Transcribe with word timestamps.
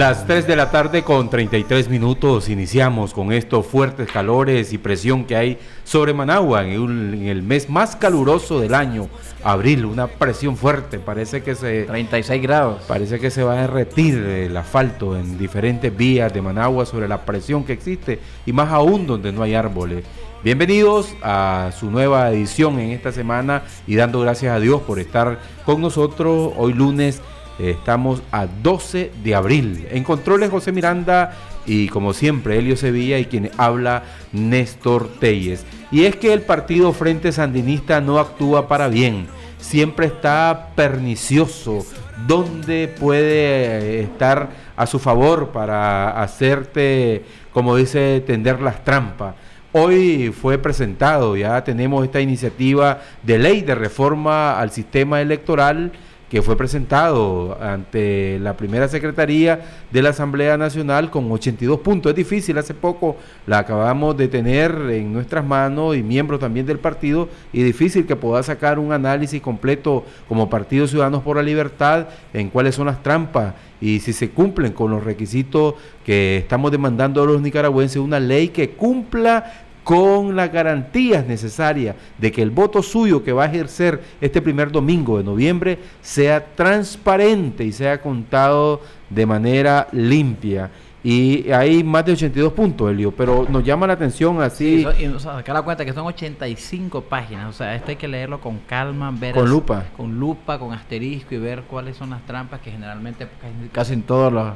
Las 0.00 0.26
3 0.26 0.46
de 0.46 0.56
la 0.56 0.70
tarde 0.70 1.02
con 1.02 1.28
33 1.28 1.90
minutos 1.90 2.48
iniciamos 2.48 3.12
con 3.12 3.32
estos 3.34 3.66
fuertes 3.66 4.10
calores 4.10 4.72
y 4.72 4.78
presión 4.78 5.26
que 5.26 5.36
hay 5.36 5.58
sobre 5.84 6.14
Managua 6.14 6.64
en, 6.66 6.80
un- 6.80 7.12
en 7.12 7.26
el 7.26 7.42
mes 7.42 7.68
más 7.68 7.96
caluroso 7.96 8.60
del 8.60 8.72
año, 8.72 9.10
abril, 9.44 9.84
una 9.84 10.06
presión 10.06 10.56
fuerte, 10.56 10.98
parece 11.00 11.42
que 11.42 11.54
se 11.54 11.82
36 11.82 12.40
grados. 12.40 12.82
parece 12.88 13.20
que 13.20 13.30
se 13.30 13.42
va 13.42 13.52
a 13.58 13.60
derretir 13.60 14.14
el 14.16 14.56
asfalto 14.56 15.18
en 15.18 15.36
diferentes 15.36 15.94
vías 15.94 16.32
de 16.32 16.40
Managua 16.40 16.86
sobre 16.86 17.06
la 17.06 17.26
presión 17.26 17.62
que 17.64 17.74
existe 17.74 18.20
y 18.46 18.54
más 18.54 18.72
aún 18.72 19.06
donde 19.06 19.32
no 19.32 19.42
hay 19.42 19.54
árboles. 19.54 20.06
Bienvenidos 20.42 21.14
a 21.22 21.72
su 21.78 21.90
nueva 21.90 22.30
edición 22.30 22.78
en 22.78 22.92
esta 22.92 23.12
semana 23.12 23.64
y 23.86 23.96
dando 23.96 24.20
gracias 24.20 24.56
a 24.56 24.60
Dios 24.60 24.80
por 24.80 24.98
estar 24.98 25.40
con 25.66 25.82
nosotros 25.82 26.54
hoy 26.56 26.72
lunes. 26.72 27.20
Estamos 27.62 28.22
a 28.32 28.46
12 28.46 29.12
de 29.22 29.34
abril. 29.34 29.86
En 29.90 30.04
controles 30.04 30.50
José 30.50 30.72
Miranda 30.72 31.36
y 31.66 31.88
como 31.88 32.12
siempre 32.12 32.58
Helio 32.58 32.76
Sevilla 32.76 33.18
y 33.18 33.26
quien 33.26 33.50
habla 33.58 34.04
Néstor 34.32 35.08
Telles. 35.20 35.66
Y 35.92 36.04
es 36.04 36.16
que 36.16 36.32
el 36.32 36.42
partido 36.42 36.92
Frente 36.92 37.32
Sandinista 37.32 38.00
no 38.00 38.18
actúa 38.18 38.66
para 38.66 38.88
bien. 38.88 39.26
Siempre 39.58 40.06
está 40.06 40.70
pernicioso. 40.74 41.84
Donde 42.26 42.88
puede 42.88 43.98
eh, 43.98 44.00
estar 44.02 44.50
a 44.76 44.86
su 44.86 44.98
favor 44.98 45.48
para 45.48 46.22
hacerte, 46.22 47.24
como 47.52 47.76
dice, 47.76 48.22
tender 48.26 48.60
las 48.60 48.84
trampas? 48.84 49.34
Hoy 49.72 50.34
fue 50.38 50.58
presentado, 50.58 51.36
ya 51.36 51.62
tenemos 51.62 52.04
esta 52.04 52.20
iniciativa 52.20 53.00
de 53.22 53.38
ley 53.38 53.60
de 53.60 53.76
reforma 53.76 54.58
al 54.58 54.72
sistema 54.72 55.20
electoral 55.20 55.92
que 56.30 56.42
fue 56.42 56.56
presentado 56.56 57.58
ante 57.60 58.38
la 58.38 58.56
primera 58.56 58.86
secretaría 58.86 59.60
de 59.90 60.00
la 60.00 60.10
Asamblea 60.10 60.56
Nacional 60.56 61.10
con 61.10 61.30
82 61.30 61.80
puntos. 61.80 62.10
Es 62.10 62.16
difícil, 62.16 62.56
hace 62.56 62.72
poco 62.72 63.16
la 63.48 63.58
acabamos 63.58 64.16
de 64.16 64.28
tener 64.28 64.70
en 64.90 65.12
nuestras 65.12 65.44
manos 65.44 65.96
y 65.96 66.04
miembros 66.04 66.38
también 66.38 66.66
del 66.66 66.78
partido 66.78 67.28
y 67.52 67.64
difícil 67.64 68.06
que 68.06 68.14
pueda 68.14 68.44
sacar 68.44 68.78
un 68.78 68.92
análisis 68.92 69.42
completo 69.42 70.04
como 70.28 70.48
Partido 70.48 70.86
Ciudadanos 70.86 71.22
por 71.22 71.36
la 71.36 71.42
Libertad 71.42 72.06
en 72.32 72.48
cuáles 72.48 72.76
son 72.76 72.86
las 72.86 73.02
trampas 73.02 73.54
y 73.80 73.98
si 73.98 74.12
se 74.12 74.30
cumplen 74.30 74.72
con 74.72 74.90
los 74.92 75.02
requisitos 75.02 75.74
que 76.04 76.36
estamos 76.36 76.70
demandando 76.70 77.22
a 77.22 77.26
los 77.26 77.40
nicaragüenses, 77.40 77.96
una 77.96 78.20
ley 78.20 78.48
que 78.48 78.70
cumpla 78.70 79.64
con 79.84 80.36
las 80.36 80.52
garantías 80.52 81.26
necesarias 81.26 81.96
de 82.18 82.30
que 82.30 82.42
el 82.42 82.50
voto 82.50 82.82
suyo 82.82 83.24
que 83.24 83.32
va 83.32 83.44
a 83.44 83.46
ejercer 83.46 84.02
este 84.20 84.40
primer 84.42 84.70
domingo 84.70 85.18
de 85.18 85.24
noviembre 85.24 85.78
sea 86.02 86.44
transparente 86.54 87.64
y 87.64 87.72
sea 87.72 88.00
contado 88.00 88.80
de 89.08 89.26
manera 89.26 89.88
limpia. 89.92 90.70
Y 91.02 91.50
hay 91.50 91.82
más 91.82 92.04
de 92.04 92.12
82 92.12 92.52
puntos, 92.52 92.90
Elio, 92.90 93.10
pero 93.10 93.46
nos 93.48 93.64
llama 93.64 93.86
la 93.86 93.94
atención 93.94 94.42
así, 94.42 94.84
Sí, 94.98 95.02
y 95.04 95.06
o 95.06 95.18
sea, 95.18 95.32
sacar 95.36 95.54
la 95.54 95.62
cuenta 95.62 95.82
que 95.82 95.94
son 95.94 96.06
85 96.06 97.00
páginas. 97.04 97.48
O 97.48 97.52
sea, 97.54 97.74
esto 97.74 97.88
hay 97.90 97.96
que 97.96 98.06
leerlo 98.06 98.38
con 98.38 98.58
calma, 98.58 99.10
ver 99.10 99.34
Con 99.34 99.48
lupa. 99.48 99.84
Con 99.96 100.20
lupa, 100.20 100.58
con 100.58 100.74
asterisco 100.74 101.34
y 101.34 101.38
ver 101.38 101.62
cuáles 101.62 101.96
son 101.96 102.10
las 102.10 102.20
trampas 102.26 102.60
que 102.60 102.70
generalmente 102.70 103.26
casi- 103.40 103.68
casi 103.72 103.92
en 103.94 104.02
todos 104.02 104.30
los, 104.30 104.52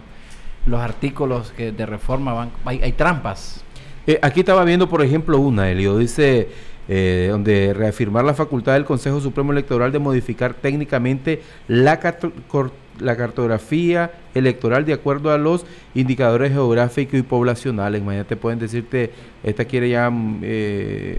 los 0.66 0.80
artículos 0.80 1.50
que 1.56 1.72
de 1.72 1.86
reforma 1.86 2.34
van, 2.34 2.50
hay, 2.66 2.82
hay 2.82 2.92
trampas. 2.92 3.64
Eh, 4.06 4.18
aquí 4.22 4.40
estaba 4.40 4.64
viendo, 4.64 4.88
por 4.88 5.02
ejemplo, 5.02 5.38
una, 5.38 5.70
Elio, 5.70 5.96
dice, 5.96 6.48
eh, 6.88 7.28
donde 7.30 7.72
reafirmar 7.72 8.24
la 8.24 8.34
facultad 8.34 8.74
del 8.74 8.84
Consejo 8.84 9.20
Supremo 9.20 9.52
Electoral 9.52 9.90
de 9.90 9.98
modificar 9.98 10.52
técnicamente 10.52 11.40
la, 11.66 11.98
cartografía 11.98 14.10
electoral 14.34 14.84
de 14.84 14.92
acuerdo 14.92 15.30
a 15.30 15.38
los 15.38 15.64
indicadores 15.94 16.52
geográficos 16.52 17.18
y 17.18 17.22
poblacionales. 17.22 18.02
Imagínate, 18.02 18.36
pueden 18.36 18.58
decirte, 18.58 19.12
esta 19.42 19.64
quiere 19.64 19.88
ya 19.88 20.10
mm, 20.10 20.40
eh, 20.42 21.18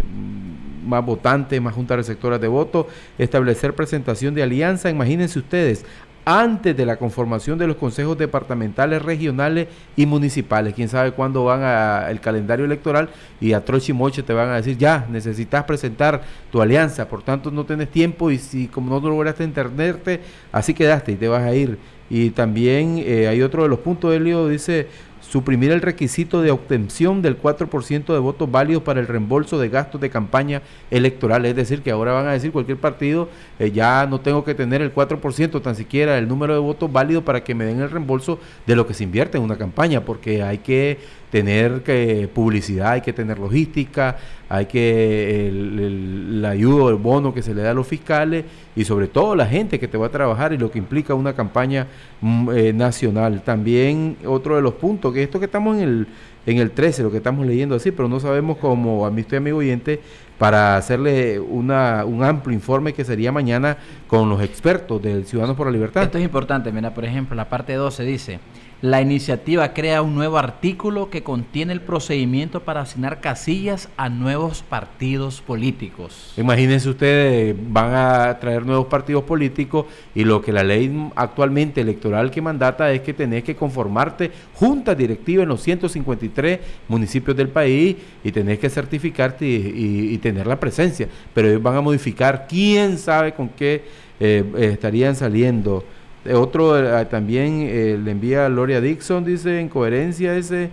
más 0.86 1.04
votantes, 1.04 1.60
más 1.60 1.74
juntas 1.74 1.98
receptoras 1.98 2.40
de 2.40 2.48
voto, 2.48 2.88
establecer 3.18 3.74
presentación 3.74 4.36
de 4.36 4.44
alianza, 4.44 4.92
imagínense 4.92 5.40
ustedes, 5.40 5.84
antes 6.26 6.76
de 6.76 6.86
la 6.86 6.98
conformación 6.98 7.60
de 7.60 7.68
los 7.68 7.78
consejos 7.78 8.18
departamentales, 8.18 9.02
regionales 9.02 9.68
y 9.96 10.08
municipales. 10.08 10.74
Quién 10.74 10.90
sabe 10.90 11.12
cuándo 11.12 11.46
van 11.46 11.62
a 11.64 12.10
el 12.10 12.20
calendario 12.20 12.66
electoral 12.66 13.10
y 13.40 13.54
a 13.54 13.64
troche 13.64 13.92
y 13.92 13.96
moche 13.96 14.24
te 14.24 14.34
van 14.34 14.50
a 14.50 14.56
decir, 14.56 14.78
ya, 14.78 15.06
necesitas 15.10 15.64
presentar 15.66 16.24
tu 16.52 16.62
alianza, 16.62 17.08
por 17.08 17.22
tanto 17.22 17.52
no 17.52 17.64
tienes 17.64 17.90
tiempo 17.90 18.32
y 18.32 18.40
si 18.40 18.68
como 18.68 19.00
no 19.00 19.08
lograste 19.08 19.44
entenderte, 19.44 20.20
así 20.52 20.74
quedaste 20.74 21.12
y 21.12 21.16
te 21.16 21.28
vas 21.28 21.44
a 21.44 21.54
ir. 21.54 21.78
Y 22.10 22.32
también 22.32 23.02
eh, 23.04 23.28
hay 23.28 23.42
otro 23.42 23.64
de 23.64 23.70
los 23.70 23.80
puntos, 23.80 24.14
Elio, 24.14 24.48
dice 24.48 24.88
suprimir 25.36 25.70
el 25.72 25.82
requisito 25.82 26.42
de 26.42 26.50
obtención 26.50 27.22
del 27.22 27.38
4% 27.42 28.14
de 28.14 28.20
votos 28.20 28.50
válidos 28.50 28.84
para 28.84 29.02
el 29.02 29.08
reembolso 29.08 29.60
de 29.60 29.68
gastos 29.68 30.00
de 30.00 30.10
campaña 30.10 30.62
electoral. 30.90 31.46
Es 31.46 31.58
decir, 31.58 31.82
que 31.82 31.92
ahora 31.92 32.14
van 32.14 32.26
a 32.28 32.32
decir 32.32 32.54
cualquier 32.54 32.78
partido, 32.78 33.28
eh, 33.60 33.70
ya 33.72 34.06
no 34.10 34.22
tengo 34.22 34.46
que 34.46 34.56
tener 34.56 34.82
el 34.82 34.94
4% 34.94 35.62
tan 35.62 35.76
siquiera 35.76 36.18
el 36.18 36.30
número 36.30 36.54
de 36.54 36.60
votos 36.62 36.90
válidos 36.90 37.26
para 37.26 37.44
que 37.44 37.54
me 37.54 37.66
den 37.66 37.82
el 37.82 37.90
reembolso 37.92 38.40
de 38.66 38.78
lo 38.78 38.88
que 38.88 38.94
se 38.94 39.04
invierte 39.04 39.38
en 39.38 39.44
una 39.44 39.58
campaña, 39.58 40.00
porque 40.06 40.42
hay 40.42 40.60
que 40.60 41.00
tener 41.32 41.82
que 41.84 42.30
publicidad, 42.34 42.92
hay 42.94 43.02
que 43.02 43.12
tener 43.12 43.38
logística, 43.38 44.16
hay 44.48 44.68
que 44.68 45.50
el, 45.50 45.80
el- 45.80 46.42
la 46.42 46.52
ayuda, 46.52 46.92
el 46.92 46.96
bono 46.96 47.34
que 47.34 47.42
se 47.42 47.54
le 47.54 47.62
da 47.62 47.72
a 47.72 47.74
los 47.74 47.86
fiscales 47.88 48.46
y 48.76 48.84
sobre 48.84 49.08
todo 49.08 49.36
la 49.36 49.46
gente 49.46 49.80
que 49.80 49.88
te 49.88 49.98
va 49.98 50.08
a 50.08 50.10
trabajar 50.10 50.54
y 50.54 50.58
lo 50.58 50.70
que 50.70 50.78
implica 50.78 51.14
una 51.14 51.34
campaña 51.34 51.88
mm, 52.22 52.50
eh, 52.52 52.74
nacional. 52.74 53.42
También 53.44 54.18
otro 54.26 54.56
de 54.56 54.62
los 54.62 54.74
puntos, 54.74 55.14
que 55.14 55.24
esto 55.24 55.40
que 55.40 55.46
estamos 55.46 55.78
en 55.78 55.84
el, 55.84 56.08
en 56.46 56.58
el 56.58 56.72
13, 56.72 57.04
lo 57.04 57.12
que 57.12 57.18
estamos 57.18 57.46
leyendo 57.46 57.76
así, 57.76 57.92
pero 57.92 58.08
no 58.08 58.20
sabemos 58.20 58.58
cómo, 58.58 59.06
a 59.06 59.12
mi 59.12 59.22
usted 59.22 59.38
amigo 59.38 59.60
oyente, 59.60 60.02
para 60.38 60.76
hacerle 60.76 61.40
una, 61.40 62.04
un 62.06 62.24
amplio 62.24 62.54
informe 62.54 62.94
que 62.94 63.06
sería 63.06 63.32
mañana 63.32 63.78
con 64.08 64.30
los 64.30 64.42
expertos 64.42 65.02
del 65.02 65.26
Ciudadanos 65.26 65.56
por 65.56 65.68
la 65.68 65.72
Libertad. 65.72 66.04
Esto 66.04 66.18
es 66.18 66.26
importante, 66.26 66.72
mira, 66.72 66.94
por 66.94 67.06
ejemplo, 67.06 67.36
la 67.36 67.48
parte 67.48 67.74
12 67.74 68.04
dice, 68.04 68.40
la 68.86 69.02
iniciativa 69.02 69.74
crea 69.74 70.04
un 70.04 70.14
nuevo 70.14 70.38
artículo 70.38 71.10
que 71.10 71.24
contiene 71.24 71.74
el 71.74 71.82
procedimiento 71.82 72.62
para 72.62 72.82
asignar 72.82 73.20
casillas 73.20 73.90
a 73.98 74.10
nuevos 74.10 74.62
partidos 74.62 75.42
políticos. 75.42 76.34
Imagínense 76.38 76.90
ustedes, 76.90 77.56
van 77.68 77.96
a 77.96 78.38
traer 78.40 78.64
nuevos 78.64 78.86
partidos 78.86 79.24
políticos 79.24 79.88
y 80.14 80.24
lo 80.24 80.40
que 80.40 80.52
la 80.54 80.64
ley 80.64 81.10
actualmente 81.16 81.82
electoral 81.82 82.30
que 82.30 82.44
mandata 82.44 82.92
es 82.92 83.02
que 83.02 83.14
tenés 83.14 83.44
que 83.44 83.56
conformarte 83.56 84.30
junta 84.54 84.94
directiva 84.94 85.42
en 85.42 85.50
los 85.50 85.64
153 85.64 86.60
municipios 86.88 87.36
del 87.36 87.50
país 87.50 87.96
y 88.24 88.32
tenés 88.32 88.60
que 88.60 88.70
certificarte 88.70 89.48
y, 89.48 90.16
tener 90.20 90.46
la 90.46 90.60
presencia. 90.60 91.08
Pero 91.34 91.48
ellos 91.48 91.62
van 91.62 91.76
a 91.76 91.82
modificar, 91.82 92.46
quién 92.48 92.98
sabe 93.00 93.34
con 93.34 93.50
qué 93.50 93.84
eh, 94.20 94.44
estarían 94.72 95.16
saliendo. 95.16 95.84
Eh, 96.26 96.34
Otro 96.34 96.78
eh, 96.78 97.06
también 97.06 97.62
eh, 97.70 98.00
le 98.04 98.12
envía 98.12 98.46
a 98.46 98.50
Gloria 98.50 98.82
Dixon, 98.82 99.24
dice, 99.24 99.60
en 99.60 99.70
coherencia 99.70 100.36
ese 100.36 100.70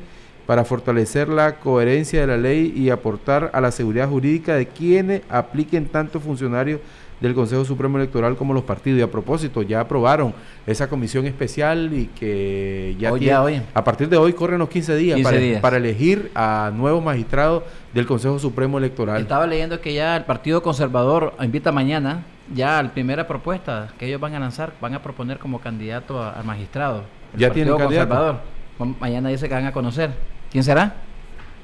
para 0.46 0.64
fortalecer 0.64 1.28
la 1.28 1.56
coherencia 1.60 2.20
de 2.22 2.26
la 2.26 2.37
ley 2.37 2.72
y 2.76 2.90
aportar 2.90 3.50
a 3.52 3.60
la 3.60 3.70
seguridad 3.70 4.08
jurídica 4.08 4.56
de 4.56 4.66
quienes 4.66 5.22
apliquen 5.28 5.87
tanto 5.87 6.19
funcionarios 6.20 6.81
del 7.20 7.34
Consejo 7.34 7.64
Supremo 7.64 7.96
Electoral 7.99 8.34
como 8.34 8.52
los 8.52 8.64
partidos. 8.64 8.99
Y 8.99 9.02
a 9.02 9.10
propósito, 9.10 9.62
ya 9.62 9.81
aprobaron 9.81 10.34
esa 10.66 10.88
comisión 10.88 11.25
especial 11.26 11.90
y 11.93 12.06
que 12.06 12.96
ya 12.99 13.12
Hoy, 13.12 13.20
tiene- 13.20 13.31
ya, 13.32 13.43
hoy. 13.43 13.62
a 13.72 13.84
partir 13.84 14.08
de 14.08 14.16
hoy 14.16 14.32
corren 14.32 14.58
los 14.58 14.69
15 14.69 14.96
días, 14.96 15.16
15 15.16 15.31
para, 15.31 15.40
días. 15.40 15.60
para 15.60 15.76
elegir 15.76 16.32
a 16.34 16.72
nuevos 16.75 17.04
magistrados 17.04 17.62
del 17.94 18.06
Consejo 18.06 18.40
Supremo 18.40 18.78
Electoral. 18.78 19.20
Estaba 19.22 19.46
leyendo 19.46 19.81
que 19.81 19.94
ya 19.94 20.16
el 20.16 20.25
Partido 20.25 20.60
Conservador 20.62 21.34
invita 21.40 21.70
mañana 21.70 22.25
ya 22.54 22.82
la 22.82 22.90
primera 22.90 23.26
propuesta 23.26 23.88
que 23.99 24.06
ellos 24.06 24.20
van 24.20 24.34
a 24.34 24.40
lanzar, 24.40 24.72
van 24.81 24.94
a 24.94 25.02
proponer 25.02 25.38
como 25.38 25.60
candidato 25.60 26.22
a, 26.22 26.38
a 26.38 26.43
magistrado. 26.43 27.04
El 27.34 27.40
Ya 27.40 27.49
Partido 27.49 27.76
candidato. 27.78 28.08
Conservador. 28.08 28.40
Ma- 28.78 28.94
Mañana 29.00 29.28
dice 29.28 29.49
que 29.49 29.54
van 29.54 29.66
a 29.66 29.72
conocer. 29.72 30.10
¿Quién 30.50 30.64
será? 30.64 30.94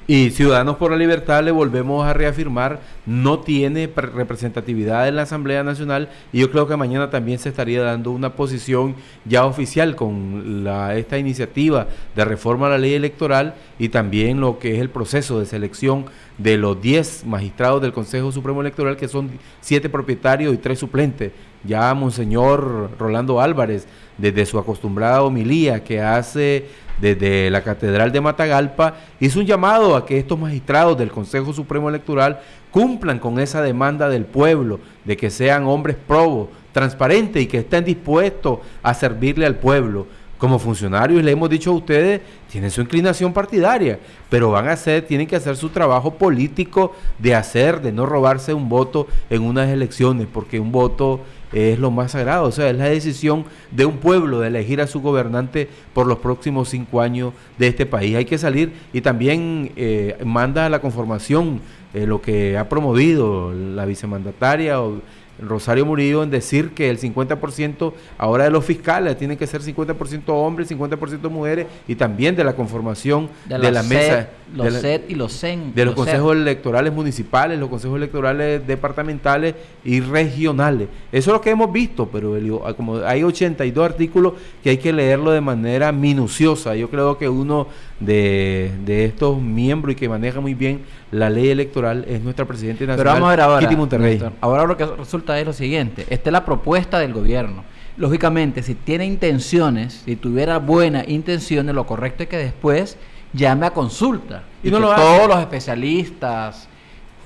Y 0.09 0.31
Ciudadanos 0.31 0.77
por 0.77 0.89
la 0.89 0.97
Libertad, 0.97 1.43
le 1.43 1.51
volvemos 1.51 2.03
a 2.03 2.13
reafirmar, 2.13 2.79
no 3.05 3.41
tiene 3.41 3.87
representatividad 3.95 5.07
en 5.07 5.17
la 5.17 5.21
Asamblea 5.21 5.63
Nacional 5.63 6.09
y 6.33 6.39
yo 6.39 6.49
creo 6.49 6.67
que 6.67 6.75
mañana 6.75 7.11
también 7.11 7.37
se 7.37 7.49
estaría 7.49 7.83
dando 7.83 8.09
una 8.09 8.33
posición 8.33 8.95
ya 9.25 9.45
oficial 9.45 9.95
con 9.95 10.63
la, 10.63 10.95
esta 10.95 11.19
iniciativa 11.19 11.85
de 12.15 12.25
reforma 12.25 12.65
a 12.65 12.69
la 12.71 12.79
ley 12.79 12.95
electoral 12.95 13.53
y 13.77 13.89
también 13.89 14.41
lo 14.41 14.57
que 14.57 14.73
es 14.73 14.81
el 14.81 14.89
proceso 14.89 15.39
de 15.39 15.45
selección 15.45 16.05
de 16.39 16.57
los 16.57 16.81
10 16.81 17.27
magistrados 17.27 17.79
del 17.79 17.93
Consejo 17.93 18.31
Supremo 18.31 18.61
Electoral, 18.61 18.97
que 18.97 19.07
son 19.07 19.29
7 19.61 19.89
propietarios 19.89 20.55
y 20.55 20.57
3 20.57 20.79
suplentes. 20.79 21.33
Ya 21.63 21.93
Monseñor 21.93 22.97
Rolando 22.97 23.41
Álvarez, 23.41 23.85
desde 24.17 24.47
su 24.47 24.57
acostumbrada 24.57 25.21
homilía 25.21 25.83
que 25.83 26.01
hace 26.01 26.65
desde 27.01 27.49
la 27.49 27.63
Catedral 27.63 28.11
de 28.11 28.21
Matagalpa, 28.21 28.95
hizo 29.19 29.39
un 29.39 29.45
llamado 29.45 29.95
a 29.95 30.05
que 30.05 30.17
estos 30.17 30.37
magistrados 30.37 30.97
del 30.97 31.11
Consejo 31.11 31.53
Supremo 31.53 31.89
Electoral 31.89 32.39
cumplan 32.71 33.19
con 33.19 33.39
esa 33.39 33.61
demanda 33.61 34.09
del 34.09 34.25
pueblo, 34.25 34.79
de 35.05 35.17
que 35.17 35.29
sean 35.29 35.65
hombres 35.65 35.95
probos, 36.07 36.49
transparentes 36.71 37.41
y 37.41 37.47
que 37.47 37.59
estén 37.59 37.85
dispuestos 37.85 38.59
a 38.83 38.93
servirle 38.93 39.45
al 39.45 39.55
pueblo. 39.55 40.07
Como 40.37 40.57
funcionarios 40.57 41.21
le 41.21 41.31
hemos 41.31 41.49
dicho 41.49 41.71
a 41.71 41.73
ustedes, 41.73 42.21
tienen 42.49 42.71
su 42.71 42.79
inclinación 42.79 43.33
partidaria, 43.33 43.99
pero 44.29 44.51
van 44.51 44.69
a 44.69 44.71
hacer, 44.71 45.05
tienen 45.05 45.27
que 45.27 45.35
hacer 45.35 45.57
su 45.57 45.67
trabajo 45.67 46.13
político 46.13 46.95
de 47.17 47.35
hacer, 47.35 47.81
de 47.81 47.91
no 47.91 48.05
robarse 48.05 48.53
un 48.53 48.69
voto 48.69 49.07
en 49.29 49.41
unas 49.41 49.67
elecciones, 49.67 50.27
porque 50.31 50.57
un 50.57 50.71
voto 50.71 51.19
es 51.51 51.79
lo 51.79 51.91
más 51.91 52.11
sagrado, 52.11 52.45
o 52.45 52.51
sea, 52.51 52.69
es 52.69 52.77
la 52.77 52.85
decisión 52.85 53.45
de 53.71 53.85
un 53.85 53.97
pueblo 53.97 54.39
de 54.39 54.47
elegir 54.47 54.81
a 54.81 54.87
su 54.87 55.01
gobernante 55.01 55.67
por 55.93 56.07
los 56.07 56.19
próximos 56.19 56.69
cinco 56.69 57.01
años 57.01 57.33
de 57.57 57.67
este 57.67 57.85
país. 57.85 58.15
Hay 58.15 58.25
que 58.25 58.37
salir 58.37 58.73
y 58.93 59.01
también 59.01 59.71
eh, 59.75 60.17
manda 60.23 60.65
a 60.65 60.69
la 60.69 60.79
conformación 60.79 61.61
eh, 61.93 62.05
lo 62.05 62.21
que 62.21 62.57
ha 62.57 62.69
promovido 62.69 63.51
la 63.51 63.85
vicemandataria 63.85 64.79
o 64.81 65.01
Rosario 65.41 65.85
Murillo 65.85 66.23
en 66.23 66.29
decir 66.29 66.71
que 66.71 66.89
el 66.89 66.99
50% 66.99 67.93
ahora 68.17 68.45
de 68.45 68.49
los 68.49 68.65
fiscales 68.65 69.17
tienen 69.17 69.37
que 69.37 69.47
ser 69.47 69.61
50% 69.61 70.23
hombres, 70.27 70.71
50% 70.71 71.29
mujeres 71.29 71.67
y 71.87 71.95
también 71.95 72.35
de 72.35 72.43
la 72.43 72.55
conformación 72.55 73.29
de, 73.45 73.71
la 73.71 73.83
mesa. 73.83 74.29
Los 74.53 74.83
y 75.07 75.15
los 75.15 75.39
CEN. 75.39 75.73
De 75.73 75.85
los, 75.85 75.95
consejos 75.95 76.35
electorales 76.35 76.91
municipales, 76.91 77.59
los 77.59 77.69
consejos 77.69 77.97
electorales 77.97 78.65
departamentales 78.65 79.55
y 79.83 79.99
regionales. 79.99 80.87
Eso 81.11 81.31
es 81.31 81.33
lo 81.33 81.41
que 81.41 81.51
hemos 81.51 81.71
visto, 81.71 82.07
pero 82.07 82.65
ah, 82.65 82.73
como 82.73 82.97
hay 82.97 83.23
82 83.23 83.85
artículos 83.85 84.33
que 84.63 84.71
hay 84.71 84.77
que 84.77 84.91
leerlo 84.91 85.31
de 85.31 85.41
manera 85.41 85.91
minuciosa. 85.91 86.75
Yo 86.75 86.89
creo 86.89 87.17
que 87.17 87.29
uno 87.29 87.67
de, 87.99 88.71
de 88.85 89.05
estos 89.05 89.39
miembros 89.41 89.93
y 89.93 89.95
que 89.95 90.09
maneja 90.09 90.39
muy 90.39 90.53
bien 90.53 90.81
la 91.11 91.29
ley 91.29 91.49
electoral 91.49 92.05
es 92.07 92.21
nuestra 92.21 92.45
presidenta 92.45 92.85
nacional, 92.85 92.97
Pero 92.97 93.13
vamos 93.13 93.27
a 93.27 93.29
ver 93.31 93.41
ahora, 93.41 94.31
ahora 94.41 94.65
lo 94.65 94.77
que 94.77 94.85
resulta 94.85 95.39
es 95.39 95.45
lo 95.45 95.53
siguiente, 95.53 96.05
esta 96.09 96.29
es 96.29 96.33
la 96.33 96.45
propuesta 96.45 96.99
del 96.99 97.13
gobierno. 97.13 97.63
Lógicamente, 97.97 98.63
si 98.63 98.75
tiene 98.75 99.05
intenciones, 99.05 100.03
si 100.05 100.15
tuviera 100.15 100.57
buenas 100.59 101.07
intenciones, 101.09 101.75
lo 101.75 101.85
correcto 101.85 102.23
es 102.23 102.29
que 102.29 102.37
después 102.37 102.97
llame 103.33 103.65
a 103.65 103.71
consulta. 103.71 104.43
Y, 104.63 104.71
no 104.71 104.79
todos 104.79 105.27
los 105.27 105.39
especialistas 105.39 106.67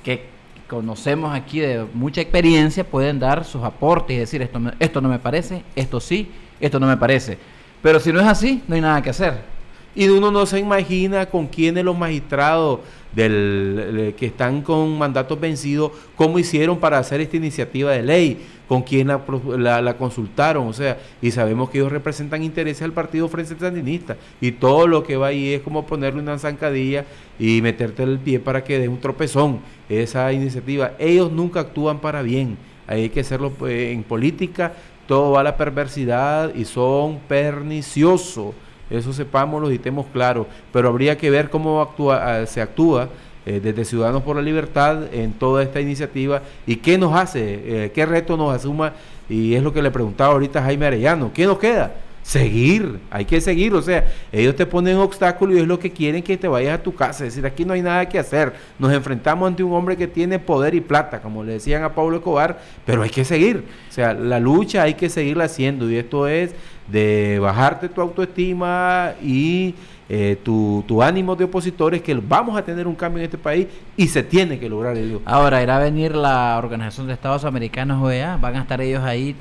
que 0.03 0.25
conocemos 0.67 1.35
aquí 1.35 1.59
de 1.59 1.85
mucha 1.93 2.21
experiencia 2.21 2.83
pueden 2.83 3.19
dar 3.19 3.45
sus 3.45 3.63
aportes 3.63 4.15
y 4.15 4.19
decir 4.19 4.41
esto, 4.41 4.59
esto 4.79 5.01
no 5.01 5.09
me 5.09 5.19
parece, 5.19 5.63
esto 5.75 5.99
sí, 5.99 6.31
esto 6.59 6.79
no 6.79 6.87
me 6.87 6.97
parece. 6.97 7.37
Pero 7.81 7.99
si 7.99 8.11
no 8.11 8.19
es 8.21 8.27
así, 8.27 8.63
no 8.67 8.75
hay 8.75 8.81
nada 8.81 9.01
que 9.01 9.09
hacer. 9.09 9.52
Y 9.95 10.07
uno 10.09 10.31
no 10.31 10.45
se 10.45 10.59
imagina 10.59 11.27
con 11.27 11.47
quiénes 11.47 11.83
los 11.83 11.97
magistrados 11.97 12.79
del, 13.15 14.15
que 14.17 14.25
están 14.25 14.61
con 14.61 14.97
mandatos 14.97 15.39
vencidos, 15.39 15.91
cómo 16.15 16.39
hicieron 16.39 16.79
para 16.79 16.97
hacer 16.97 17.21
esta 17.21 17.37
iniciativa 17.37 17.91
de 17.91 18.01
ley, 18.01 18.39
con 18.67 18.81
quién 18.81 19.07
la, 19.07 19.95
consultaron, 19.97 20.67
o 20.67 20.73
sea, 20.73 20.97
y 21.21 21.29
sabemos 21.29 21.69
que 21.69 21.77
ellos 21.77 21.91
representan 21.91 22.41
intereses 22.41 22.81
al 22.81 22.93
partido 22.93 23.27
Frente 23.27 23.55
Sandinista, 23.59 24.17
y 24.41 24.53
todo 24.53 24.87
lo 24.87 25.03
que 25.03 25.15
va 25.15 25.27
ahí 25.27 25.53
es 25.53 25.61
como 25.61 25.85
ponerle 25.85 26.21
una 26.21 26.39
zancadilla 26.39 27.05
y 27.37 27.61
meterte 27.61 28.01
el 28.03 28.17
pie 28.17 28.39
para 28.39 28.63
que 28.63 28.79
dé 28.79 28.87
un 28.87 28.99
tropezón 28.99 29.59
esa 29.89 30.31
iniciativa. 30.33 30.93
Ellos 30.97 31.31
nunca 31.31 31.59
actúan 31.59 31.99
para 31.99 32.23
bien, 32.23 32.57
hay 32.87 33.09
que 33.09 33.19
hacerlo 33.19 33.51
pues, 33.51 33.91
en 33.91 34.03
política, 34.03 34.73
todo 35.07 35.31
va 35.31 35.41
a 35.41 35.43
la 35.43 35.57
perversidad 35.57 36.55
y 36.55 36.65
son 36.65 37.19
perniciosos 37.27 38.55
eso 38.97 39.13
sepámoslo 39.13 39.71
y 39.71 39.75
estemos 39.75 40.05
claros, 40.13 40.47
pero 40.71 40.89
habría 40.89 41.17
que 41.17 41.29
ver 41.29 41.49
cómo 41.49 41.93
ah, 42.11 42.45
se 42.45 42.61
actúa 42.61 43.09
eh, 43.45 43.59
desde 43.61 43.85
Ciudadanos 43.85 44.23
por 44.23 44.35
la 44.35 44.41
Libertad 44.41 45.13
en 45.13 45.33
toda 45.33 45.63
esta 45.63 45.81
iniciativa 45.81 46.41
y 46.65 46.77
qué 46.77 46.97
nos 46.97 47.13
hace, 47.13 47.85
eh, 47.85 47.91
qué 47.93 48.05
reto 48.05 48.37
nos 48.37 48.55
asuma, 48.55 48.93
y 49.27 49.55
es 49.55 49.63
lo 49.63 49.73
que 49.73 49.81
le 49.81 49.91
preguntaba 49.91 50.33
ahorita 50.33 50.61
Jaime 50.61 50.85
Arellano, 50.85 51.31
¿qué 51.33 51.45
nos 51.45 51.59
queda? 51.59 51.91
Seguir, 52.23 52.99
hay 53.11 53.25
que 53.25 53.41
seguir, 53.41 53.73
o 53.73 53.81
sea, 53.81 54.05
ellos 54.31 54.55
te 54.55 54.65
ponen 54.65 54.97
obstáculos 54.97 55.57
y 55.57 55.59
es 55.59 55.67
lo 55.67 55.77
que 55.77 55.91
quieren 55.91 56.23
que 56.23 56.37
te 56.37 56.47
vayas 56.47 56.79
a 56.79 56.81
tu 56.81 56.95
casa, 56.95 57.25
es 57.25 57.33
decir, 57.33 57.45
aquí 57.45 57.65
no 57.65 57.73
hay 57.73 57.81
nada 57.81 58.07
que 58.07 58.17
hacer, 58.17 58.53
nos 58.79 58.93
enfrentamos 58.93 59.45
ante 59.45 59.61
un 59.61 59.73
hombre 59.73 59.97
que 59.97 60.07
tiene 60.07 60.39
poder 60.39 60.73
y 60.73 60.79
plata, 60.79 61.21
como 61.21 61.43
le 61.43 61.53
decían 61.53 61.83
a 61.83 61.93
Pablo 61.93 62.17
Escobar, 62.17 62.59
pero 62.85 63.01
hay 63.01 63.09
que 63.09 63.25
seguir, 63.25 63.65
o 63.89 63.91
sea, 63.91 64.13
la 64.13 64.39
lucha 64.39 64.83
hay 64.83 64.93
que 64.93 65.09
seguirla 65.09 65.43
haciendo 65.43 65.91
y 65.91 65.97
esto 65.97 66.27
es 66.29 66.55
de 66.87 67.39
bajarte 67.41 67.89
tu 67.89 67.99
autoestima 67.99 69.13
y 69.21 69.75
eh, 70.09 70.37
tu, 70.43 71.01
ánimo 71.01 71.35
de 71.35 71.45
opositores 71.45 72.01
que 72.01 72.13
vamos 72.13 72.57
a 72.57 72.63
tener 72.63 72.87
un 72.87 72.95
cambio 72.95 73.19
en 73.19 73.25
este 73.25 73.37
país 73.37 73.67
y 73.97 74.07
se 74.07 74.21
tiene 74.23 74.59
que 74.59 74.69
lograr. 74.69 74.95
Ahora, 75.25 75.63
irá 75.63 75.77
a 75.77 75.79
venir 75.79 76.15
la 76.15 76.57
Organización 76.57 77.07
de 77.07 77.13
Estados 77.13 77.45
Americanos, 77.45 78.01
OEA, 78.01 78.37
van 78.37 78.55
a 78.55 78.61
estar 78.61 78.79
ellos 78.81 79.03
ahí 79.03 79.35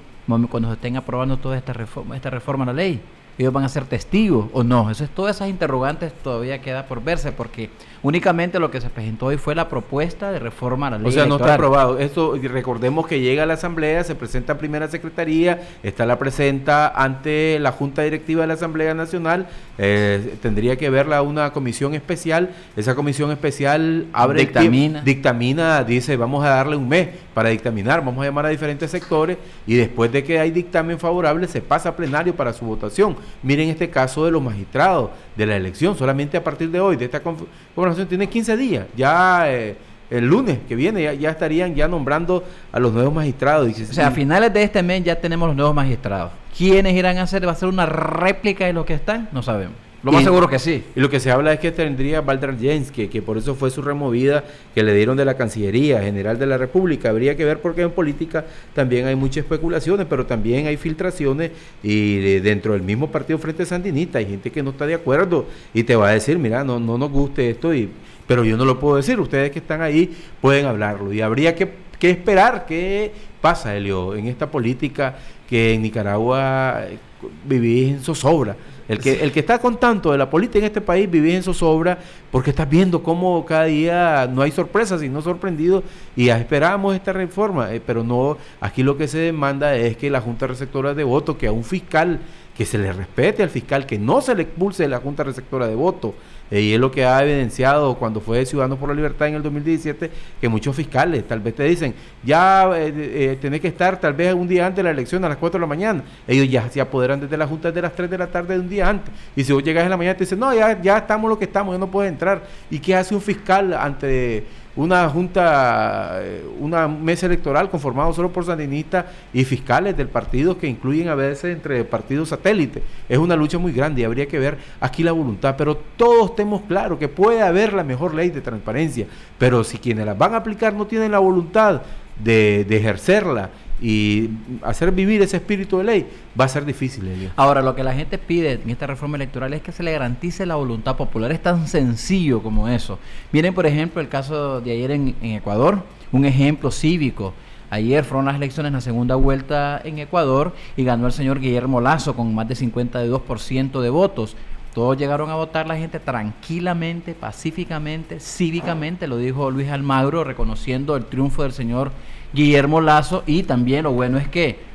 cuando 0.48 0.68
se 0.68 0.74
estén 0.74 0.96
aprobando 0.96 1.36
toda 1.36 1.56
esta 1.56 1.72
reforma, 1.72 2.16
esta 2.16 2.30
reforma 2.30 2.64
a 2.64 2.66
la 2.68 2.72
ley 2.72 3.00
ellos 3.38 3.52
van 3.52 3.64
a 3.64 3.68
ser 3.68 3.84
testigos 3.84 4.46
o 4.52 4.62
no. 4.62 4.90
Eso 4.90 5.04
es, 5.04 5.10
todas 5.10 5.36
esas 5.36 5.48
interrogantes 5.48 6.12
todavía 6.22 6.60
queda 6.60 6.86
por 6.86 7.02
verse 7.02 7.32
porque 7.32 7.70
únicamente 8.02 8.58
lo 8.58 8.70
que 8.70 8.80
se 8.80 8.90
presentó 8.90 9.26
hoy 9.26 9.36
fue 9.36 9.54
la 9.54 9.68
propuesta 9.68 10.30
de 10.32 10.38
reforma 10.38 10.88
a 10.88 10.90
la 10.90 10.98
ley. 10.98 11.08
O 11.08 11.12
sea, 11.12 11.26
no 11.26 11.36
está 11.36 11.54
aprobado. 11.54 11.98
Esto 11.98 12.34
recordemos 12.42 13.06
que 13.06 13.20
llega 13.20 13.44
a 13.44 13.46
la 13.46 13.54
Asamblea, 13.54 14.04
se 14.04 14.14
presenta 14.14 14.54
a 14.54 14.58
primera 14.58 14.88
secretaría, 14.88 15.62
está 15.82 16.06
la 16.06 16.18
presenta 16.18 16.88
ante 16.88 17.58
la 17.60 17.72
Junta 17.72 18.02
Directiva 18.02 18.42
de 18.42 18.48
la 18.48 18.54
Asamblea 18.54 18.94
Nacional, 18.94 19.46
eh, 19.78 20.36
tendría 20.42 20.76
que 20.76 20.90
verla 20.90 21.22
una 21.22 21.52
comisión 21.52 21.94
especial. 21.94 22.50
Esa 22.76 22.94
comisión 22.94 23.30
especial 23.30 24.06
abre 24.12 24.40
dictamina. 24.40 25.02
dictamina, 25.02 25.84
dice 25.84 26.16
vamos 26.16 26.44
a 26.44 26.48
darle 26.48 26.76
un 26.76 26.88
mes 26.88 27.08
para 27.34 27.48
dictaminar, 27.48 28.04
vamos 28.04 28.22
a 28.22 28.26
llamar 28.26 28.46
a 28.46 28.48
diferentes 28.50 28.90
sectores 28.90 29.38
y 29.66 29.74
después 29.74 30.12
de 30.12 30.22
que 30.22 30.38
hay 30.38 30.50
dictamen 30.50 30.98
favorable 30.98 31.46
se 31.48 31.60
pasa 31.60 31.90
a 31.90 31.96
plenario 31.96 32.34
para 32.34 32.52
su 32.52 32.64
votación. 32.64 33.16
Miren 33.42 33.70
este 33.70 33.88
caso 33.90 34.24
de 34.24 34.30
los 34.30 34.42
magistrados 34.42 35.10
de 35.36 35.46
la 35.46 35.56
elección, 35.56 35.96
solamente 35.96 36.36
a 36.36 36.44
partir 36.44 36.70
de 36.70 36.80
hoy, 36.80 36.96
de 36.96 37.06
esta 37.06 37.20
conversación, 37.20 37.91
tiene 38.08 38.28
15 38.28 38.56
días, 38.56 38.86
ya 38.96 39.44
eh, 39.50 39.76
el 40.10 40.26
lunes 40.26 40.58
que 40.68 40.74
viene 40.74 41.16
ya, 41.16 41.30
estarían 41.30 41.74
ya 41.74 41.88
nombrando 41.88 42.44
a 42.70 42.78
los 42.78 42.92
nuevos 42.92 43.14
magistrados. 43.14 43.72
o 43.78 43.92
sea, 43.92 44.08
a 44.08 44.10
finales 44.10 44.52
de 44.52 44.62
este 44.62 44.82
mes 44.82 45.04
ya 45.04 45.16
tenemos 45.16 45.48
los 45.48 45.56
nuevos 45.56 45.74
magistrados. 45.74 46.32
¿Quiénes 46.56 46.94
irán 46.94 47.16
a 47.18 47.22
hacer? 47.22 47.46
¿Va 47.46 47.52
a 47.52 47.54
ser 47.54 47.68
una 47.68 47.86
réplica 47.86 48.66
de 48.66 48.74
los 48.74 48.84
que 48.84 48.94
están? 48.94 49.28
No 49.32 49.42
sabemos. 49.42 49.81
Lo 50.02 50.10
más 50.10 50.24
seguro 50.24 50.48
que 50.48 50.58
sí. 50.58 50.82
Y 50.96 51.00
lo 51.00 51.08
que 51.08 51.20
se 51.20 51.30
habla 51.30 51.52
es 51.52 51.60
que 51.60 51.70
tendría 51.70 52.20
Walter 52.20 52.58
Jens, 52.58 52.90
que, 52.90 53.08
que, 53.08 53.22
por 53.22 53.38
eso 53.38 53.54
fue 53.54 53.70
su 53.70 53.82
removida 53.82 54.42
que 54.74 54.82
le 54.82 54.94
dieron 54.94 55.16
de 55.16 55.24
la 55.24 55.36
Cancillería 55.36 56.02
General 56.02 56.38
de 56.38 56.46
la 56.46 56.58
República. 56.58 57.10
Habría 57.10 57.36
que 57.36 57.44
ver 57.44 57.60
porque 57.60 57.82
en 57.82 57.92
política 57.92 58.44
también 58.74 59.06
hay 59.06 59.14
muchas 59.14 59.44
especulaciones, 59.44 60.08
pero 60.10 60.26
también 60.26 60.66
hay 60.66 60.76
filtraciones 60.76 61.52
y 61.84 62.16
dentro 62.40 62.72
del 62.72 62.82
mismo 62.82 63.12
partido 63.12 63.38
Frente 63.38 63.64
Sandinista 63.64 64.18
hay 64.18 64.26
gente 64.26 64.50
que 64.50 64.62
no 64.62 64.70
está 64.70 64.86
de 64.86 64.94
acuerdo 64.94 65.46
y 65.72 65.84
te 65.84 65.94
va 65.94 66.08
a 66.08 66.12
decir, 66.12 66.36
mira, 66.36 66.64
no, 66.64 66.80
no 66.80 66.98
nos 66.98 67.10
guste 67.10 67.50
esto, 67.50 67.72
y, 67.72 67.88
pero 68.26 68.44
yo 68.44 68.56
no 68.56 68.64
lo 68.64 68.80
puedo 68.80 68.96
decir. 68.96 69.20
Ustedes 69.20 69.52
que 69.52 69.60
están 69.60 69.82
ahí 69.82 70.12
pueden 70.40 70.66
hablarlo 70.66 71.12
y 71.12 71.20
habría 71.20 71.54
que, 71.54 71.70
que 72.00 72.10
esperar 72.10 72.66
qué 72.66 73.12
pasa, 73.40 73.76
Elio, 73.76 74.16
en 74.16 74.26
esta 74.26 74.50
política 74.50 75.16
que 75.48 75.74
en 75.74 75.82
Nicaragua 75.82 76.86
eh, 76.88 76.98
vivís 77.44 77.92
en 77.92 78.00
zozobra. 78.00 78.56
El 78.88 78.98
que, 78.98 79.22
el 79.22 79.32
que 79.32 79.40
está 79.40 79.58
con 79.58 79.78
tanto 79.78 80.12
de 80.12 80.18
la 80.18 80.28
política 80.28 80.58
en 80.58 80.64
este 80.64 80.80
país 80.80 81.10
vive 81.10 81.34
en 81.34 81.42
zozobra 81.42 81.98
porque 82.30 82.50
estás 82.50 82.68
viendo 82.68 83.02
cómo 83.02 83.44
cada 83.44 83.64
día 83.64 84.28
no 84.32 84.42
hay 84.42 84.50
sorpresas, 84.50 85.00
sino 85.00 85.22
sorprendidos 85.22 85.84
y 86.16 86.28
esperamos 86.28 86.94
esta 86.94 87.12
reforma, 87.12 87.72
eh, 87.72 87.80
pero 87.84 88.02
no, 88.02 88.36
aquí 88.60 88.82
lo 88.82 88.96
que 88.96 89.08
se 89.08 89.18
demanda 89.18 89.76
es 89.76 89.96
que 89.96 90.10
la 90.10 90.20
Junta 90.20 90.46
Receptora 90.46 90.94
de 90.94 91.04
Votos, 91.04 91.36
que 91.36 91.46
a 91.46 91.52
un 91.52 91.64
fiscal, 91.64 92.20
que 92.56 92.66
se 92.66 92.78
le 92.78 92.92
respete 92.92 93.42
al 93.42 93.50
fiscal, 93.50 93.86
que 93.86 93.98
no 93.98 94.20
se 94.20 94.34
le 94.34 94.42
expulse 94.42 94.82
de 94.82 94.88
la 94.88 94.98
Junta 94.98 95.24
Receptora 95.24 95.66
de 95.66 95.74
Votos, 95.74 96.12
Eh, 96.12 96.31
y 96.60 96.74
es 96.74 96.80
lo 96.80 96.90
que 96.90 97.04
ha 97.04 97.22
evidenciado 97.22 97.94
cuando 97.94 98.20
fue 98.20 98.44
Ciudadanos 98.44 98.78
por 98.78 98.88
la 98.88 98.94
Libertad 98.94 99.28
en 99.28 99.36
el 99.36 99.42
2017, 99.42 100.10
que 100.40 100.48
muchos 100.48 100.76
fiscales 100.76 101.26
tal 101.26 101.40
vez 101.40 101.54
te 101.54 101.64
dicen, 101.64 101.94
ya 102.22 102.70
eh, 102.76 102.92
eh, 102.94 103.38
tenés 103.40 103.60
que 103.60 103.68
estar 103.68 103.98
tal 103.98 104.12
vez 104.12 104.34
un 104.34 104.46
día 104.46 104.66
antes 104.66 104.76
de 104.76 104.82
la 104.82 104.90
elección 104.90 105.24
a 105.24 105.28
las 105.28 105.38
4 105.38 105.58
de 105.58 105.60
la 105.62 105.66
mañana. 105.66 106.04
Ellos 106.26 106.50
ya 106.50 106.68
se 106.68 106.80
apoderan 106.80 107.20
desde 107.20 107.36
la 107.36 107.46
Junta 107.46 107.72
de 107.72 107.80
las 107.80 107.94
3 107.94 108.10
de 108.10 108.18
la 108.18 108.26
tarde 108.26 108.54
de 108.54 108.60
un 108.60 108.68
día 108.68 108.88
antes. 108.88 109.12
Y 109.34 109.44
si 109.44 109.52
vos 109.52 109.62
llegas 109.62 109.84
en 109.84 109.90
la 109.90 109.96
mañana 109.96 110.16
te 110.16 110.24
dicen, 110.24 110.38
no, 110.38 110.54
ya, 110.54 110.80
ya 110.80 110.98
estamos 110.98 111.28
lo 111.28 111.38
que 111.38 111.46
estamos, 111.46 111.74
ya 111.74 111.78
no 111.78 111.90
puedes 111.90 112.12
entrar. 112.12 112.42
¿Y 112.70 112.78
qué 112.78 112.96
hace 112.96 113.14
un 113.14 113.22
fiscal 113.22 113.72
ante 113.72 114.44
una 114.74 115.08
junta, 115.08 116.20
eh, 116.22 116.44
una 116.58 116.88
mesa 116.88 117.26
electoral 117.26 117.68
conformada 117.68 118.12
solo 118.12 118.32
por 118.32 118.44
sandinistas 118.44 119.04
y 119.32 119.44
fiscales 119.44 119.96
del 119.96 120.08
partido 120.08 120.56
que 120.56 120.66
incluyen 120.66 121.08
a 121.08 121.14
veces 121.14 121.54
entre 121.54 121.84
partidos 121.84 122.30
satélites. 122.30 122.82
Es 123.08 123.18
una 123.18 123.36
lucha 123.36 123.58
muy 123.58 123.72
grande 123.72 124.00
y 124.00 124.04
habría 124.04 124.26
que 124.26 124.38
ver 124.38 124.58
aquí 124.80 125.02
la 125.02 125.12
voluntad, 125.12 125.56
pero 125.58 125.76
todos 125.76 126.34
tenemos 126.34 126.62
claro 126.62 126.98
que 126.98 127.08
puede 127.08 127.42
haber 127.42 127.72
la 127.72 127.84
mejor 127.84 128.14
ley 128.14 128.30
de 128.30 128.40
transparencia, 128.40 129.06
pero 129.38 129.62
si 129.62 129.78
quienes 129.78 130.06
la 130.06 130.14
van 130.14 130.34
a 130.34 130.38
aplicar 130.38 130.72
no 130.72 130.86
tienen 130.86 131.12
la 131.12 131.18
voluntad 131.18 131.82
de, 132.22 132.64
de 132.64 132.76
ejercerla 132.76 133.50
y 133.82 134.30
hacer 134.62 134.92
vivir 134.92 135.20
ese 135.22 135.38
espíritu 135.38 135.78
de 135.78 135.84
ley 135.84 136.06
va 136.40 136.44
a 136.44 136.48
ser 136.48 136.64
difícil. 136.64 137.30
Ahora, 137.34 137.62
lo 137.62 137.74
que 137.74 137.82
la 137.82 137.92
gente 137.92 138.16
pide 138.16 138.52
en 138.52 138.70
esta 138.70 138.86
reforma 138.86 139.16
electoral 139.16 139.52
es 139.54 139.62
que 139.62 139.72
se 139.72 139.82
le 139.82 139.90
garantice 139.90 140.46
la 140.46 140.54
voluntad 140.54 140.96
popular. 140.96 141.32
Es 141.32 141.42
tan 141.42 141.66
sencillo 141.66 142.40
como 142.42 142.68
eso. 142.68 143.00
Miren, 143.32 143.52
por 143.52 143.66
ejemplo, 143.66 144.00
el 144.00 144.08
caso 144.08 144.60
de 144.60 144.70
ayer 144.70 144.92
en, 144.92 145.16
Ecuador, 145.20 145.82
un 146.12 146.24
ejemplo 146.24 146.70
cívico. 146.70 147.34
Ayer 147.70 148.04
fueron 148.04 148.26
las 148.26 148.36
elecciones 148.36 148.68
en 148.68 148.74
la 148.74 148.80
segunda 148.80 149.16
vuelta 149.16 149.80
en 149.82 149.98
Ecuador 149.98 150.54
y 150.76 150.84
ganó 150.84 151.06
el 151.08 151.12
señor 151.12 151.40
Guillermo 151.40 151.80
Lazo 151.80 152.14
con 152.14 152.32
más 152.32 152.46
de 152.46 152.54
52% 152.54 153.80
de 153.80 153.90
votos. 153.90 154.36
Todos 154.74 154.96
llegaron 154.96 155.28
a 155.28 155.34
votar 155.34 155.66
la 155.66 155.76
gente 155.76 155.98
tranquilamente, 155.98 157.14
pacíficamente, 157.14 158.20
cívicamente, 158.20 159.06
lo 159.06 159.16
dijo 159.16 159.50
Luis 159.50 159.68
Almagro, 159.68 160.22
reconociendo 160.22 160.96
el 160.96 161.06
triunfo 161.06 161.42
del 161.42 161.52
señor 161.52 161.92
Guillermo 162.32 162.80
Lazo 162.80 163.22
y 163.26 163.42
también 163.42 163.84
lo 163.84 163.92
bueno 163.92 164.18
es 164.18 164.28
que 164.28 164.72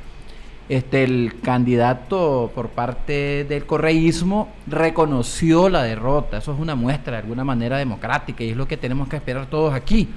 este, 0.70 1.04
el 1.04 1.40
candidato 1.42 2.52
por 2.54 2.70
parte 2.70 3.46
del 3.48 3.66
correísmo 3.66 4.50
reconoció 4.68 5.70
la 5.70 5.84
derrota. 5.84 6.38
Eso 6.38 6.54
es 6.54 6.60
una 6.60 6.76
muestra 6.76 7.14
de 7.14 7.20
alguna 7.20 7.44
manera 7.44 7.78
democrática 7.78 8.44
y 8.44 8.50
es 8.50 8.58
lo 8.58 8.68
que 8.68 8.76
tenemos 8.76 9.08
que 9.08 9.16
esperar 9.16 9.46
todos 9.46 9.74
aquí. 9.74 10.10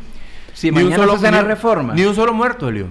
Si 0.52 0.72
mañana 0.72 0.96
un 0.96 1.08
solo, 1.08 1.18
se 1.18 1.42
reforma. 1.42 1.94
Ni 1.94 2.04
un 2.04 2.14
solo 2.14 2.34
muerto, 2.34 2.68
Elio. 2.68 2.88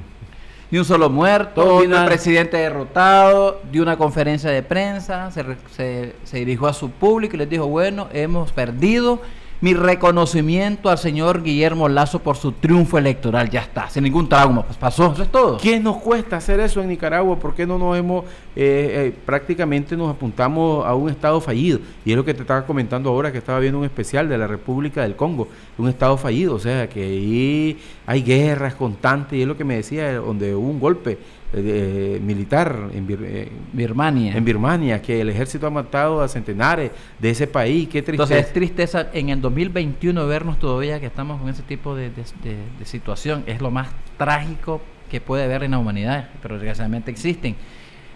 Ni 0.72 0.78
un 0.78 0.86
solo 0.86 1.10
muerto, 1.10 1.82
ni 1.86 1.94
un 1.94 2.06
presidente 2.06 2.58
derrotado, 2.58 3.60
dio 3.72 3.82
una 3.82 3.98
conferencia 3.98 4.52
de 4.52 4.62
prensa, 4.62 5.32
se, 5.32 5.44
se, 5.76 6.16
se 6.24 6.38
dirigió 6.38 6.68
a 6.68 6.74
su 6.74 6.92
público 6.92 7.36
y 7.36 7.40
les 7.40 7.50
dijo, 7.50 7.66
bueno, 7.68 8.08
hemos 8.14 8.52
perdido, 8.52 9.20
mi 9.62 9.74
reconocimiento 9.74 10.90
al 10.90 10.98
señor 10.98 11.44
Guillermo 11.44 11.90
Lazo 11.90 12.20
por 12.20 12.38
su 12.38 12.54
triunfo 12.54 12.98
electoral. 12.98 13.50
Ya 13.50 13.62
está, 13.62 13.90
sin 13.90 14.04
ningún 14.04 14.30
trauma, 14.30 14.64
pues 14.64 14.78
pasó, 14.78 15.12
eso 15.14 15.24
es 15.24 15.30
todo. 15.30 15.58
¿Qué 15.58 15.80
nos 15.80 15.98
cuesta 15.98 16.38
hacer 16.38 16.60
eso 16.60 16.82
en 16.82 16.90
Nicaragua? 16.90 17.38
¿Por 17.38 17.54
qué 17.54 17.68
no 17.68 17.78
nos 17.78 17.98
hemos, 17.98 18.24
eh, 18.56 19.12
eh, 19.16 19.16
prácticamente 19.26 19.98
nos 19.98 20.10
apuntamos 20.10 20.86
a 20.86 20.94
un 20.96 21.10
estado 21.10 21.42
fallido? 21.42 21.80
Y 22.06 22.12
es 22.12 22.18
lo 22.18 22.24
que 22.24 22.34
te 22.34 22.42
estaba 22.42 22.66
comentando 22.66 23.10
ahora, 23.10 23.32
que 23.32 23.38
estaba 23.38 23.60
viendo 23.60 23.80
un 23.80 23.86
especial 23.86 24.30
de 24.30 24.38
la 24.38 24.48
República 24.48 25.02
del 25.02 25.16
Congo, 25.16 25.48
un 25.78 25.90
estado 25.90 26.18
fallido, 26.18 26.56
o 26.56 26.60
sea, 26.60 26.88
que 26.88 27.04
ahí 27.04 27.78
hay 28.06 28.24
guerras 28.24 28.76
constantes, 28.76 29.38
y 29.38 29.42
es 29.42 29.48
lo 29.48 29.58
que 29.58 29.66
me 29.66 29.76
decía, 29.76 30.16
donde 30.16 30.56
hubo 30.56 30.70
un 30.70 30.80
golpe 30.80 31.18
eh, 31.52 32.20
militar 32.22 32.90
en 32.94 33.08
eh, 33.10 33.50
Birmania. 33.74 34.36
En 34.36 34.46
Birmania, 34.46 35.02
que 35.02 35.20
el 35.20 35.30
ejército 35.30 35.66
ha 35.66 35.72
matado 35.72 36.22
a 36.22 36.28
centenares 36.28 36.92
de 37.18 37.30
ese 37.32 37.48
país. 37.48 37.90
Qué 37.90 38.04
tristeza. 38.04 38.36
Entonces 38.36 38.46
es 38.46 38.54
tristeza 38.54 39.08
en 39.14 39.30
el 39.30 39.42
2021 39.42 40.28
vernos 40.28 40.60
todavía 40.60 41.00
que 41.00 41.08
estamos 41.08 41.42
con 41.42 41.50
ese 41.50 41.64
tipo 41.64 41.96
de, 41.96 42.12
situación. 42.84 43.44
Es 43.48 43.62
lo 43.62 43.72
más 43.72 43.90
trágico 44.18 44.80
que 45.10 45.22
puede 45.22 45.44
haber 45.46 45.64
en 45.64 45.72
la 45.72 45.80
humanidad, 45.80 46.30
pero 46.40 46.56
desgraciadamente 46.56 47.10
existen. 47.10 47.56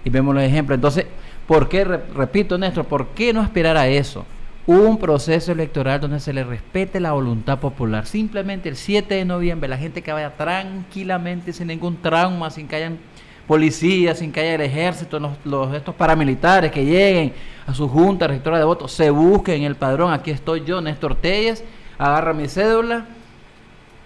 Y 0.06 0.12
vemos 0.12 0.36
los 0.36 0.44
ejemplos. 0.44 0.76
Entonces, 0.76 1.08
¿por 1.48 1.68
qué, 1.70 1.86
repito, 1.86 2.60
Néstor, 2.60 2.86
por 2.86 3.08
qué 3.16 3.34
no 3.34 3.42
esperar 3.42 3.78
a 3.78 3.88
eso? 3.88 4.26
un 4.66 4.98
proceso 4.98 5.52
electoral 5.52 6.00
donde 6.00 6.22
se 6.22 6.32
le 6.32 6.46
respete 6.46 7.02
la 7.02 7.12
voluntad 7.12 7.60
popular. 7.60 8.06
Simplemente 8.06 8.70
el 8.70 8.78
7 8.78 9.14
de 9.14 9.26
noviembre, 9.26 9.68
la 9.68 9.78
gente 9.78 10.02
que 10.02 10.14
vaya 10.14 10.38
tranquilamente, 10.38 11.52
sin 11.52 11.68
ningún 11.68 11.98
trauma, 11.98 12.50
sin 12.50 12.70
que 12.70 12.78
hayan 12.78 12.98
policías, 13.48 14.20
sin 14.20 14.32
que 14.32 14.40
haya 14.40 14.56
el 14.56 14.62
ejército, 14.62 15.20
los, 15.44 15.74
estos 15.74 15.96
paramilitares 15.96 16.72
que 16.72 16.86
lleguen 16.86 17.34
a 17.68 17.74
su 17.74 17.88
junta 17.88 18.28
rectora 18.28 18.58
de 18.58 18.64
votos, 18.64 18.92
se 18.92 19.10
busquen 19.10 19.64
el 19.64 19.76
padrón, 19.76 20.14
aquí 20.14 20.32
estoy 20.32 20.64
yo, 20.66 20.82
Néstor 20.82 21.16
Telles, 21.16 21.64
agarra 21.98 22.34
mi 22.34 22.48
cédula, 22.48 23.06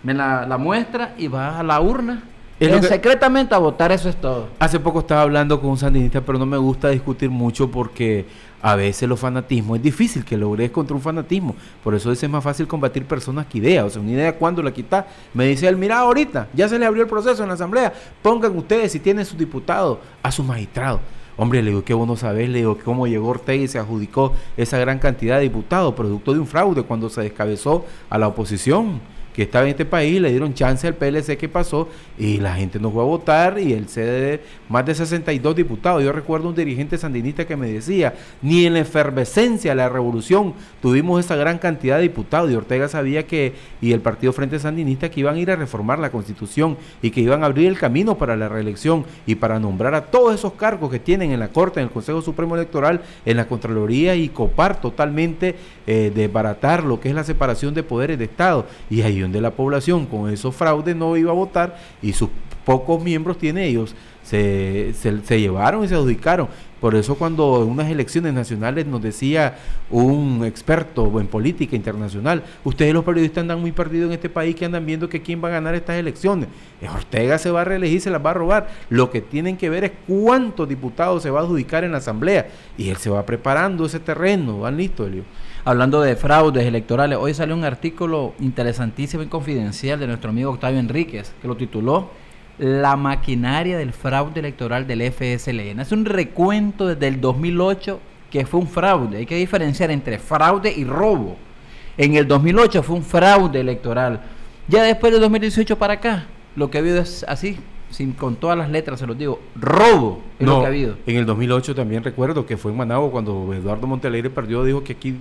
me 0.03 0.13
la, 0.13 0.57
muestra 0.57 1.13
y 1.17 1.27
va 1.27 1.59
a 1.59 1.63
la 1.63 1.81
urna. 1.81 2.23
Secretamente 2.59 3.53
a 3.53 3.57
votar, 3.59 3.91
eso 3.91 4.09
es 4.09 4.15
todo. 4.15 4.47
Hace 4.59 4.79
poco 4.79 4.99
estaba 4.99 5.21
hablando 5.21 5.59
con 5.61 5.71
un 5.71 5.77
sandinista, 5.77 6.21
pero 6.21 6.39
no 6.39 6.45
me 6.45 6.57
gusta 6.57 6.89
discutir 6.89 7.29
mucho 7.29 7.69
porque 7.69 8.25
a 8.61 8.75
veces 8.75 9.07
los 9.07 9.19
fanatismos 9.19 9.77
es 9.77 9.83
difícil 9.83 10.25
que 10.25 10.35
logres 10.35 10.71
contra 10.71 10.95
un 10.95 11.01
fanatismo. 11.01 11.55
Por 11.83 11.93
eso 11.93 12.11
es 12.11 12.29
más 12.29 12.43
fácil 12.43 12.67
combatir 12.67 13.05
personas 13.05 13.45
que 13.45 13.59
ideas. 13.59 13.85
O 13.85 13.89
sea, 13.89 14.01
una 14.01 14.11
idea 14.11 14.35
cuando 14.35 14.63
la 14.63 14.71
quitas. 14.71 15.05
Me 15.33 15.45
dice 15.45 15.67
él, 15.67 15.77
mira, 15.77 15.99
ahorita 15.99 16.47
ya 16.53 16.67
se 16.67 16.79
le 16.79 16.85
abrió 16.85 17.03
el 17.03 17.09
proceso 17.09 17.43
en 17.43 17.49
la 17.49 17.55
asamblea. 17.55 17.93
Pongan 18.21 18.57
ustedes, 18.57 18.91
si 18.91 18.99
tienen 18.99 19.25
sus 19.25 19.37
diputados, 19.37 19.99
a 20.23 20.31
sus 20.31 20.45
magistrados. 20.45 21.01
Hombre, 21.39 21.61
le 21.61 21.69
digo, 21.69 21.83
qué 21.83 21.93
bueno 21.93 22.17
saber, 22.17 22.49
le 22.49 22.59
digo, 22.59 22.79
cómo 22.83 23.05
llegó 23.05 23.27
Ortega 23.29 23.63
y 23.63 23.67
se 23.67 23.77
adjudicó 23.77 24.33
esa 24.57 24.79
gran 24.79 24.97
cantidad 24.97 25.35
de 25.35 25.43
diputados, 25.43 25.93
producto 25.93 26.33
de 26.33 26.39
un 26.39 26.47
fraude 26.47 26.81
cuando 26.81 27.09
se 27.09 27.21
descabezó 27.21 27.85
a 28.09 28.17
la 28.17 28.27
oposición 28.27 28.99
que 29.37 29.43
estaba 29.43 29.65
en 29.65 29.69
este 29.69 29.85
país, 29.85 30.19
le 30.19 30.31
dieron 30.31 30.55
chance 30.55 30.87
al 30.87 30.95
PLC 30.95 31.37
que 31.37 31.47
pasó 31.47 31.87
y 32.17 32.39
la 32.39 32.55
gente 32.55 32.79
no 32.79 32.89
fue 32.89 33.03
a 33.03 33.05
votar 33.05 33.59
y 33.59 33.71
el 33.71 33.87
CD 33.87 34.41
más 34.67 34.83
de 34.83 34.95
62 34.95 35.55
diputados. 35.55 36.03
Yo 36.03 36.11
recuerdo 36.11 36.49
un 36.49 36.55
dirigente 36.55 36.97
sandinista 36.97 37.45
que 37.45 37.55
me 37.55 37.71
decía, 37.71 38.15
ni 38.41 38.65
en 38.65 38.73
la 38.73 38.79
efervescencia 38.79 39.73
de 39.73 39.75
la 39.75 39.89
revolución 39.89 40.55
tuvimos 40.81 41.23
esa 41.23 41.35
gran 41.35 41.59
cantidad 41.59 41.97
de 41.97 42.01
diputados 42.01 42.49
y 42.49 42.55
Ortega 42.55 42.87
sabía 42.89 43.27
que, 43.27 43.53
y 43.79 43.91
el 43.91 44.01
Partido 44.01 44.33
Frente 44.33 44.57
Sandinista, 44.57 45.11
que 45.11 45.19
iban 45.19 45.35
a 45.35 45.39
ir 45.39 45.51
a 45.51 45.55
reformar 45.55 45.99
la 45.99 46.09
constitución 46.09 46.75
y 47.03 47.11
que 47.11 47.21
iban 47.21 47.43
a 47.43 47.45
abrir 47.45 47.67
el 47.67 47.77
camino 47.77 48.17
para 48.17 48.35
la 48.35 48.49
reelección 48.49 49.05
y 49.27 49.35
para 49.35 49.59
nombrar 49.59 49.93
a 49.93 50.05
todos 50.05 50.33
esos 50.33 50.53
cargos 50.53 50.89
que 50.89 50.97
tienen 50.97 51.31
en 51.31 51.39
la 51.39 51.49
Corte, 51.49 51.79
en 51.79 51.85
el 51.85 51.91
Consejo 51.91 52.23
Supremo 52.23 52.55
Electoral, 52.55 53.01
en 53.23 53.37
la 53.37 53.47
Contraloría 53.47 54.15
y 54.15 54.29
copar 54.29 54.81
totalmente, 54.81 55.53
eh, 55.85 56.11
desbaratar 56.15 56.83
lo 56.83 56.99
que 56.99 57.09
es 57.09 57.13
la 57.13 57.23
separación 57.23 57.75
de 57.75 57.83
poderes 57.83 58.17
de 58.17 58.25
Estado. 58.25 58.65
Y 58.89 59.03
ahí 59.03 59.26
de 59.31 59.41
la 59.41 59.51
población 59.51 60.05
con 60.05 60.29
esos 60.29 60.55
fraudes 60.55 60.95
no 60.95 61.15
iba 61.17 61.31
a 61.31 61.35
votar 61.35 61.77
y 62.01 62.13
sus 62.13 62.29
pocos 62.65 63.01
miembros 63.01 63.37
tiene 63.37 63.65
ellos 63.65 63.95
se, 64.27 64.93
se, 64.93 65.39
llevaron 65.39 65.85
y 65.85 65.87
se 65.87 65.95
adjudicaron. 65.95 66.49
Por 66.79 66.95
eso 66.95 67.15
cuando 67.15 67.63
en 67.63 67.69
unas 67.69 67.89
elecciones 67.89 68.33
nacionales 68.33 68.85
nos 68.85 69.01
decía 69.01 69.57
un 69.89 70.43
experto 70.45 71.19
en 71.19 71.27
política 71.27 71.75
internacional, 71.75 72.43
ustedes 72.63 72.93
los 72.93 73.03
periodistas 73.03 73.41
andan 73.41 73.61
muy 73.61 73.71
perdidos 73.71 74.07
en 74.07 74.13
este 74.13 74.29
país 74.29 74.55
que 74.55 74.65
andan 74.65 74.85
viendo 74.85 75.09
que 75.09 75.21
quién 75.21 75.43
va 75.43 75.47
a 75.47 75.51
ganar 75.51 75.75
estas 75.75 75.97
elecciones. 75.97 76.49
Ortega 76.93 77.37
se 77.37 77.51
va 77.51 77.61
a 77.61 77.65
reelegir, 77.65 78.01
se 78.01 78.09
las 78.09 78.23
va 78.25 78.31
a 78.31 78.35
robar. 78.35 78.69
Lo 78.89 79.09
que 79.09 79.21
tienen 79.21 79.57
que 79.57 79.69
ver 79.69 79.83
es 79.83 79.91
cuántos 80.07 80.69
diputados 80.69 81.23
se 81.23 81.29
va 81.29 81.39
a 81.39 81.43
adjudicar 81.43 81.83
en 81.83 81.91
la 81.91 81.97
asamblea. 81.97 82.47
Y 82.77 82.89
él 82.89 82.97
se 82.97 83.09
va 83.09 83.25
preparando 83.25 83.85
ese 83.85 83.99
terreno. 83.99 84.59
¿Van 84.59 84.77
listo, 84.77 85.05
Elio? 85.05 85.23
hablando 85.67 85.99
de 85.99 86.15
fraudes 86.15 86.65
electorales, 86.65 87.17
hoy 87.19 87.33
salió 87.33 87.53
un 87.53 87.65
artículo 87.65 88.33
interesantísimo 88.39 89.21
y 89.23 89.27
confidencial 89.27 89.99
de 89.99 90.07
nuestro 90.07 90.29
amigo 90.29 90.51
Octavio 90.51 90.79
Enríquez, 90.79 91.33
que 91.41 91.47
lo 91.49 91.57
tituló 91.57 92.09
La 92.59 92.95
maquinaria 92.95 93.77
del 93.77 93.93
fraude 93.93 94.39
electoral 94.39 94.87
del 94.87 95.11
FSLN. 95.11 95.79
Es 95.79 95.91
un 95.91 96.05
recuento 96.05 96.87
desde 96.87 97.07
el 97.07 97.21
2008 97.21 97.99
que 98.31 98.45
fue 98.45 98.59
un 98.59 98.67
fraude. 98.67 99.17
Hay 99.17 99.25
que 99.25 99.35
diferenciar 99.35 99.91
entre 99.91 100.19
fraude 100.19 100.73
y 100.75 100.83
robo. 100.83 101.37
En 101.97 102.15
el 102.15 102.27
2008 102.27 102.83
fue 102.83 102.95
un 102.95 103.03
fraude 103.03 103.59
electoral. 103.59 104.21
Ya 104.67 104.83
después 104.83 105.11
del 105.13 105.21
2018 105.21 105.77
para 105.77 105.93
acá, 105.93 106.25
lo 106.55 106.69
que 106.69 106.77
ha 106.77 106.81
habido 106.81 106.99
es 106.99 107.23
así, 107.27 107.57
sin, 107.89 108.13
con 108.13 108.35
todas 108.35 108.57
las 108.57 108.69
letras, 108.69 108.99
se 108.99 109.07
los 109.07 109.17
digo, 109.17 109.39
robo 109.55 110.21
es 110.39 110.45
lo 110.45 110.59
que 110.59 110.65
ha 110.65 110.69
habido. 110.69 110.95
En 111.05 111.17
el 111.17 111.25
2008 111.25 111.73
también 111.73 112.03
recuerdo 112.03 112.45
que 112.45 112.57
fue 112.57 112.71
en 112.71 112.77
Managua 112.77 113.09
cuando 113.09 113.53
Eduardo 113.53 113.87
Montalegre 113.87 114.29
perdió, 114.29 114.63
dijo 114.63 114.83
que 114.83 114.93
aquí, 114.93 115.15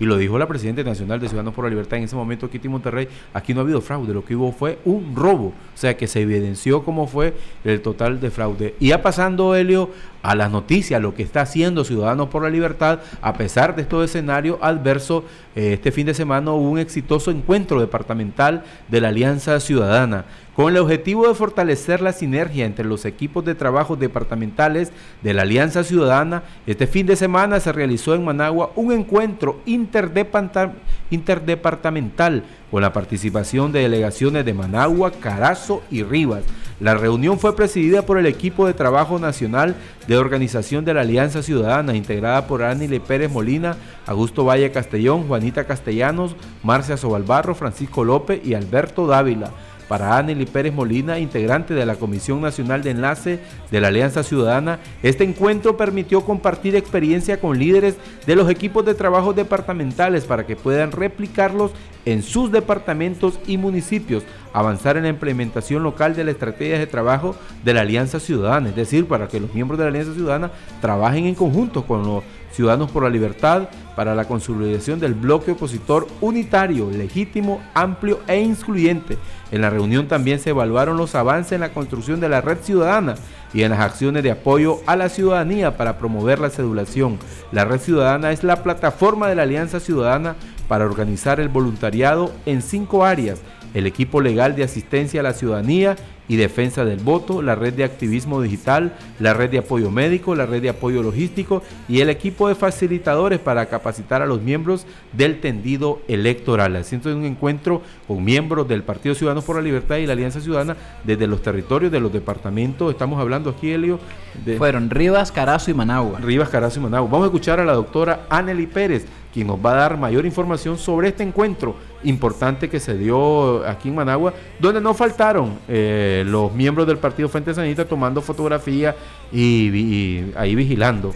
y 0.00 0.04
lo 0.04 0.16
dijo 0.16 0.38
la 0.38 0.48
Presidenta 0.48 0.82
Nacional 0.82 1.20
de 1.20 1.28
Ciudadanos 1.28 1.54
por 1.54 1.64
la 1.64 1.70
Libertad 1.70 1.98
en 1.98 2.04
ese 2.04 2.16
momento, 2.16 2.50
Kitty 2.50 2.68
Monterrey, 2.68 3.08
aquí 3.32 3.54
no 3.54 3.60
ha 3.60 3.62
habido 3.62 3.80
fraude, 3.80 4.12
lo 4.12 4.24
que 4.24 4.34
hubo 4.34 4.52
fue 4.52 4.78
un 4.84 5.14
robo, 5.14 5.46
o 5.46 5.76
sea 5.76 5.96
que 5.96 6.06
se 6.06 6.22
evidenció 6.22 6.82
cómo 6.82 7.06
fue 7.06 7.34
el 7.64 7.80
total 7.80 8.20
de 8.20 8.30
fraude. 8.30 8.74
Y 8.80 8.88
ya 8.88 9.02
pasando, 9.02 9.54
Helio, 9.54 9.90
a 10.22 10.34
las 10.34 10.50
noticias, 10.50 11.00
lo 11.00 11.14
que 11.14 11.22
está 11.22 11.42
haciendo 11.42 11.84
Ciudadanos 11.84 12.28
por 12.28 12.42
la 12.42 12.50
Libertad, 12.50 12.98
a 13.22 13.34
pesar 13.34 13.76
de 13.76 13.82
estos 13.82 14.04
escenarios 14.04 14.58
adversos, 14.60 15.22
eh, 15.54 15.74
este 15.74 15.92
fin 15.92 16.06
de 16.06 16.14
semana 16.14 16.50
hubo 16.50 16.70
un 16.70 16.80
exitoso 16.80 17.30
encuentro 17.30 17.80
departamental 17.80 18.64
de 18.88 19.00
la 19.00 19.08
Alianza 19.08 19.60
Ciudadana 19.60 20.24
con 20.56 20.72
el 20.72 20.78
objetivo 20.78 21.28
de 21.28 21.34
fortalecer 21.34 22.00
la 22.00 22.14
sinergia 22.14 22.64
entre 22.64 22.86
los 22.86 23.04
equipos 23.04 23.44
de 23.44 23.54
trabajo 23.54 23.94
departamentales 23.94 24.90
de 25.22 25.34
la 25.34 25.42
Alianza 25.42 25.84
Ciudadana, 25.84 26.44
este 26.66 26.86
fin 26.86 27.06
de 27.06 27.14
semana 27.14 27.60
se 27.60 27.72
realizó 27.72 28.14
en 28.14 28.24
Managua 28.24 28.72
un 28.74 28.90
encuentro 28.90 29.60
interdepartamental 29.66 32.42
con 32.70 32.80
la 32.80 32.94
participación 32.94 33.70
de 33.70 33.80
delegaciones 33.80 34.46
de 34.46 34.54
Managua, 34.54 35.12
Carazo 35.12 35.82
y 35.90 36.02
Rivas. 36.02 36.44
La 36.80 36.94
reunión 36.94 37.38
fue 37.38 37.54
presidida 37.54 38.00
por 38.02 38.16
el 38.16 38.24
equipo 38.24 38.66
de 38.66 38.72
trabajo 38.72 39.18
nacional 39.18 39.74
de 40.08 40.16
organización 40.16 40.86
de 40.86 40.94
la 40.94 41.02
Alianza 41.02 41.42
Ciudadana, 41.42 41.94
integrada 41.94 42.46
por 42.46 42.62
Anile 42.62 43.00
Pérez 43.00 43.30
Molina, 43.30 43.76
Augusto 44.06 44.46
Valle 44.46 44.72
Castellón, 44.72 45.28
Juanita 45.28 45.64
Castellanos, 45.64 46.34
Marcia 46.62 46.96
Sobalbarro, 46.96 47.54
Francisco 47.54 48.04
López 48.04 48.40
y 48.42 48.54
Alberto 48.54 49.06
Dávila 49.06 49.50
para 49.88 50.16
Anneli 50.16 50.46
Pérez 50.46 50.74
Molina, 50.74 51.18
integrante 51.18 51.74
de 51.74 51.86
la 51.86 51.96
Comisión 51.96 52.40
Nacional 52.40 52.82
de 52.82 52.90
Enlace 52.90 53.40
de 53.70 53.80
la 53.80 53.88
Alianza 53.88 54.22
Ciudadana, 54.22 54.78
este 55.02 55.24
encuentro 55.24 55.76
permitió 55.76 56.24
compartir 56.24 56.76
experiencia 56.76 57.40
con 57.40 57.58
líderes 57.58 57.96
de 58.26 58.36
los 58.36 58.50
equipos 58.50 58.84
de 58.84 58.94
trabajo 58.94 59.32
departamentales 59.32 60.24
para 60.24 60.46
que 60.46 60.56
puedan 60.56 60.92
replicarlos 60.92 61.72
en 62.04 62.22
sus 62.22 62.52
departamentos 62.52 63.38
y 63.46 63.58
municipios, 63.58 64.22
avanzar 64.52 64.96
en 64.96 65.02
la 65.02 65.08
implementación 65.08 65.82
local 65.82 66.14
de 66.14 66.24
la 66.24 66.30
estrategia 66.30 66.78
de 66.78 66.86
trabajo 66.86 67.36
de 67.64 67.74
la 67.74 67.80
Alianza 67.80 68.20
Ciudadana, 68.20 68.68
es 68.68 68.76
decir, 68.76 69.06
para 69.06 69.28
que 69.28 69.40
los 69.40 69.52
miembros 69.52 69.76
de 69.78 69.84
la 69.84 69.90
Alianza 69.90 70.14
Ciudadana 70.14 70.52
trabajen 70.80 71.26
en 71.26 71.34
conjunto 71.34 71.84
con 71.84 72.04
los 72.04 72.22
Ciudadanos 72.52 72.90
por 72.90 73.02
la 73.02 73.10
Libertad 73.10 73.68
para 73.94 74.14
la 74.14 74.26
consolidación 74.26 75.00
del 75.00 75.14
bloque 75.14 75.52
opositor 75.52 76.06
unitario, 76.20 76.90
legítimo, 76.90 77.60
amplio 77.74 78.20
e 78.26 78.40
incluyente. 78.40 79.18
En 79.50 79.62
la 79.62 79.70
reunión 79.70 80.08
también 80.08 80.38
se 80.38 80.50
evaluaron 80.50 80.96
los 80.96 81.14
avances 81.14 81.52
en 81.52 81.60
la 81.60 81.72
construcción 81.72 82.20
de 82.20 82.28
la 82.28 82.40
red 82.40 82.58
ciudadana 82.62 83.14
y 83.54 83.62
en 83.62 83.70
las 83.70 83.80
acciones 83.80 84.22
de 84.22 84.32
apoyo 84.32 84.80
a 84.86 84.96
la 84.96 85.08
ciudadanía 85.08 85.76
para 85.76 85.98
promover 85.98 86.38
la 86.38 86.50
cedulación. 86.50 87.18
La 87.52 87.64
red 87.64 87.80
ciudadana 87.80 88.32
es 88.32 88.44
la 88.44 88.62
plataforma 88.62 89.28
de 89.28 89.36
la 89.36 89.42
Alianza 89.42 89.80
Ciudadana 89.80 90.36
para 90.68 90.84
organizar 90.84 91.40
el 91.40 91.48
voluntariado 91.48 92.32
en 92.44 92.60
cinco 92.60 93.04
áreas 93.04 93.40
el 93.76 93.86
equipo 93.86 94.22
legal 94.22 94.56
de 94.56 94.64
asistencia 94.64 95.20
a 95.20 95.22
la 95.22 95.34
ciudadanía 95.34 95.96
y 96.28 96.36
defensa 96.36 96.84
del 96.84 96.98
voto, 96.98 97.42
la 97.42 97.54
red 97.54 97.74
de 97.74 97.84
activismo 97.84 98.40
digital, 98.40 98.96
la 99.18 99.34
red 99.34 99.50
de 99.50 99.58
apoyo 99.58 99.90
médico, 99.90 100.34
la 100.34 100.46
red 100.46 100.62
de 100.62 100.70
apoyo 100.70 101.02
logístico 101.02 101.62
y 101.88 102.00
el 102.00 102.10
equipo 102.10 102.48
de 102.48 102.54
facilitadores 102.54 103.38
para 103.38 103.66
capacitar 103.66 104.22
a 104.22 104.26
los 104.26 104.42
miembros 104.42 104.86
del 105.12 105.40
tendido 105.40 106.00
electoral. 106.08 106.76
Así 106.76 106.96
es 106.96 107.06
un 107.06 107.24
encuentro 107.24 107.82
con 108.06 108.24
miembros 108.24 108.68
del 108.68 108.82
Partido 108.82 109.14
Ciudadanos 109.14 109.44
por 109.44 109.56
la 109.56 109.62
Libertad 109.62 109.96
y 109.96 110.06
la 110.06 110.12
Alianza 110.12 110.40
Ciudadana 110.40 110.76
desde 111.04 111.26
los 111.26 111.42
territorios 111.42 111.92
de 111.92 112.00
los 112.00 112.12
departamentos. 112.12 112.90
Estamos 112.90 113.20
hablando 113.20 113.50
aquí, 113.50 113.70
Elio. 113.70 113.98
De 114.44 114.56
Fueron 114.56 114.90
Rivas, 114.90 115.32
Carazo 115.32 115.70
y 115.70 115.74
Managua. 115.74 116.20
Rivas, 116.20 116.48
Carazo 116.48 116.80
y 116.80 116.82
Managua. 116.82 117.08
Vamos 117.10 117.24
a 117.24 117.28
escuchar 117.28 117.60
a 117.60 117.64
la 117.64 117.72
doctora 117.72 118.26
Anneli 118.28 118.66
Pérez, 118.66 119.06
quien 119.36 119.48
nos 119.48 119.58
va 119.58 119.72
a 119.72 119.76
dar 119.76 119.98
mayor 119.98 120.24
información 120.24 120.78
sobre 120.78 121.08
este 121.08 121.22
encuentro 121.22 121.76
importante 122.04 122.70
que 122.70 122.80
se 122.80 122.96
dio 122.96 123.68
aquí 123.68 123.90
en 123.90 123.94
Managua, 123.94 124.32
donde 124.58 124.80
no 124.80 124.94
faltaron 124.94 125.58
eh, 125.68 126.24
los 126.26 126.54
miembros 126.54 126.86
del 126.86 126.96
Partido 126.96 127.28
Frente 127.28 127.52
Sanista 127.52 127.84
tomando 127.84 128.22
fotografía 128.22 128.96
y, 129.30 130.32
ahí 130.36 130.54
vigilando 130.54 131.14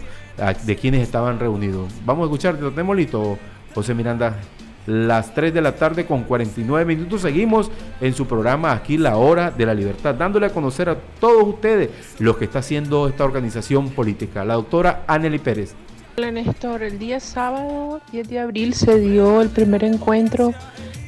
de 0.63 0.75
quienes 0.75 1.01
estaban 1.01 1.39
reunidos. 1.39 1.91
Vamos 2.05 2.21
a 2.21 2.25
escuchar, 2.25 2.57
¿te 2.57 2.69
tenemos 2.69 2.95
listo, 2.95 3.39
José 3.73 3.95
Miranda? 3.95 4.37
Las 4.85 5.33
3 5.33 5.51
de 5.51 5.61
la 5.61 5.75
tarde 5.75 6.05
con 6.05 6.21
49 6.21 6.85
minutos. 6.85 7.21
Seguimos 7.21 7.71
en 8.01 8.13
su 8.13 8.27
programa 8.27 8.71
aquí 8.71 8.99
La 8.99 9.17
Hora 9.17 9.49
de 9.49 9.65
la 9.65 9.73
Libertad, 9.73 10.13
dándole 10.13 10.45
a 10.45 10.53
conocer 10.53 10.89
a 10.89 10.95
todos 11.19 11.47
ustedes 11.47 11.89
lo 12.19 12.37
que 12.37 12.45
está 12.45 12.59
haciendo 12.59 13.07
esta 13.07 13.23
organización 13.23 13.89
política. 13.89 14.45
La 14.45 14.53
doctora 14.53 15.05
Anneli 15.07 15.39
Pérez. 15.39 15.75
Hola 16.21 16.33
Néstor, 16.33 16.83
el 16.83 16.99
día 16.99 17.19
sábado 17.19 17.99
10 18.11 18.29
de 18.29 18.37
abril 18.37 18.75
se 18.75 18.99
dio 18.99 19.41
el 19.41 19.49
primer 19.49 19.83
encuentro 19.83 20.53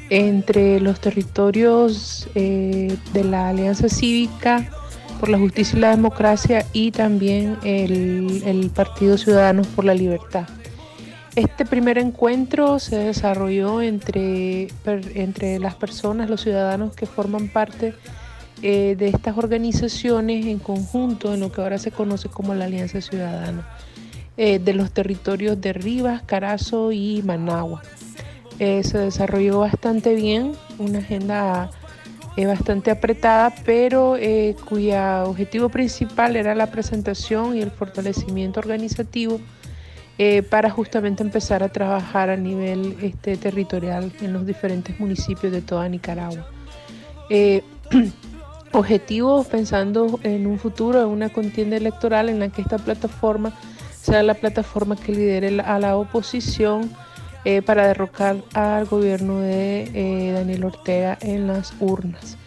entre 0.10 0.80
los 0.80 1.00
territorios 1.02 2.28
eh, 2.34 2.98
de 3.14 3.24
la 3.24 3.50
Alianza 3.50 3.90
Cívica 3.90 4.68
por 5.20 5.30
la 5.30 5.38
Justicia 5.38 5.78
y 5.78 5.82
la 5.82 5.92
Democracia 5.92 6.66
y 6.74 6.90
también 6.90 7.60
el, 7.64 8.72
Partido 8.74 9.20
Ciudadanos 9.20 9.68
por 9.68 9.86
la 9.86 9.94
Libertad. 9.94 10.48
Este 11.36 11.64
primer 11.64 12.00
encuentro 12.00 12.80
se 12.80 12.96
desarrolló 12.96 13.84
entre, 13.84 14.70
entre 15.14 15.60
las 15.60 15.76
personas, 15.76 16.28
los 16.28 16.42
ciudadanos 16.42 16.96
que 16.96 17.06
forman 17.06 17.50
parte 17.50 17.94
eh, 18.64 18.96
de 18.98 19.10
estas 19.10 19.38
organizaciones 19.38 20.48
en 20.48 20.58
conjunto 20.58 21.36
en 21.36 21.42
lo 21.42 21.52
que 21.52 21.62
ahora 21.62 21.78
se 21.78 21.92
conoce 21.92 22.30
como 22.30 22.56
la 22.56 22.66
Alianza 22.66 23.00
Ciudadana. 23.00 23.64
Eh, 24.36 24.58
de 24.58 24.74
los 24.74 24.92
territorios 24.92 25.62
de 25.62 25.74
Rivas, 25.74 26.24
Carazo 26.24 26.92
y 26.92 27.22
Managua. 27.22 27.84
Eh, 28.58 28.84
se 28.84 28.98
desarrolló 28.98 29.60
bastante 29.60 30.16
bien, 30.16 30.54
una 30.80 31.00
agenda 31.00 31.70
eh, 32.36 32.48
bastante 32.48 32.90
apretada, 32.90 33.54
pero 33.64 34.18
cuya 34.68 35.26
objetivo 35.26 35.70
principal 35.70 36.36
era 36.36 36.56
la 36.56 36.72
presentación 36.72 37.56
y 37.56 37.62
el 37.62 37.70
fortalecimiento 37.70 38.60
organizativo 38.60 39.40
para 40.50 40.70
justamente 40.70 41.22
empezar 41.22 41.64
a 41.64 41.70
trabajar 41.70 42.30
a 42.30 42.38
nivel 42.38 42.98
este, 43.02 43.36
territorial 43.36 44.12
en 44.22 44.34
los 44.34 44.46
diferentes 44.48 45.00
municipios 45.00 45.52
de 45.52 45.62
toda 45.62 45.88
Nicaragua. 45.90 46.48
objetivos 48.72 49.46
pensando 49.48 50.20
en 50.24 50.48
un 50.48 50.58
futuro, 50.58 51.02
en 51.02 51.08
una 51.08 51.30
contienda 51.30 51.78
electoral 51.78 52.30
en 52.30 52.40
la 52.40 52.50
que 52.50 52.64
esta 52.64 52.80
plataforma 52.80 53.54
sea 54.04 54.22
la 54.22 54.34
plataforma 54.34 54.98
que 54.98 55.14
lidere 55.14 55.62
a 55.62 55.80
la 55.80 55.96
oposición 55.96 56.92
eh, 57.46 57.62
para 57.62 57.88
derrocar 57.88 58.44
al 58.54 58.86
gobierno 58.86 59.40
de 59.40 59.90
eh, 59.94 60.32
Daniel 60.34 60.66
Ortega 60.66 61.18
en 61.22 61.48
las 61.48 61.74
urnas. 61.80 62.38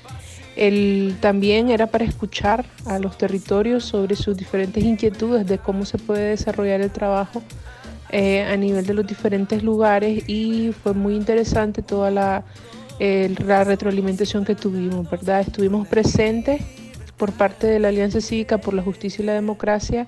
El, 0.54 1.16
también 1.20 1.70
era 1.70 1.86
para 1.86 2.04
escuchar 2.04 2.66
a 2.84 2.98
los 2.98 3.16
territorios 3.16 3.84
sobre 3.84 4.16
sus 4.16 4.36
diferentes 4.36 4.84
inquietudes 4.84 5.46
de 5.46 5.56
cómo 5.56 5.86
se 5.86 5.96
puede 5.96 6.30
desarrollar 6.30 6.82
el 6.82 6.90
trabajo 6.90 7.42
eh, 8.10 8.42
a 8.42 8.56
nivel 8.58 8.84
de 8.84 8.92
los 8.92 9.06
diferentes 9.06 9.62
lugares 9.62 10.28
y 10.28 10.72
fue 10.72 10.92
muy 10.92 11.14
interesante 11.14 11.80
toda 11.80 12.10
la, 12.10 12.44
la 12.98 13.64
retroalimentación 13.64 14.44
que 14.44 14.54
tuvimos, 14.54 15.10
¿verdad? 15.10 15.40
Estuvimos 15.40 15.88
presentes 15.88 16.60
por 17.16 17.32
parte 17.32 17.66
de 17.66 17.78
la 17.78 17.88
Alianza 17.88 18.20
Cívica 18.20 18.58
por 18.58 18.74
la 18.74 18.82
Justicia 18.82 19.22
y 19.22 19.26
la 19.26 19.32
Democracia 19.32 20.06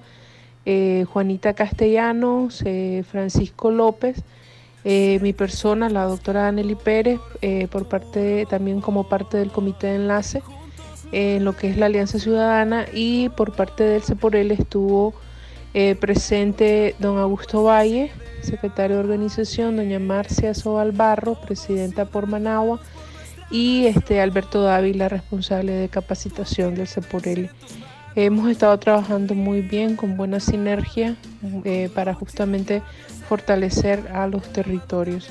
eh, 0.71 1.07
Juanita 1.11 1.55
Castellanos, 1.55 2.61
eh, 2.67 3.03
Francisco 3.11 3.71
López, 3.71 4.23
eh, 4.85 5.19
mi 5.23 5.33
persona, 5.33 5.89
la 5.89 6.05
doctora 6.05 6.47
Anneli 6.47 6.75
Pérez, 6.75 7.19
por 7.71 7.89
parte 7.89 8.47
también 8.51 8.83
como 8.83 9.09
parte 9.09 9.39
del 9.39 9.51
comité 9.51 9.87
de 9.87 9.95
enlace 9.95 10.43
en 11.11 11.47
lo 11.47 11.57
que 11.57 11.71
es 11.71 11.79
la 11.79 11.87
Alianza 11.87 12.19
Ciudadana 12.19 12.85
y 12.93 13.31
por 13.31 13.53
parte 13.57 13.83
del 13.83 14.03
CEPOREL 14.03 14.51
estuvo 14.51 15.15
presente 16.01 16.95
don 16.99 17.17
Augusto 17.17 17.63
Valle, 17.63 18.11
secretario 18.43 18.97
de 18.97 19.03
organización, 19.05 19.77
doña 19.77 19.99
Marcia 19.99 20.53
Sobalbarro, 20.53 21.41
presidenta 21.41 22.05
por 22.05 22.27
Managua, 22.27 22.79
y 23.51 23.87
este 23.87 24.21
Alberto 24.21 24.63
Dávila, 24.63 25.09
responsable 25.09 25.73
de 25.73 25.89
capacitación 25.89 26.75
del 26.75 26.89
CEPOREL. 26.89 27.49
Hemos 28.21 28.51
estado 28.51 28.77
trabajando 28.81 29.37
muy 29.37 29.61
bien 29.61 29.95
con 29.95 30.17
buena 30.17 30.41
sinergia 30.41 31.15
eh, 31.63 31.89
para 31.95 32.15
justamente 32.15 32.83
fortalecer 33.29 34.09
a 34.13 34.27
los 34.27 34.53
territorios. 34.53 35.31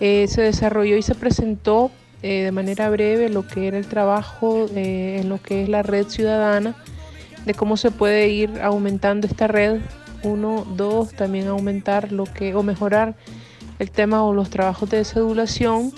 Eh, 0.00 0.26
se 0.26 0.42
desarrolló 0.42 0.96
y 0.96 1.02
se 1.02 1.14
presentó 1.14 1.92
eh, 2.24 2.42
de 2.42 2.50
manera 2.50 2.90
breve 2.90 3.28
lo 3.28 3.46
que 3.46 3.68
era 3.68 3.78
el 3.78 3.86
trabajo 3.86 4.66
en 4.74 5.28
lo 5.28 5.40
que 5.40 5.62
es 5.62 5.68
la 5.68 5.84
red 5.84 6.08
ciudadana, 6.08 6.74
de 7.46 7.54
cómo 7.54 7.76
se 7.76 7.92
puede 7.92 8.28
ir 8.30 8.62
aumentando 8.62 9.28
esta 9.28 9.46
red. 9.46 9.80
Uno, 10.24 10.66
dos, 10.74 11.12
también 11.12 11.46
aumentar 11.46 12.10
lo 12.10 12.24
que 12.24 12.52
o 12.52 12.64
mejorar 12.64 13.14
el 13.78 13.92
tema 13.92 14.24
o 14.24 14.34
los 14.34 14.50
trabajos 14.50 14.90
de 14.90 15.04
cedulación 15.04 15.92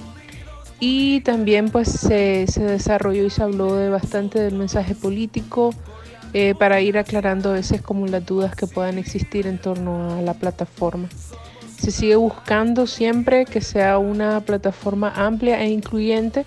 y 0.80 1.22
también 1.22 1.70
pues 1.70 1.88
se, 1.88 2.46
se 2.46 2.62
desarrolló 2.62 3.24
y 3.24 3.30
se 3.30 3.42
habló 3.42 3.76
de 3.76 3.88
bastante 3.88 4.38
del 4.38 4.56
mensaje 4.56 4.94
político, 4.94 5.74
eh, 6.32 6.54
para 6.58 6.80
ir 6.80 6.96
aclarando 6.96 7.50
a 7.50 7.54
veces 7.54 7.82
como 7.82 8.06
las 8.06 8.24
dudas 8.24 8.54
que 8.54 8.66
puedan 8.66 8.98
existir 8.98 9.46
en 9.46 9.58
torno 9.58 10.14
a 10.14 10.22
la 10.22 10.34
plataforma. 10.34 11.08
Se 11.78 11.90
sigue 11.90 12.16
buscando 12.16 12.86
siempre 12.86 13.46
que 13.46 13.60
sea 13.60 13.98
una 13.98 14.40
plataforma 14.40 15.12
amplia 15.16 15.60
e 15.62 15.70
incluyente 15.70 16.44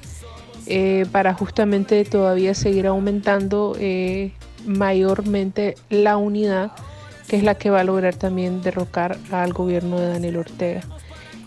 eh, 0.68 1.06
para 1.12 1.34
justamente 1.34 2.06
todavía 2.06 2.54
seguir 2.54 2.88
aumentando 2.88 3.76
eh, 3.80 4.32
mayormente 4.66 5.76
la 5.90 6.16
unidad 6.16 6.72
que 7.28 7.38
es 7.38 7.44
la 7.44 7.56
que 7.56 7.70
va 7.70 7.82
a 7.82 7.84
lograr 7.84 8.16
también 8.16 8.62
derrocar 8.62 9.18
al 9.32 9.54
gobierno 9.54 10.00
de 10.00 10.10
Daniel 10.10 10.38
Ortega. 10.38 10.82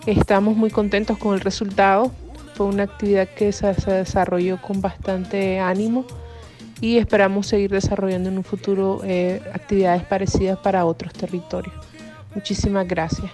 Estamos 0.07 0.57
muy 0.57 0.71
contentos 0.71 1.19
con 1.19 1.35
el 1.35 1.41
resultado. 1.41 2.13
Fue 2.55 2.67
una 2.67 2.85
actividad 2.85 3.29
que 3.29 3.53
se 3.53 3.73
desarrolló 3.73 4.61
con 4.61 4.81
bastante 4.81 5.59
ánimo 5.61 6.07
y 6.81 6.99
esperamos 6.99 7.47
seguir 7.47 7.71
desarrollando 7.71 8.29
en 8.29 8.39
un 8.39 8.45
futuro 8.45 9.01
eh, 9.05 9.41
actividades 9.53 10.03
parecidas 10.05 10.59
para 10.59 10.85
otros 10.85 11.13
territorios. 11.13 11.75
Muchísimas 12.35 12.87
gracias. 12.87 13.31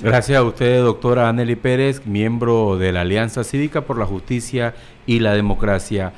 Gracias 0.00 0.36
a 0.36 0.42
usted, 0.42 0.82
doctora 0.82 1.28
Anneli 1.28 1.54
Pérez, 1.54 2.04
miembro 2.06 2.76
de 2.76 2.90
la 2.90 3.02
Alianza 3.02 3.44
Cívica 3.44 3.82
por 3.82 3.98
la 3.98 4.06
Justicia 4.06 4.74
y 5.06 5.20
la 5.20 5.32
Democracia. 5.34 6.12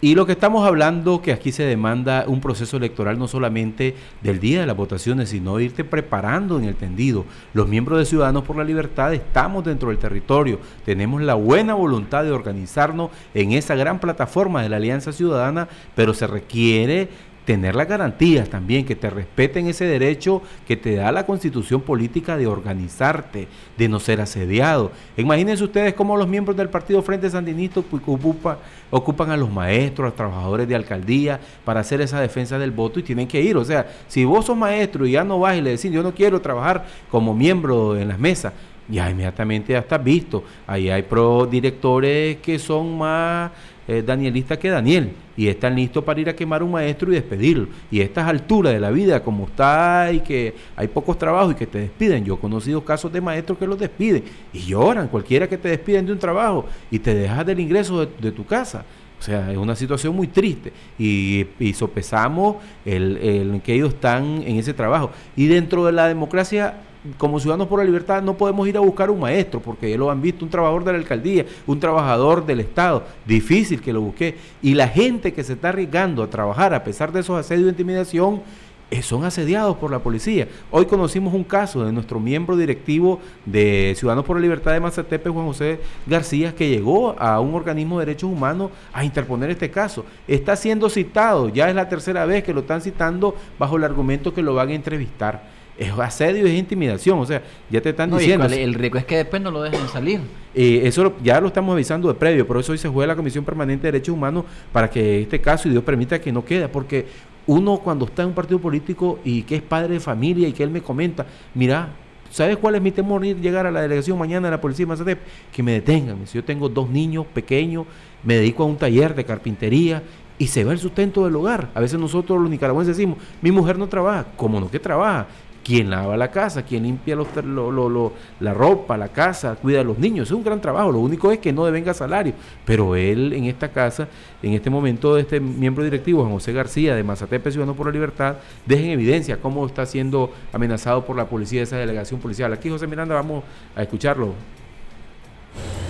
Y 0.00 0.14
lo 0.14 0.26
que 0.26 0.32
estamos 0.32 0.64
hablando, 0.64 1.20
que 1.20 1.32
aquí 1.32 1.50
se 1.50 1.64
demanda 1.64 2.24
un 2.28 2.40
proceso 2.40 2.76
electoral 2.76 3.18
no 3.18 3.26
solamente 3.26 3.96
del 4.22 4.38
día 4.38 4.60
de 4.60 4.66
las 4.66 4.76
votaciones, 4.76 5.30
sino 5.30 5.58
irte 5.58 5.82
preparando 5.82 6.56
en 6.56 6.66
el 6.66 6.76
tendido. 6.76 7.24
Los 7.52 7.66
miembros 7.66 7.98
de 7.98 8.04
Ciudadanos 8.04 8.44
por 8.44 8.56
la 8.56 8.62
Libertad 8.62 9.12
estamos 9.12 9.64
dentro 9.64 9.88
del 9.88 9.98
territorio, 9.98 10.60
tenemos 10.84 11.20
la 11.22 11.34
buena 11.34 11.74
voluntad 11.74 12.22
de 12.22 12.30
organizarnos 12.30 13.10
en 13.34 13.50
esa 13.50 13.74
gran 13.74 13.98
plataforma 13.98 14.62
de 14.62 14.68
la 14.68 14.76
Alianza 14.76 15.12
Ciudadana, 15.12 15.66
pero 15.96 16.14
se 16.14 16.28
requiere 16.28 17.08
tener 17.48 17.74
las 17.74 17.88
garantías 17.88 18.50
también, 18.50 18.84
que 18.84 18.94
te 18.94 19.08
respeten 19.08 19.68
ese 19.68 19.86
derecho 19.86 20.42
que 20.66 20.76
te 20.76 20.96
da 20.96 21.10
la 21.10 21.24
constitución 21.24 21.80
política 21.80 22.36
de 22.36 22.46
organizarte, 22.46 23.48
de 23.78 23.88
no 23.88 24.00
ser 24.00 24.20
asediado. 24.20 24.92
Imagínense 25.16 25.64
ustedes 25.64 25.94
cómo 25.94 26.18
los 26.18 26.28
miembros 26.28 26.58
del 26.58 26.68
Partido 26.68 27.00
Frente 27.00 27.30
Sandinista 27.30 27.80
ocupan, 27.80 28.58
ocupan 28.90 29.30
a 29.30 29.36
los 29.38 29.50
maestros, 29.50 30.04
a 30.04 30.08
los 30.08 30.14
trabajadores 30.14 30.68
de 30.68 30.74
alcaldía 30.74 31.40
para 31.64 31.80
hacer 31.80 32.02
esa 32.02 32.20
defensa 32.20 32.58
del 32.58 32.70
voto 32.70 33.00
y 33.00 33.02
tienen 33.02 33.26
que 33.26 33.40
ir. 33.40 33.56
O 33.56 33.64
sea, 33.64 33.86
si 34.08 34.26
vos 34.26 34.44
sos 34.44 34.54
maestro 34.54 35.06
y 35.06 35.12
ya 35.12 35.24
no 35.24 35.38
vas 35.38 35.56
y 35.56 35.62
le 35.62 35.70
decís, 35.70 35.90
yo 35.90 36.02
no 36.02 36.12
quiero 36.12 36.42
trabajar 36.42 36.84
como 37.10 37.32
miembro 37.32 37.96
en 37.96 38.08
las 38.08 38.18
mesas, 38.18 38.52
ya 38.90 39.08
inmediatamente 39.08 39.72
ya 39.72 39.78
estás 39.78 40.04
visto. 40.04 40.44
Ahí 40.66 40.90
hay 40.90 41.00
pro 41.00 41.46
directores 41.46 42.36
que 42.42 42.58
son 42.58 42.98
más 42.98 43.50
eh, 43.88 44.02
danielista 44.02 44.58
que 44.58 44.68
Daniel 44.68 45.12
y 45.34 45.48
están 45.48 45.74
listos 45.74 46.04
para 46.04 46.20
ir 46.20 46.28
a 46.28 46.36
quemar 46.36 46.62
un 46.62 46.72
maestro 46.72 47.10
y 47.10 47.14
despedirlo. 47.14 47.68
Y 47.90 48.00
estas 48.02 48.28
alturas 48.28 48.74
de 48.74 48.80
la 48.80 48.90
vida, 48.90 49.22
como 49.22 49.46
está 49.46 50.12
y 50.12 50.20
que 50.20 50.54
hay 50.76 50.88
pocos 50.88 51.16
trabajos 51.16 51.52
y 51.52 51.54
que 51.56 51.66
te 51.66 51.78
despiden, 51.78 52.22
yo 52.22 52.34
he 52.34 52.38
conocido 52.38 52.84
casos 52.84 53.10
de 53.10 53.22
maestros 53.22 53.56
que 53.56 53.66
los 53.66 53.78
despiden 53.78 54.24
y 54.52 54.58
lloran, 54.58 55.08
cualquiera 55.08 55.48
que 55.48 55.56
te 55.56 55.70
despiden 55.70 56.04
de 56.04 56.12
un 56.12 56.18
trabajo 56.18 56.66
y 56.90 56.98
te 56.98 57.14
dejas 57.14 57.46
del 57.46 57.60
ingreso 57.60 58.04
de, 58.04 58.30
tu 58.30 58.44
casa. 58.44 58.84
O 59.18 59.22
sea, 59.22 59.50
es 59.50 59.56
una 59.56 59.74
situación 59.74 60.14
muy 60.14 60.26
triste 60.28 60.70
y, 60.98 61.46
y 61.58 61.72
sopesamos 61.72 62.56
el, 62.84 63.16
el 63.16 63.62
que 63.62 63.72
ellos 63.72 63.94
están 63.94 64.42
en 64.42 64.56
ese 64.56 64.74
trabajo. 64.74 65.12
Y 65.34 65.46
dentro 65.46 65.86
de 65.86 65.92
la 65.92 66.08
democracia 66.08 66.74
como 67.16 67.40
Ciudadanos 67.40 67.68
por 67.68 67.78
la 67.78 67.84
Libertad 67.84 68.22
no 68.22 68.36
podemos 68.36 68.66
ir 68.68 68.76
a 68.76 68.80
buscar 68.80 69.10
un 69.10 69.20
maestro, 69.20 69.60
porque 69.60 69.90
ya 69.90 69.96
lo 69.96 70.10
han 70.10 70.20
visto, 70.20 70.44
un 70.44 70.50
trabajador 70.50 70.84
de 70.84 70.92
la 70.92 70.98
alcaldía, 70.98 71.46
un 71.66 71.80
trabajador 71.80 72.44
del 72.44 72.60
Estado, 72.60 73.04
difícil 73.26 73.80
que 73.80 73.92
lo 73.92 74.00
busque. 74.00 74.36
Y 74.62 74.74
la 74.74 74.88
gente 74.88 75.32
que 75.32 75.44
se 75.44 75.54
está 75.54 75.70
arriesgando 75.70 76.22
a 76.22 76.30
trabajar 76.30 76.74
a 76.74 76.84
pesar 76.84 77.12
de 77.12 77.20
esos 77.20 77.38
asedios 77.38 77.64
de 77.64 77.70
intimidación, 77.70 78.42
eh, 78.90 79.02
son 79.02 79.22
asediados 79.24 79.76
por 79.76 79.90
la 79.90 79.98
policía. 79.98 80.48
Hoy 80.70 80.86
conocimos 80.86 81.34
un 81.34 81.44
caso 81.44 81.84
de 81.84 81.92
nuestro 81.92 82.18
miembro 82.18 82.56
directivo 82.56 83.20
de 83.44 83.92
Ciudadanos 83.98 84.24
por 84.24 84.36
la 84.36 84.40
Libertad 84.40 84.72
de 84.72 84.80
Mazatepe, 84.80 85.28
Juan 85.28 85.44
José 85.44 85.78
García, 86.06 86.54
que 86.54 86.70
llegó 86.70 87.14
a 87.18 87.38
un 87.38 87.54
organismo 87.54 87.98
de 87.98 88.06
derechos 88.06 88.30
humanos 88.30 88.70
a 88.94 89.04
interponer 89.04 89.50
este 89.50 89.70
caso. 89.70 90.06
Está 90.26 90.56
siendo 90.56 90.88
citado, 90.88 91.50
ya 91.50 91.68
es 91.68 91.74
la 91.74 91.86
tercera 91.86 92.24
vez 92.24 92.42
que 92.42 92.54
lo 92.54 92.60
están 92.60 92.80
citando 92.80 93.36
bajo 93.58 93.76
el 93.76 93.84
argumento 93.84 94.32
que 94.32 94.40
lo 94.40 94.54
van 94.54 94.70
a 94.70 94.74
entrevistar 94.74 95.57
es 95.78 95.92
asedio, 95.92 96.46
es 96.46 96.54
intimidación, 96.54 97.18
o 97.18 97.24
sea, 97.24 97.42
ya 97.70 97.80
te 97.80 97.90
están 97.90 98.10
diciendo. 98.10 98.46
el 98.46 98.74
riesgo 98.74 98.98
es 98.98 99.04
que 99.04 99.16
después 99.18 99.40
no 99.40 99.50
lo 99.50 99.62
dejen 99.62 99.88
salir. 99.88 100.20
Eh, 100.54 100.80
eso 100.84 101.14
ya 101.22 101.40
lo 101.40 101.48
estamos 101.48 101.72
avisando 101.72 102.08
de 102.08 102.14
previo, 102.14 102.46
por 102.46 102.58
eso 102.58 102.72
hoy 102.72 102.78
se 102.78 102.88
juega 102.88 103.08
la 103.08 103.16
Comisión 103.16 103.44
Permanente 103.44 103.86
de 103.86 103.92
Derechos 103.92 104.14
Humanos 104.14 104.44
para 104.72 104.90
que 104.90 105.22
este 105.22 105.40
caso, 105.40 105.68
y 105.68 105.70
Dios 105.70 105.84
permita 105.84 106.20
que 106.20 106.32
no 106.32 106.44
quede, 106.44 106.68
porque 106.68 107.06
uno 107.46 107.78
cuando 107.78 108.06
está 108.06 108.22
en 108.22 108.28
un 108.28 108.34
partido 108.34 108.58
político 108.58 109.20
y 109.24 109.42
que 109.42 109.56
es 109.56 109.62
padre 109.62 109.94
de 109.94 110.00
familia 110.00 110.48
y 110.48 110.52
que 110.52 110.62
él 110.62 110.70
me 110.70 110.82
comenta, 110.82 111.26
mira, 111.54 111.90
¿sabes 112.30 112.56
cuál 112.56 112.74
es 112.74 112.82
mi 112.82 112.90
temor 112.90 113.22
llegar 113.22 113.66
a 113.66 113.70
la 113.70 113.80
delegación 113.80 114.18
mañana 114.18 114.48
de 114.48 114.50
la 114.50 114.60
policía 114.60 114.84
de 114.84 114.88
Mazatep? 114.88 115.18
Que 115.52 115.62
me 115.62 115.72
detengan. 115.72 116.26
Si 116.26 116.34
yo 116.34 116.44
tengo 116.44 116.68
dos 116.68 116.90
niños 116.90 117.24
pequeños, 117.32 117.86
me 118.22 118.34
dedico 118.34 118.64
a 118.64 118.66
un 118.66 118.76
taller 118.76 119.14
de 119.14 119.24
carpintería 119.24 120.02
y 120.38 120.46
se 120.46 120.62
va 120.64 120.72
el 120.72 120.78
sustento 120.78 121.24
del 121.24 121.36
hogar. 121.36 121.70
A 121.74 121.80
veces 121.80 121.98
nosotros 121.98 122.40
los 122.40 122.50
nicaragüenses 122.50 122.96
decimos, 122.96 123.18
mi 123.42 123.50
mujer 123.50 123.78
no 123.78 123.88
trabaja, 123.88 124.26
¿cómo 124.36 124.60
no 124.60 124.70
que 124.70 124.78
trabaja? 124.78 125.26
Quien 125.68 125.90
lava 125.90 126.16
la 126.16 126.30
casa, 126.30 126.62
quien 126.62 126.84
limpia 126.84 127.14
la 127.14 128.54
ropa, 128.54 128.96
la 128.96 129.08
casa, 129.08 129.54
cuida 129.54 129.82
a 129.82 129.84
los 129.84 129.98
niños. 129.98 130.28
Es 130.28 130.32
un 130.32 130.42
gran 130.42 130.62
trabajo. 130.62 130.90
Lo 130.90 131.00
único 131.00 131.30
es 131.30 131.40
que 131.40 131.52
no 131.52 131.66
devenga 131.66 131.92
salario. 131.92 132.32
Pero 132.64 132.96
él 132.96 133.34
en 133.34 133.44
esta 133.44 133.68
casa, 133.68 134.08
en 134.42 134.54
este 134.54 134.70
momento, 134.70 135.18
este 135.18 135.40
miembro 135.40 135.84
directivo, 135.84 136.22
Juan 136.22 136.32
José 136.32 136.54
García, 136.54 136.94
de 136.94 137.02
Mazatepe 137.02 137.50
Ciudadano 137.50 137.76
por 137.76 137.84
la 137.84 137.92
Libertad, 137.92 138.36
deja 138.64 138.82
en 138.82 138.92
evidencia 138.92 139.36
cómo 139.42 139.66
está 139.66 139.84
siendo 139.84 140.32
amenazado 140.54 141.04
por 141.04 141.16
la 141.16 141.26
policía 141.26 141.60
de 141.60 141.64
esa 141.64 141.76
delegación 141.76 142.18
policial. 142.18 142.50
Aquí, 142.50 142.70
José 142.70 142.86
Miranda, 142.86 143.14
vamos 143.14 143.44
a 143.76 143.82
escucharlo. 143.82 144.32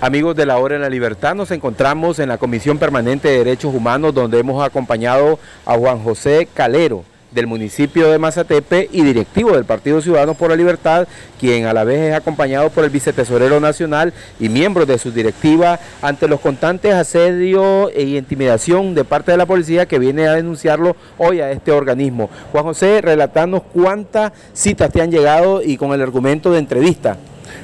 Amigos 0.00 0.34
de 0.34 0.44
la 0.44 0.58
Hora 0.58 0.74
en 0.74 0.82
la 0.82 0.90
Libertad, 0.90 1.36
nos 1.36 1.52
encontramos 1.52 2.18
en 2.18 2.28
la 2.28 2.38
Comisión 2.38 2.78
Permanente 2.78 3.28
de 3.28 3.38
Derechos 3.38 3.72
Humanos, 3.72 4.12
donde 4.12 4.40
hemos 4.40 4.60
acompañado 4.60 5.38
a 5.64 5.78
Juan 5.78 6.02
José 6.02 6.48
Calero 6.52 7.04
del 7.30 7.46
municipio 7.46 8.10
de 8.10 8.18
Mazatepe 8.18 8.88
y 8.92 9.02
directivo 9.02 9.52
del 9.52 9.64
Partido 9.64 10.00
Ciudadanos 10.00 10.36
por 10.36 10.50
la 10.50 10.56
Libertad, 10.56 11.06
quien 11.38 11.66
a 11.66 11.72
la 11.72 11.84
vez 11.84 12.10
es 12.10 12.14
acompañado 12.14 12.70
por 12.70 12.84
el 12.84 12.90
vicetesorero 12.90 13.60
nacional 13.60 14.12
y 14.40 14.48
miembro 14.48 14.86
de 14.86 14.98
su 14.98 15.12
directiva 15.12 15.78
ante 16.02 16.28
los 16.28 16.40
constantes 16.40 16.94
asedios 16.94 17.90
e 17.94 18.02
intimidación 18.02 18.94
de 18.94 19.04
parte 19.04 19.32
de 19.32 19.38
la 19.38 19.46
policía 19.46 19.86
que 19.86 19.98
viene 19.98 20.26
a 20.26 20.34
denunciarlo 20.34 20.96
hoy 21.18 21.40
a 21.40 21.50
este 21.50 21.72
organismo. 21.72 22.30
Juan 22.52 22.64
José, 22.64 23.00
relatarnos 23.00 23.62
cuántas 23.72 24.32
citas 24.52 24.90
te 24.90 25.02
han 25.02 25.10
llegado 25.10 25.62
y 25.62 25.76
con 25.76 25.92
el 25.92 26.02
argumento 26.02 26.50
de 26.50 26.58
entrevista. 26.58 27.16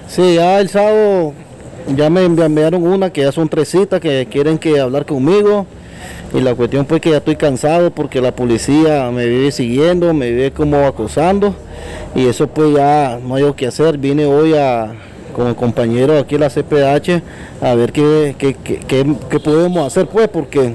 Sí, 0.09 0.35
ya 0.35 0.61
el 0.61 0.69
sábado 0.69 1.33
ya 1.97 2.11
me 2.11 2.25
enviaron 2.25 2.87
una 2.87 3.11
que 3.11 3.23
ya 3.23 3.33
son 3.33 3.49
tres 3.49 3.69
citas 3.69 4.01
que 4.01 4.27
quieren 4.31 4.59
que 4.59 4.81
hablar 4.81 5.07
conmigo 5.07 5.67
y 6.35 6.41
la 6.41 6.55
cuestión 6.57 6.85
fue 6.85 7.01
que 7.01 7.11
ya 7.11 7.19
estoy 7.19 7.37
cansado 7.37 7.93
porque 7.93 8.21
la 8.21 8.35
policía 8.35 9.09
me 9.13 9.25
vive 9.27 9.53
siguiendo, 9.53 10.13
me 10.13 10.31
vive 10.31 10.51
como 10.51 10.85
acosando 10.85 11.55
y 12.15 12.27
eso 12.27 12.49
pues 12.49 12.75
ya 12.75 13.21
no 13.25 13.37
hay 13.37 13.45
que 13.53 13.69
hacer. 13.69 13.99
Vine 13.99 14.27
hoy 14.27 14.55
a, 14.55 14.95
con 15.35 15.47
el 15.47 15.55
compañero 15.55 16.19
aquí 16.19 16.35
en 16.35 16.41
la 16.41 16.51
CPH 16.51 17.23
a 17.63 17.75
ver 17.77 17.93
qué, 17.93 18.35
qué, 18.37 19.39
podemos 19.39 19.87
hacer 19.87 20.09
pues 20.09 20.27
porque 20.27 20.75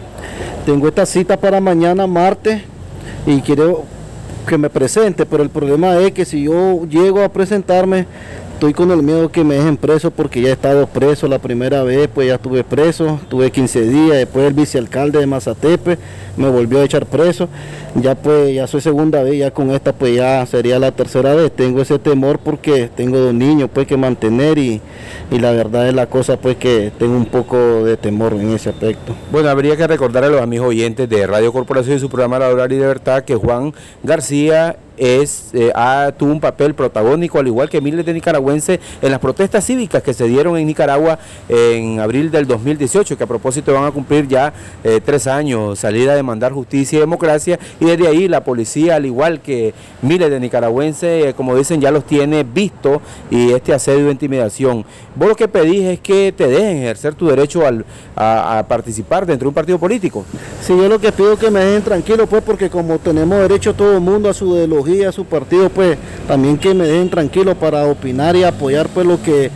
tengo 0.65 0.87
esta 0.87 1.05
cita 1.05 1.35
para 1.35 1.59
mañana 1.59 2.07
martes 2.07 2.61
y 3.25 3.41
quiero 3.41 3.83
que 4.47 4.57
me 4.57 4.69
presente, 4.69 5.25
pero 5.25 5.43
el 5.43 5.49
problema 5.49 5.97
es 5.99 6.13
que 6.13 6.23
si 6.23 6.43
yo 6.43 6.85
llego 6.85 7.21
a 7.21 7.27
presentarme 7.27 8.05
estoy 8.59 8.73
con 8.73 8.91
el 8.91 9.01
miedo 9.01 9.31
que 9.31 9.45
me 9.45 9.55
dejen 9.55 9.77
preso 9.77 10.11
porque 10.11 10.41
ya 10.41 10.49
he 10.49 10.51
estado 10.51 10.85
preso 10.85 11.29
la 11.29 11.39
primera 11.39 11.81
vez, 11.83 12.09
pues 12.13 12.27
ya 12.27 12.35
estuve 12.35 12.65
preso, 12.65 13.17
tuve 13.29 13.51
15 13.51 13.87
días, 13.87 14.17
después 14.17 14.45
el 14.47 14.53
vicealcalde 14.53 15.17
de 15.17 15.25
Mazatepe 15.25 15.97
me 16.35 16.49
volvió 16.49 16.81
a 16.81 16.83
echar 16.83 17.05
preso, 17.05 17.47
ya 17.95 18.15
pues 18.15 18.53
ya 18.53 18.67
soy 18.67 18.81
segunda 18.81 19.23
vez, 19.23 19.37
ya 19.37 19.51
con 19.51 19.71
esta 19.71 19.93
pues 19.93 20.15
ya 20.15 20.45
sería 20.45 20.79
la 20.79 20.91
tercera 20.91 21.33
vez, 21.33 21.51
tengo 21.51 21.81
ese 21.81 21.99
temor 21.99 22.39
porque 22.39 22.89
tengo 22.95 23.17
dos 23.17 23.33
niños 23.33 23.69
pues 23.73 23.87
que 23.87 23.97
mantener 23.97 24.57
y, 24.57 24.81
y 25.31 25.39
la 25.39 25.51
verdad 25.51 25.87
es 25.87 25.93
la 25.93 26.07
cosa 26.07 26.37
pues 26.37 26.57
que 26.57 26.91
tengo 26.97 27.15
un 27.15 27.25
poco 27.25 27.83
de 27.83 27.97
temor 27.97 28.33
en 28.33 28.51
ese 28.51 28.69
aspecto. 28.69 29.15
Bueno, 29.31 29.49
habría 29.49 29.75
que 29.75 29.87
recordar 29.87 30.23
a 30.23 30.29
los 30.29 30.41
amigos 30.41 30.69
oyentes 30.69 31.09
de 31.09 31.27
Radio 31.27 31.51
Corporación 31.51 31.97
y 31.97 31.99
su 31.99 32.09
programa 32.09 32.39
La 32.39 32.49
Hora 32.49 32.65
y 32.65 32.69
Libertad 32.69 33.23
que 33.23 33.35
Juan 33.35 33.73
García 34.03 34.77
es, 34.99 35.49
eh, 35.53 35.71
ha, 35.73 36.11
tuvo 36.15 36.31
un 36.31 36.39
papel 36.39 36.75
protagónico, 36.75 37.39
al 37.39 37.47
igual 37.47 37.69
que 37.69 37.81
miles 37.81 38.05
de 38.05 38.13
nicaragüenses, 38.13 38.79
en 39.01 39.11
las 39.11 39.19
protestas 39.19 39.65
cívicas 39.65 40.03
que 40.03 40.13
se 40.13 40.27
dieron 40.27 40.57
en 40.57 40.67
Nicaragua 40.67 41.17
en 41.47 41.99
abril 41.99 42.29
del 42.29 42.45
2018, 42.45 43.17
que 43.17 43.23
a 43.23 43.27
propósito 43.27 43.73
van 43.73 43.85
a 43.85 43.91
cumplir 43.91 44.27
ya 44.27 44.53
eh, 44.83 44.99
tres 45.03 45.25
años, 45.25 45.79
salir 45.79 46.09
a 46.09 46.15
demandar 46.15 46.51
justicia 46.51 46.97
y 46.97 46.99
democracia, 46.99 47.57
y 47.79 47.85
desde 47.85 48.07
ahí 48.07 48.27
la 48.27 48.43
policía, 48.43 48.95
al 48.95 49.05
igual 49.05 49.41
que 49.41 49.73
miles 50.01 50.29
de 50.29 50.39
nicaragüenses, 50.39 51.27
eh, 51.27 51.33
como 51.35 51.55
dicen, 51.55 51.81
ya 51.81 51.91
los 51.91 52.05
tiene 52.05 52.43
visto 52.43 53.01
y 53.29 53.51
este 53.51 53.73
asedio 53.73 54.05
de 54.05 54.11
intimidación. 54.11 54.85
Vos 55.15 55.29
lo 55.29 55.35
que 55.35 55.47
pedís 55.47 55.85
es 55.85 55.99
que 55.99 56.33
te 56.35 56.47
dejen 56.47 56.77
ejercer 56.77 57.15
tu 57.15 57.27
derecho 57.27 57.65
al, 57.65 57.85
a, 58.15 58.65
participar 58.67 59.25
dentro 59.25 59.45
de 59.45 59.49
un 59.49 59.53
partido 59.53 59.79
político. 59.79 60.25
Sí, 60.61 60.75
yo 60.75 60.87
lo 60.89 60.99
que 60.99 61.11
pido 61.11 61.33
es 61.33 61.39
que 61.39 61.49
me 61.49 61.59
dejen 61.59 61.83
tranquilo, 61.83 62.27
pues, 62.27 62.43
porque 62.43 62.69
como 62.69 62.99
tenemos 62.99 63.39
derecho 63.39 63.73
todo 63.73 63.93
el 63.93 64.01
mundo 64.01 64.29
a 64.29 64.33
su 64.33 64.55
ideología, 64.55 65.09
a 65.09 65.11
su 65.11 65.25
partido, 65.25 65.69
pues 65.69 65.97
también 66.27 66.57
que 66.57 66.73
me 66.73 66.85
dejen 66.85 67.09
tranquilo 67.09 67.55
para 67.55 67.85
opinar 67.85 68.35
y 68.35 68.43
apoyar 68.43 68.87
pues 68.89 69.05
lo 69.05 69.21
que 69.21 69.51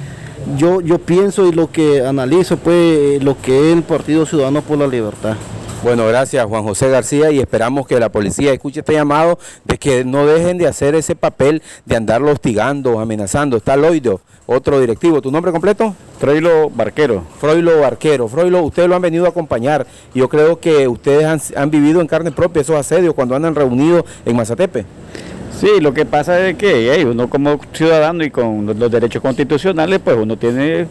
yo, 0.58 0.82
yo 0.82 1.00
pienso 1.00 1.48
y 1.48 1.52
lo 1.52 1.72
que 1.72 2.06
analizo, 2.06 2.58
pues 2.58 3.24
lo 3.24 3.40
que 3.42 3.72
es 3.72 3.78
el 3.78 3.84
Partido 3.84 4.26
Ciudadano 4.26 4.62
por 4.62 4.78
la 4.78 4.88
Libertad. 4.88 5.36
Bueno, 5.84 6.08
gracias 6.08 6.46
Juan 6.46 6.64
José 6.64 6.90
García 6.90 7.30
y 7.32 7.40
esperamos 7.40 7.86
que 7.86 8.00
la 8.00 8.08
policía 8.08 8.54
escuche 8.54 8.80
este 8.80 8.94
llamado 8.94 9.38
de 9.66 9.78
que 9.78 10.06
no 10.06 10.26
dejen 10.26 10.58
de 10.58 10.66
hacer 10.66 10.96
ese 10.96 11.14
papel 11.14 11.62
de 11.86 11.98
andarlo 11.98 12.32
hostigando, 12.32 13.02
amenazando. 13.02 13.58
Está 13.58 13.76
Loido, 13.76 14.22
otro 14.46 14.80
directivo. 14.80 15.22
¿Tu 15.22 15.30
nombre 15.30 15.52
completo? 15.52 15.94
Froilo 16.20 16.70
Barquero. 16.70 17.26
Froilo 17.38 17.82
Barquero. 17.82 18.30
Froilo, 18.30 18.64
ustedes 18.64 18.88
lo 18.88 18.96
han 18.96 19.02
venido 19.02 19.26
a 19.26 19.30
acompañar. 19.30 19.86
Yo 20.16 20.30
creo 20.30 20.58
que 20.58 20.88
ustedes 20.88 21.54
han, 21.54 21.70
vivido 21.70 22.00
en 22.00 22.08
carne 22.08 22.32
propia 22.32 22.62
esos 22.62 22.78
asedios 22.78 23.14
cuando 23.14 23.36
andan 23.36 23.54
reunidos 23.54 24.06
en 24.26 24.38
Mazatepe. 24.38 24.86
Sí, 25.60 25.82
lo 25.82 25.94
que 25.94 26.06
pasa 26.06 26.48
es 26.48 26.56
que 26.56 27.06
uno 27.06 27.30
como 27.30 27.60
ciudadano 27.74 28.24
y 28.24 28.32
con 28.32 28.66
los 28.80 28.90
derechos 28.90 29.22
constitucionales, 29.22 30.00
pues 30.02 30.16
uno 30.16 30.38
tiene 30.38 30.88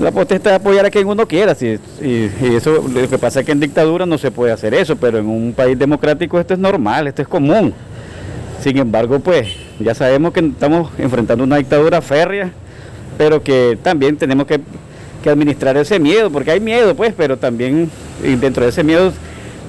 la 0.00 0.10
potestad 0.10 0.50
de 0.50 0.56
apoyar 0.56 0.86
a 0.86 0.90
quien 0.90 1.06
uno 1.06 1.26
quiera. 1.26 1.56
y, 1.60 2.30
eso 2.54 2.84
lo 2.88 3.08
que 3.08 3.18
pasa 3.18 3.40
es 3.40 3.46
que 3.46 3.52
en 3.52 3.60
dictadura 3.60 4.06
no 4.06 4.18
se 4.18 4.30
puede 4.30 4.52
hacer 4.52 4.74
eso, 4.74 4.96
pero 4.96 5.18
en 5.18 5.26
un 5.26 5.52
país 5.52 5.78
democrático 5.78 6.38
esto 6.40 6.54
es 6.54 6.60
normal, 6.60 7.06
esto 7.06 7.22
es 7.22 7.28
común. 7.28 7.72
Sin 8.62 8.76
embargo, 8.78 9.20
pues 9.20 9.48
ya 9.78 9.94
sabemos 9.94 10.32
que 10.32 10.40
estamos 10.40 10.90
enfrentando 10.98 11.44
una 11.44 11.56
dictadura 11.56 12.02
férrea, 12.02 12.52
pero 13.16 13.42
que 13.42 13.78
también 13.82 14.16
tenemos 14.16 14.46
que 14.46 14.60
administrar 15.28 15.76
ese 15.76 15.98
miedo, 15.98 16.30
porque 16.30 16.50
hay 16.50 16.60
miedo, 16.60 16.94
pues, 16.94 17.14
pero 17.16 17.36
también 17.36 17.90
dentro 18.40 18.64
de 18.64 18.70
ese 18.70 18.84
miedo 18.84 19.12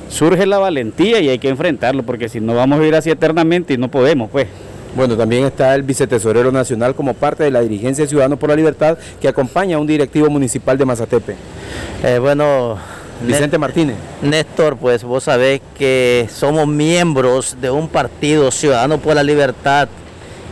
surge 0.10 0.46
la 0.46 0.60
valentía 0.60 1.22
y 1.22 1.30
hay 1.30 1.40
que 1.40 1.50
enfrentarlo, 1.50 2.04
porque 2.04 2.28
si 2.30 2.40
no 2.40 2.54
vamos 2.54 2.78
a 2.78 2.80
vivir 2.80 2.96
así 2.96 3.10
eternamente 3.10 3.74
y 3.74 3.78
no 3.78 3.90
podemos, 3.90 4.30
pues. 4.30 4.48
Bueno, 4.96 5.16
también 5.16 5.46
está 5.46 5.74
el 5.74 5.84
vicetesorero 5.84 6.52
nacional 6.52 6.96
como 6.96 7.14
parte 7.14 7.44
de 7.44 7.52
la 7.52 7.62
dirigencia 7.62 8.06
Ciudadanos 8.06 8.38
por 8.38 8.50
la 8.50 8.56
Libertad 8.56 8.98
que 9.22 9.28
acompaña 9.28 9.78
a 9.78 9.80
un 9.80 9.88
directivo 9.88 10.30
municipal 10.30 10.78
de 10.78 10.86
Mazatepe. 10.86 11.36
Eh, 12.04 12.20
bueno, 12.20 12.78
Vicente 13.26 13.58
Martínez. 13.58 13.96
Néstor, 14.22 14.76
pues 14.78 15.04
vos 15.04 15.24
sabés 15.24 15.62
que 15.78 16.28
somos 16.34 16.68
miembros 16.68 17.56
de 17.62 17.72
un 17.72 17.88
partido 17.88 18.52
Ciudadanos 18.52 19.00
por 19.00 19.16
la 19.16 19.24
Libertad 19.24 19.88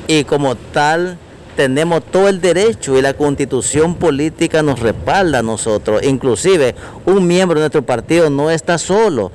y 0.08 0.24
como 0.24 0.56
tal 0.56 1.18
tenemos 1.58 2.02
todo 2.06 2.30
el 2.30 2.40
derecho 2.40 2.98
y 2.98 3.02
la 3.02 3.14
constitución 3.14 3.96
política 3.96 4.64
nos 4.64 4.80
respalda 4.80 5.40
a 5.40 5.44
nosotros. 5.44 6.02
Inclusive 6.04 6.76
un 7.06 7.28
miembro 7.28 7.60
de 7.60 7.64
nuestro 7.64 7.82
partido 7.82 8.30
no 8.30 8.50
está 8.50 8.78
solo 8.78 9.32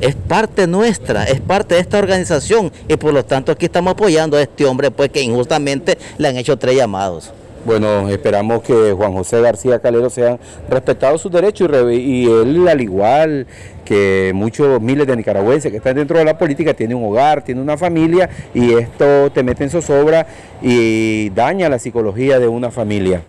es 0.00 0.14
parte 0.14 0.66
nuestra, 0.66 1.24
es 1.24 1.40
parte 1.40 1.74
de 1.74 1.80
esta 1.80 1.98
organización 1.98 2.72
y 2.88 2.96
por 2.96 3.12
lo 3.12 3.24
tanto 3.24 3.52
aquí 3.52 3.66
estamos 3.66 3.92
apoyando 3.92 4.36
a 4.36 4.42
este 4.42 4.64
hombre 4.64 4.90
pues 4.90 5.10
que 5.10 5.22
injustamente 5.22 5.98
le 6.18 6.28
han 6.28 6.36
hecho 6.36 6.56
tres 6.56 6.76
llamados. 6.76 7.32
Bueno, 7.64 8.08
esperamos 8.08 8.62
que 8.62 8.92
Juan 8.92 9.12
José 9.12 9.40
García 9.40 9.78
Calero 9.80 10.08
sean 10.08 10.38
respetados 10.70 11.20
sus 11.20 11.30
derechos 11.30 11.68
y, 11.92 11.96
y, 11.96 12.24
él, 12.24 12.66
al 12.68 12.80
igual 12.80 13.46
que 13.84 14.32
muchos 14.34 14.80
miles 14.80 15.06
de 15.06 15.16
nicaragüenses 15.16 15.70
que 15.70 15.78
están 15.78 15.96
dentro 15.96 16.18
de 16.18 16.24
la 16.24 16.38
política, 16.38 16.72
tiene 16.72 16.94
un 16.94 17.04
hogar, 17.04 17.42
tiene 17.42 17.60
una 17.60 17.76
familia 17.76 18.30
y 18.54 18.72
esto 18.74 19.30
te 19.32 19.42
mete 19.42 19.64
en 19.64 19.70
zozobra 19.70 20.26
y 20.62 21.30
daña 21.30 21.68
la 21.68 21.78
psicología 21.78 22.38
de 22.38 22.48
una 22.48 22.70
familia. 22.70 23.22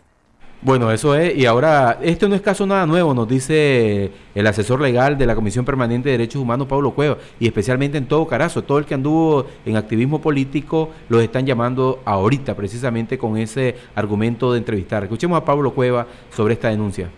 Bueno, 0.61 0.91
eso 0.91 1.15
es, 1.15 1.37
y 1.37 1.45
ahora, 1.45 1.99
esto 2.01 2.27
no 2.27 2.35
es 2.35 2.41
caso 2.41 2.65
nada 2.65 2.85
nuevo, 2.85 3.13
nos 3.13 3.29
dice 3.29 4.11
el 4.35 4.45
asesor 4.45 4.81
legal 4.81 5.17
de 5.17 5.25
la 5.25 5.33
Comisión 5.33 5.63
Permanente 5.63 6.09
de 6.09 6.17
Derechos 6.17 6.41
Humanos, 6.41 6.67
Pablo 6.67 6.91
Cueva, 6.91 7.17
y 7.39 7.47
especialmente 7.47 7.97
en 7.97 8.07
todo 8.07 8.27
Carazo, 8.27 8.61
todo 8.61 8.77
el 8.77 8.85
que 8.85 8.93
anduvo 8.93 9.45
en 9.65 9.77
activismo 9.77 10.19
político, 10.19 10.89
los 11.07 11.23
están 11.23 11.45
llamando 11.45 12.01
ahorita, 12.03 12.55
precisamente 12.55 13.17
con 13.17 13.37
ese 13.37 13.75
argumento 13.95 14.51
de 14.51 14.57
entrevistar. 14.57 15.03
Escuchemos 15.03 15.37
a 15.41 15.45
Pablo 15.45 15.73
Cueva 15.73 16.05
sobre 16.35 16.55
esta 16.55 16.67
denuncia. 16.67 17.09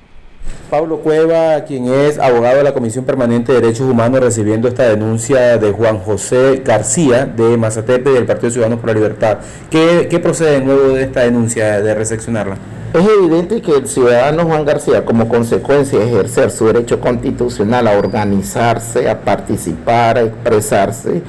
Pablo 0.70 1.00
Cueva, 1.00 1.66
quien 1.66 1.88
es 1.88 2.20
abogado 2.20 2.58
de 2.58 2.64
la 2.64 2.74
Comisión 2.74 3.06
Permanente 3.06 3.54
de 3.54 3.60
Derechos 3.60 3.90
Humanos, 3.90 4.20
recibiendo 4.20 4.68
esta 4.68 4.84
denuncia 4.84 5.58
de 5.58 5.72
Juan 5.72 5.98
José 5.98 6.62
García 6.64 7.26
de 7.26 7.58
Mazatepe 7.58 8.12
del 8.12 8.26
Partido 8.26 8.52
Ciudadanos 8.52 8.80
por 8.80 8.90
la 8.90 8.96
Libertad. 8.96 9.40
¿Qué, 9.72 10.20
procede 10.22 10.60
de 10.60 10.66
nuevo 10.66 10.90
de 10.90 11.04
esta 11.04 11.22
denuncia, 11.22 11.82
de 11.82 11.96
reseccionarla? 11.96 12.58
Es 12.94 13.08
evidente 13.08 13.62
que 13.62 13.78
el 13.78 13.88
ciudadano 13.88 14.44
Juan 14.44 14.66
García, 14.66 15.06
como 15.06 15.30
consecuencia 15.30 15.98
de 15.98 16.10
ejercer 16.10 16.52
su 16.52 16.66
derecho 16.66 17.00
constitucional 17.00 17.88
a 17.88 17.98
organizarse, 17.98 19.10
a 19.10 19.22
participar, 19.22 20.18
a 20.18 20.24
expresarse, 20.24 21.22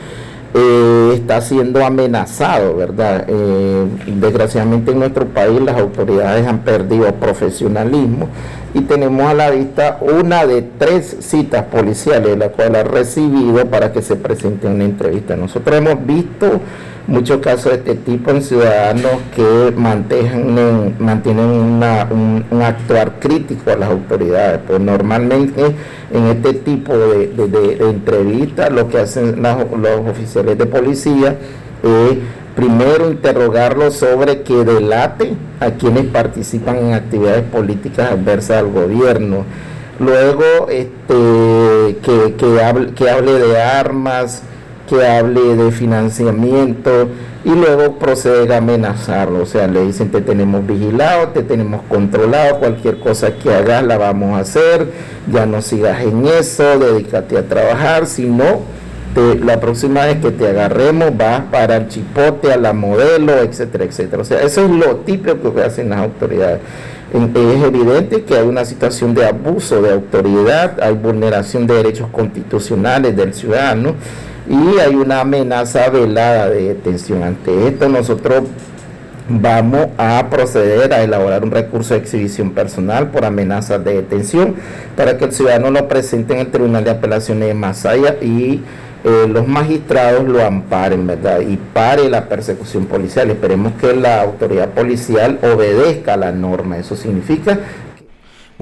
eh, 0.55 1.13
está 1.15 1.41
siendo 1.41 1.85
amenazado, 1.85 2.75
¿verdad? 2.75 3.27
Eh, 3.29 3.87
desgraciadamente 4.07 4.91
en 4.91 4.99
nuestro 4.99 5.25
país 5.27 5.61
las 5.61 5.79
autoridades 5.79 6.47
han 6.49 6.59
perdido 6.59 7.15
profesionalismo 7.15 8.29
y 8.75 8.81
tenemos 8.81 9.25
a 9.27 9.35
la 9.35 9.51
vista 9.51 9.99
una 10.01 10.45
de 10.45 10.63
tres 10.63 11.17
citas 11.21 11.67
policiales, 11.67 12.37
la 12.37 12.49
cual 12.49 12.75
ha 12.75 12.83
recibido 12.83 13.65
para 13.67 13.93
que 13.93 14.03
se 14.03 14.17
presente 14.17 14.67
una 14.67 14.85
entrevista. 14.85 15.37
Nosotros 15.37 15.77
hemos 15.77 16.05
visto 16.05 16.61
muchos 17.07 17.39
casos 17.39 17.73
de 17.73 17.79
este 17.79 17.95
tipo 17.95 18.31
en 18.31 18.43
ciudadanos 18.43 19.13
que 19.35 19.73
mantienen, 19.77 20.95
mantienen 20.99 21.47
un, 21.47 22.63
actuar 22.63 23.19
crítico 23.19 23.71
a 23.71 23.77
las 23.77 23.91
autoridades. 23.91 24.61
Pues 24.67 24.81
normalmente 24.81 25.75
en 26.13 26.27
este 26.27 26.55
tipo 26.55 26.97
de, 26.97 27.79
entrevistas 27.81 28.73
lo 28.73 28.89
que 28.89 28.99
hacen 28.99 29.43
los 29.43 30.11
oficiales 30.11 30.59
de 30.59 30.67
policía 30.67 31.37
es 31.83 32.19
primero 32.55 33.11
interrogarlos 33.11 33.95
sobre 33.95 34.43
que 34.43 34.65
delate 34.65 35.35
a 35.61 35.71
quienes 35.71 36.07
participan 36.07 36.77
en 36.77 36.95
actividades 36.95 37.45
políticas 37.45 38.13
adversas 38.13 38.59
al 38.59 38.71
gobierno. 38.71 39.45
Luego 39.99 40.69
este, 40.69 41.97
que, 42.03 42.35
que, 42.37 42.63
hable, 42.63 42.93
que 42.93 43.09
hable 43.09 43.33
de 43.33 43.61
armas, 43.61 44.43
que 44.93 45.07
hable 45.07 45.57
de 45.57 45.73
financiamiento 45.73 47.09
y 47.45 47.51
luego 47.51 47.99
procede 47.99 48.53
a 48.55 48.59
amenazarlo. 48.59 49.43
O 49.43 49.47
sea, 49.47 49.67
le 49.67 49.87
dicen 49.87 50.11
te 50.11 50.21
tenemos 50.21 50.67
vigilado, 50.67 51.29
te 51.29 51.43
tenemos 51.43 51.81
controlado, 51.89 52.59
cualquier 52.59 52.99
cosa 52.99 53.35
que 53.35 53.55
hagas 53.55 53.83
la 53.85 53.97
vamos 53.97 54.37
a 54.37 54.41
hacer, 54.41 54.87
ya 55.33 55.47
no 55.47 55.63
sigas 55.63 56.03
en 56.03 56.27
eso, 56.27 56.79
dedícate 56.79 57.39
a 57.39 57.49
trabajar, 57.49 58.07
si 58.07 58.27
no, 58.27 58.61
la 59.45 59.61
próxima 59.61 60.05
vez 60.05 60.19
que 60.21 60.31
te 60.31 60.49
agarremos 60.49 61.17
vas 61.17 61.41
para 61.51 61.77
el 61.77 61.89
chipote, 61.89 62.53
a 62.53 62.59
la 62.59 62.75
modelo, 62.75 63.33
etcétera, 63.39 63.85
etcétera. 63.85 64.23
O 64.23 64.25
sea, 64.27 64.43
eso 64.43 64.65
es 64.65 64.71
lo 64.71 64.97
típico 64.97 65.55
que 65.55 65.63
hacen 65.63 65.89
las 65.89 66.01
autoridades. 66.01 66.61
Es 67.15 67.63
evidente 67.63 68.25
que 68.25 68.37
hay 68.37 68.47
una 68.47 68.65
situación 68.65 69.15
de 69.15 69.27
abuso 69.27 69.83
de 69.83 69.93
autoridad, 69.93 70.83
hay 70.83 70.95
vulneración 70.95 71.67
de 71.67 71.75
derechos 71.75 72.09
constitucionales 72.11 73.15
del 73.17 73.35
ciudadano 73.35 73.95
y 74.49 74.79
hay 74.79 74.95
una 74.95 75.21
amenaza 75.21 75.89
velada 75.91 76.49
de 76.49 76.69
detención. 76.69 77.23
Ante 77.23 77.69
esto 77.69 77.89
nosotros 77.89 78.45
vamos 79.29 79.87
a 79.99 80.27
proceder 80.29 80.93
a 80.93 81.03
elaborar 81.03 81.45
un 81.45 81.51
recurso 81.51 81.95
de 81.95 82.01
exhibición 82.01 82.51
personal 82.51 83.11
por 83.11 83.25
amenazas 83.25 83.83
de 83.85 83.95
detención 83.95 84.57
para 84.97 85.17
que 85.17 85.27
el 85.27 85.33
ciudadano 85.33 85.71
lo 85.71 85.89
presente 85.89 86.35
en 86.35 86.41
el 86.41 86.51
Tribunal 86.51 86.85
de 86.85 86.91
Apelaciones 86.91 87.49
de 87.49 87.55
Masaya 87.55 88.17
y 88.21 88.61
eh, 89.05 89.27
los 89.29 89.49
magistrados 89.49 90.29
lo 90.29 90.45
amparen, 90.45 91.07
¿verdad? 91.07 91.41
Y 91.41 91.57
pare 91.57 92.09
la 92.09 92.29
persecución 92.29 92.87
policial. 92.87 93.31
Esperemos 93.31 93.73
que 93.81 93.95
la 93.95 94.23
autoridad 94.23 94.69
policial 94.69 95.41
obedezca 95.43 96.17
la 96.17 96.31
norma. 96.31 96.79
Eso 96.79 96.95
significa 96.95 97.59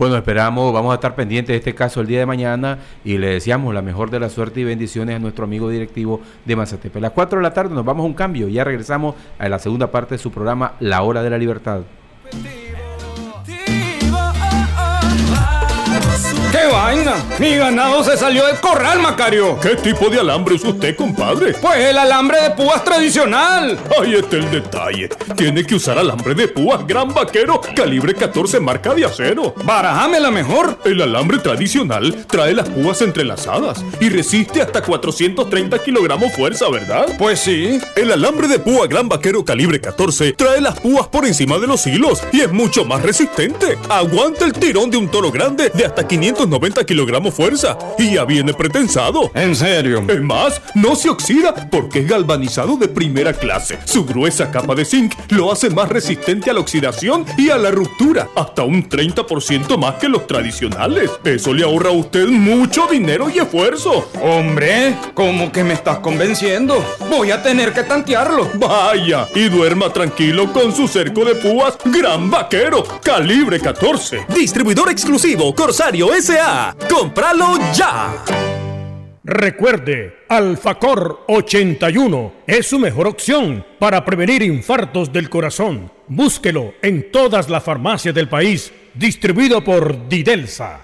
bueno, 0.01 0.17
esperamos, 0.17 0.73
vamos 0.73 0.93
a 0.93 0.95
estar 0.95 1.15
pendientes 1.15 1.53
de 1.53 1.59
este 1.59 1.75
caso 1.75 2.01
el 2.01 2.07
día 2.07 2.21
de 2.21 2.25
mañana 2.25 2.79
y 3.05 3.19
le 3.19 3.35
deseamos 3.35 3.75
la 3.75 3.83
mejor 3.83 4.11
de 4.11 4.19
la 4.19 4.31
suerte 4.31 4.61
y 4.61 4.65
bendiciones 4.65 5.15
a 5.15 5.19
nuestro 5.19 5.45
amigo 5.45 5.69
directivo 5.69 6.23
de 6.47 6.57
Mazatepe. 6.57 7.01
A 7.01 7.03
las 7.03 7.11
4 7.11 7.39
de 7.39 7.43
la 7.43 7.53
tarde 7.53 7.75
nos 7.75 7.85
vamos 7.85 8.05
a 8.05 8.07
un 8.07 8.15
cambio 8.15 8.49
y 8.49 8.55
ya 8.55 8.65
regresamos 8.65 9.15
a 9.39 9.47
la 9.51 9.59
segunda 9.59 9.91
parte 9.91 10.15
de 10.15 10.19
su 10.19 10.31
programa 10.31 10.73
La 10.81 11.03
Hora 11.03 11.23
de 11.23 11.29
la 11.29 11.37
Libertad. 11.37 11.83
¡Qué 16.51 16.67
vaina! 16.67 17.15
Mi 17.39 17.55
ganado 17.55 18.03
se 18.03 18.17
salió 18.17 18.45
del 18.45 18.59
corral, 18.59 19.01
Macario. 19.01 19.61
¿Qué 19.61 19.77
tipo 19.77 20.11
de 20.11 20.19
alambre 20.19 20.57
es 20.57 20.65
usted, 20.65 20.97
compadre? 20.97 21.55
Pues 21.55 21.79
el 21.79 21.97
alambre 21.97 22.43
de 22.43 22.51
púas 22.51 22.85
tradicional. 22.85 23.79
Ahí 24.01 24.17
está 24.17 24.37
el 24.37 24.51
detalle. 24.51 25.09
Tiene 25.37 25.65
que 25.65 25.77
usar 25.77 25.97
alambre 25.97 26.35
de 26.35 26.49
púas 26.49 26.85
Gran 26.89 27.15
Vaquero, 27.15 27.61
calibre 27.77 28.15
14 28.15 28.59
marca 28.59 28.95
de 28.95 29.05
acero. 29.05 29.55
Barajame 29.63 30.19
la 30.19 30.33
mejor. 30.33 30.77
El 30.85 31.01
alambre 31.01 31.39
tradicional 31.39 32.27
trae 32.27 32.53
las 32.53 32.69
púas 32.69 33.01
entrelazadas 33.01 33.85
y 34.01 34.09
resiste 34.09 34.61
hasta 34.61 34.83
430 34.83 35.79
kilogramos 35.85 36.33
fuerza, 36.33 36.69
¿verdad? 36.69 37.07
Pues 37.17 37.39
sí. 37.39 37.79
El 37.95 38.11
alambre 38.11 38.49
de 38.49 38.59
púa 38.59 38.89
Gran 38.89 39.09
Vaquero 39.09 39.45
calibre 39.45 39.81
14 39.81 40.33
trae 40.33 40.61
las 40.61 40.81
púas 40.81 41.07
por 41.07 41.27
encima 41.27 41.59
de 41.61 41.69
los 41.69 41.87
hilos 41.87 42.25
y 42.33 42.41
es 42.41 42.51
mucho 42.51 42.85
más 42.85 43.03
resistente. 43.03 43.79
Aguanta 43.89 44.45
el 44.45 44.53
tirón 44.53 44.91
de 44.91 44.97
un 44.97 45.09
toro 45.09 45.31
grande 45.31 45.71
de 45.73 45.85
hasta 45.85 46.09
500 46.09 46.40
490 46.41 46.85
kilogramos 46.85 47.35
fuerza 47.35 47.77
y 47.99 48.15
ya 48.15 48.25
viene 48.25 48.55
pretensado. 48.55 49.31
¿En 49.35 49.55
serio? 49.55 50.03
Es 50.09 50.23
más, 50.23 50.63
no 50.75 50.97
se 50.97 51.11
oxida 51.11 51.69
porque 51.71 51.99
es 51.99 52.09
galvanizado 52.09 52.79
de 52.79 52.89
primera 52.89 53.35
clase. 53.35 53.79
Su 53.85 54.07
gruesa 54.07 54.51
capa 54.51 54.75
de 54.75 54.87
zinc 54.87 55.15
lo 55.31 55.53
hace 55.53 55.69
más 55.69 55.91
resistente 55.91 56.49
a 56.49 56.55
la 56.55 56.61
oxidación 56.61 57.27
y 57.37 57.51
a 57.51 57.59
la 57.59 57.71
ruptura, 57.71 58.29
hasta 58.35 58.63
un 58.63 58.89
30% 58.89 59.77
más 59.77 59.97
que 59.97 60.09
los 60.09 60.27
tradicionales. 60.27 61.11
Eso 61.25 61.53
le 61.53 61.63
ahorra 61.63 61.91
a 61.91 61.93
usted 61.93 62.29
mucho 62.29 62.87
dinero 62.87 63.29
y 63.29 63.39
esfuerzo. 63.39 64.09
Hombre, 64.23 64.97
¿cómo 65.13 65.53
que 65.53 65.63
me 65.63 65.75
estás 65.75 65.99
convenciendo? 65.99 66.83
Voy 67.11 67.33
a 67.33 67.43
tener 67.43 67.75
que 67.75 67.83
tantearlo. 67.83 68.49
Vaya, 68.55 69.29
y 69.35 69.51
duerma 69.51 69.93
tranquilo 69.93 70.51
con 70.55 70.75
su 70.75 70.89
cerco 70.89 71.23
de 71.27 71.35
púas 71.35 71.77
Gran 71.85 72.31
Vaquero, 72.31 72.83
calibre 73.03 73.61
14. 73.61 74.25
Distribuidor 74.35 74.91
exclusivo 74.91 75.55
Corsario 75.55 76.15
SA. 76.31 76.77
¡Cómpralo 76.89 77.59
ya! 77.73 78.13
Recuerde, 79.25 80.25
Alfacor 80.29 81.25
81 81.29 82.33
es 82.47 82.69
su 82.69 82.79
mejor 82.79 83.09
opción 83.09 83.65
para 83.79 84.05
prevenir 84.05 84.43
infartos 84.43 85.13
del 85.13 85.29
corazón. 85.29 85.91
Búsquelo 86.09 86.75
en 86.83 87.11
todas 87.11 87.49
las 87.49 87.63
farmacias 87.63 88.15
del 88.15 88.29
país, 88.29 88.73
distribuido 88.95 89.63
por 89.63 90.09
Didelsa. 90.09 90.81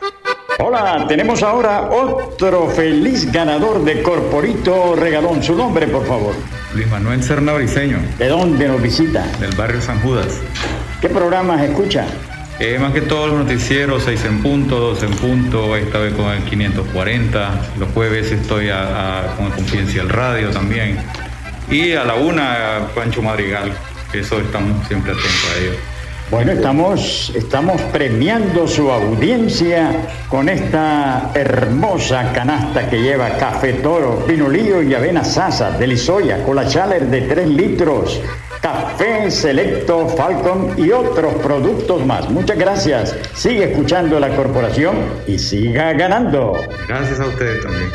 Hola, 0.59 1.05
tenemos 1.07 1.43
ahora 1.43 1.91
otro 1.91 2.69
feliz 2.71 3.31
ganador 3.31 3.85
de 3.85 4.03
Corporito 4.03 4.97
Regalón. 4.97 5.43
Su 5.43 5.55
nombre, 5.55 5.87
por 5.87 6.07
favor. 6.07 6.35
Luis 6.75 6.89
Manuel 6.89 7.23
Serna 7.23 7.53
Briseño. 7.53 7.99
¿De 8.19 8.29
dónde 8.29 8.67
nos 8.67 8.83
visita? 8.83 9.25
Del 9.39 9.55
barrio 9.55 9.81
San 9.81 10.01
Judas. 10.01 10.41
¿Qué 11.01 11.09
programas 11.09 11.63
escucha? 11.63 12.07
Eh, 12.59 12.79
más 12.79 12.93
que 12.95 13.03
todos 13.03 13.29
los 13.29 13.39
noticieros, 13.41 14.05
6 14.05 14.25
en 14.25 14.43
punto, 14.43 14.81
2 14.81 15.03
en 15.03 15.11
punto, 15.17 15.77
esta 15.77 15.99
vez 15.99 16.15
con 16.15 16.31
el 16.31 16.43
540. 16.45 17.51
Los 17.79 17.91
jueves 17.91 18.33
estoy 18.33 18.71
a, 18.71 19.33
a, 19.33 19.37
con 19.37 19.51
Confidencial 19.51 20.09
Radio 20.09 20.51
también. 20.51 20.99
Y 21.71 21.93
a 21.93 22.05
la 22.05 22.15
una, 22.15 22.89
Pancho 22.95 23.21
Madrigal, 23.21 23.73
eso 24.13 24.41
estamos 24.41 24.87
siempre 24.89 25.13
atentos 25.13 25.53
a 25.55 25.61
ellos. 25.61 25.77
Bueno, 26.29 26.51
estamos, 26.51 27.31
estamos 27.37 27.81
premiando 27.93 28.67
su 28.67 28.91
audiencia 28.91 30.09
con 30.29 30.49
esta 30.49 31.31
hermosa 31.35 32.33
canasta 32.33 32.91
que 32.91 33.01
lleva 33.01 33.37
café 33.37 33.75
toro, 33.75 34.25
pinolillo 34.27 34.83
y 34.83 34.93
avena 34.93 35.23
sasa 35.23 35.71
de 35.71 35.87
Lisoya, 35.87 36.43
cola 36.43 36.67
chaler 36.67 37.07
de 37.07 37.23
3 37.23 37.49
litros, 37.49 38.21
café 38.61 39.31
selecto 39.31 40.09
Falcon 40.09 40.75
y 40.77 40.91
otros 40.91 41.35
productos 41.35 42.05
más. 42.05 42.29
Muchas 42.31 42.59
gracias. 42.59 43.17
Sigue 43.35 43.71
escuchando 43.73 44.19
la 44.21 44.35
corporación 44.35 44.97
y 45.27 45.39
siga 45.39 45.93
ganando. 45.93 46.55
Gracias 46.89 47.21
a 47.21 47.27
ustedes 47.27 47.63
también. 47.63 47.91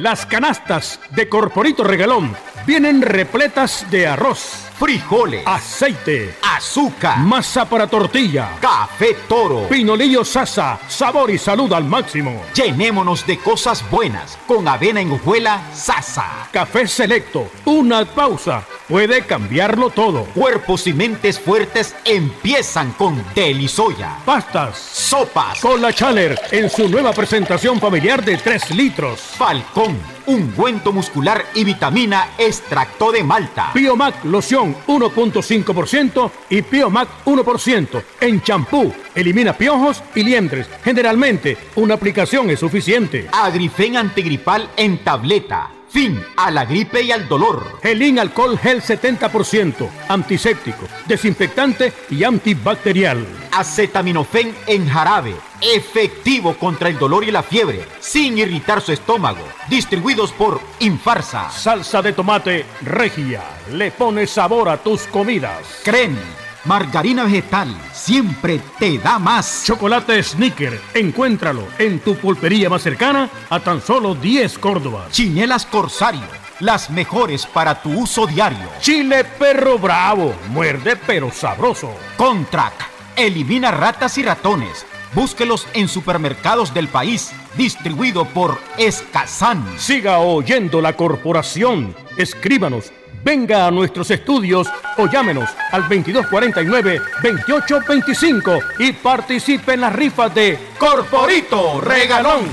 Las 0.00 0.26
canastas 0.26 1.00
de 1.10 1.28
Corporito 1.28 1.82
Regalón 1.82 2.36
vienen 2.68 3.00
repletas 3.00 3.86
de 3.90 4.06
arroz, 4.06 4.66
frijoles, 4.78 5.42
aceite, 5.46 6.34
azúcar, 6.54 7.18
masa 7.20 7.64
para 7.64 7.86
tortilla, 7.86 8.58
café 8.60 9.16
toro, 9.26 9.66
pinolillo 9.70 10.22
sasa, 10.22 10.78
sabor 10.86 11.30
y 11.30 11.38
salud 11.38 11.72
al 11.72 11.84
máximo. 11.84 12.42
Llenémonos 12.54 13.26
de 13.26 13.38
cosas 13.38 13.82
buenas 13.90 14.38
con 14.46 14.68
avena 14.68 15.00
en 15.00 15.12
hojuela 15.12 15.62
sasa. 15.72 16.46
Café 16.52 16.86
selecto, 16.86 17.50
una 17.64 18.04
pausa 18.04 18.62
puede 18.86 19.22
cambiarlo 19.22 19.88
todo. 19.88 20.24
Cuerpos 20.34 20.86
y 20.86 20.92
mentes 20.92 21.40
fuertes 21.40 21.96
empiezan 22.04 22.92
con 22.92 23.24
Delisoya. 23.34 24.18
Pastas, 24.26 24.76
sopas, 24.76 25.58
Cola 25.60 25.90
Chaler 25.90 26.38
en 26.50 26.68
su 26.68 26.86
nueva 26.86 27.14
presentación 27.14 27.80
familiar 27.80 28.22
de 28.22 28.36
3 28.36 28.72
litros. 28.72 29.20
Falcón, 29.38 29.98
ungüento 30.28 30.92
muscular 30.92 31.44
y 31.54 31.64
vitamina 31.64 32.30
extracto 32.38 33.10
de 33.10 33.24
malta. 33.24 33.72
Biomac 33.74 34.24
loción 34.24 34.76
1.5% 34.86 36.30
y 36.50 36.60
Biomac 36.60 37.08
1% 37.24 38.02
en 38.20 38.42
champú. 38.42 38.92
Elimina 39.14 39.54
piojos 39.54 40.02
y 40.14 40.22
liendres. 40.22 40.68
Generalmente, 40.84 41.56
una 41.76 41.94
aplicación 41.94 42.50
es 42.50 42.60
suficiente. 42.60 43.26
Agrifen 43.32 43.96
antigripal 43.96 44.70
en 44.76 45.02
tableta. 45.02 45.77
Fin 45.88 46.22
a 46.36 46.50
la 46.50 46.64
gripe 46.64 47.02
y 47.02 47.12
al 47.12 47.28
dolor. 47.28 47.78
Gelín 47.82 48.18
alcohol 48.18 48.58
gel 48.58 48.82
70%, 48.82 49.88
antiséptico, 50.08 50.86
desinfectante 51.06 51.92
y 52.10 52.24
antibacterial. 52.24 53.26
Acetaminofén 53.52 54.54
en 54.66 54.88
jarabe, 54.88 55.34
efectivo 55.60 56.54
contra 56.54 56.90
el 56.90 56.98
dolor 56.98 57.24
y 57.24 57.30
la 57.30 57.42
fiebre, 57.42 57.86
sin 58.00 58.36
irritar 58.36 58.82
su 58.82 58.92
estómago. 58.92 59.42
Distribuidos 59.68 60.32
por 60.32 60.60
Infarsa. 60.80 61.50
Salsa 61.50 62.02
de 62.02 62.12
tomate 62.12 62.66
regia, 62.82 63.42
le 63.72 63.90
pone 63.90 64.26
sabor 64.26 64.68
a 64.68 64.76
tus 64.76 65.02
comidas. 65.04 65.80
Creme, 65.84 66.20
margarina 66.68 67.24
vegetal, 67.24 67.74
siempre 67.94 68.60
te 68.78 68.98
da 68.98 69.18
más. 69.18 69.62
Chocolate 69.64 70.22
Snicker, 70.22 70.78
encuéntralo 70.92 71.66
en 71.78 71.98
tu 71.98 72.14
pulpería 72.14 72.68
más 72.68 72.82
cercana 72.82 73.30
a 73.48 73.58
tan 73.58 73.80
solo 73.80 74.14
10 74.14 74.58
Córdobas. 74.58 75.10
Chinelas 75.10 75.64
Corsario, 75.64 76.20
las 76.60 76.90
mejores 76.90 77.46
para 77.46 77.80
tu 77.80 77.90
uso 77.90 78.26
diario. 78.26 78.68
Chile 78.80 79.24
Perro 79.24 79.78
Bravo, 79.78 80.34
muerde 80.50 80.96
pero 81.06 81.32
sabroso. 81.32 81.90
Contract, 82.18 82.82
elimina 83.16 83.70
ratas 83.70 84.18
y 84.18 84.22
ratones. 84.22 84.84
Búsquelos 85.14 85.66
en 85.72 85.88
supermercados 85.88 86.74
del 86.74 86.88
país, 86.88 87.32
distribuido 87.56 88.26
por 88.26 88.58
Escazán. 88.76 89.64
Siga 89.78 90.18
oyendo 90.18 90.82
la 90.82 90.96
corporación. 90.96 91.96
Escríbanos 92.18 92.92
Venga 93.28 93.66
a 93.66 93.70
nuestros 93.70 94.10
estudios 94.10 94.66
o 94.96 95.06
llámenos 95.06 95.50
al 95.70 95.82
2249-2825 95.82 98.62
y 98.78 98.92
participe 98.92 99.74
en 99.74 99.82
las 99.82 99.92
rifas 99.92 100.34
de 100.34 100.58
Corporito 100.78 101.78
Regalón. 101.82 102.46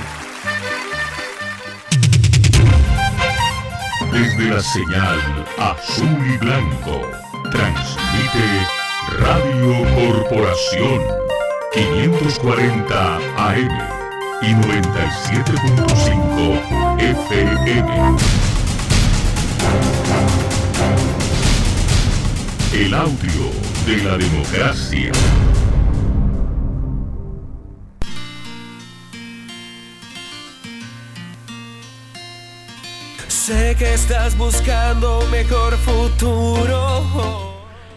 Desde 4.12 4.50
la 4.50 4.62
señal 4.62 5.46
azul 5.60 6.28
y 6.28 6.36
blanco, 6.40 7.10
transmite 7.50 8.68
Radio 9.18 9.78
Corporación 9.96 11.02
540 11.72 13.16
AM 13.38 13.70
y 14.42 14.48
97.5 14.48 17.00
FM. 17.00 17.86
El 22.76 22.94
audio 22.94 23.52
de 23.86 24.04
la 24.04 24.18
democracia. 24.18 25.10
Sé 33.30 33.78
que 33.80 33.94
estás 33.94 34.38
buscando 34.38 35.26
mejor 35.32 35.78
futuro. 35.78 37.55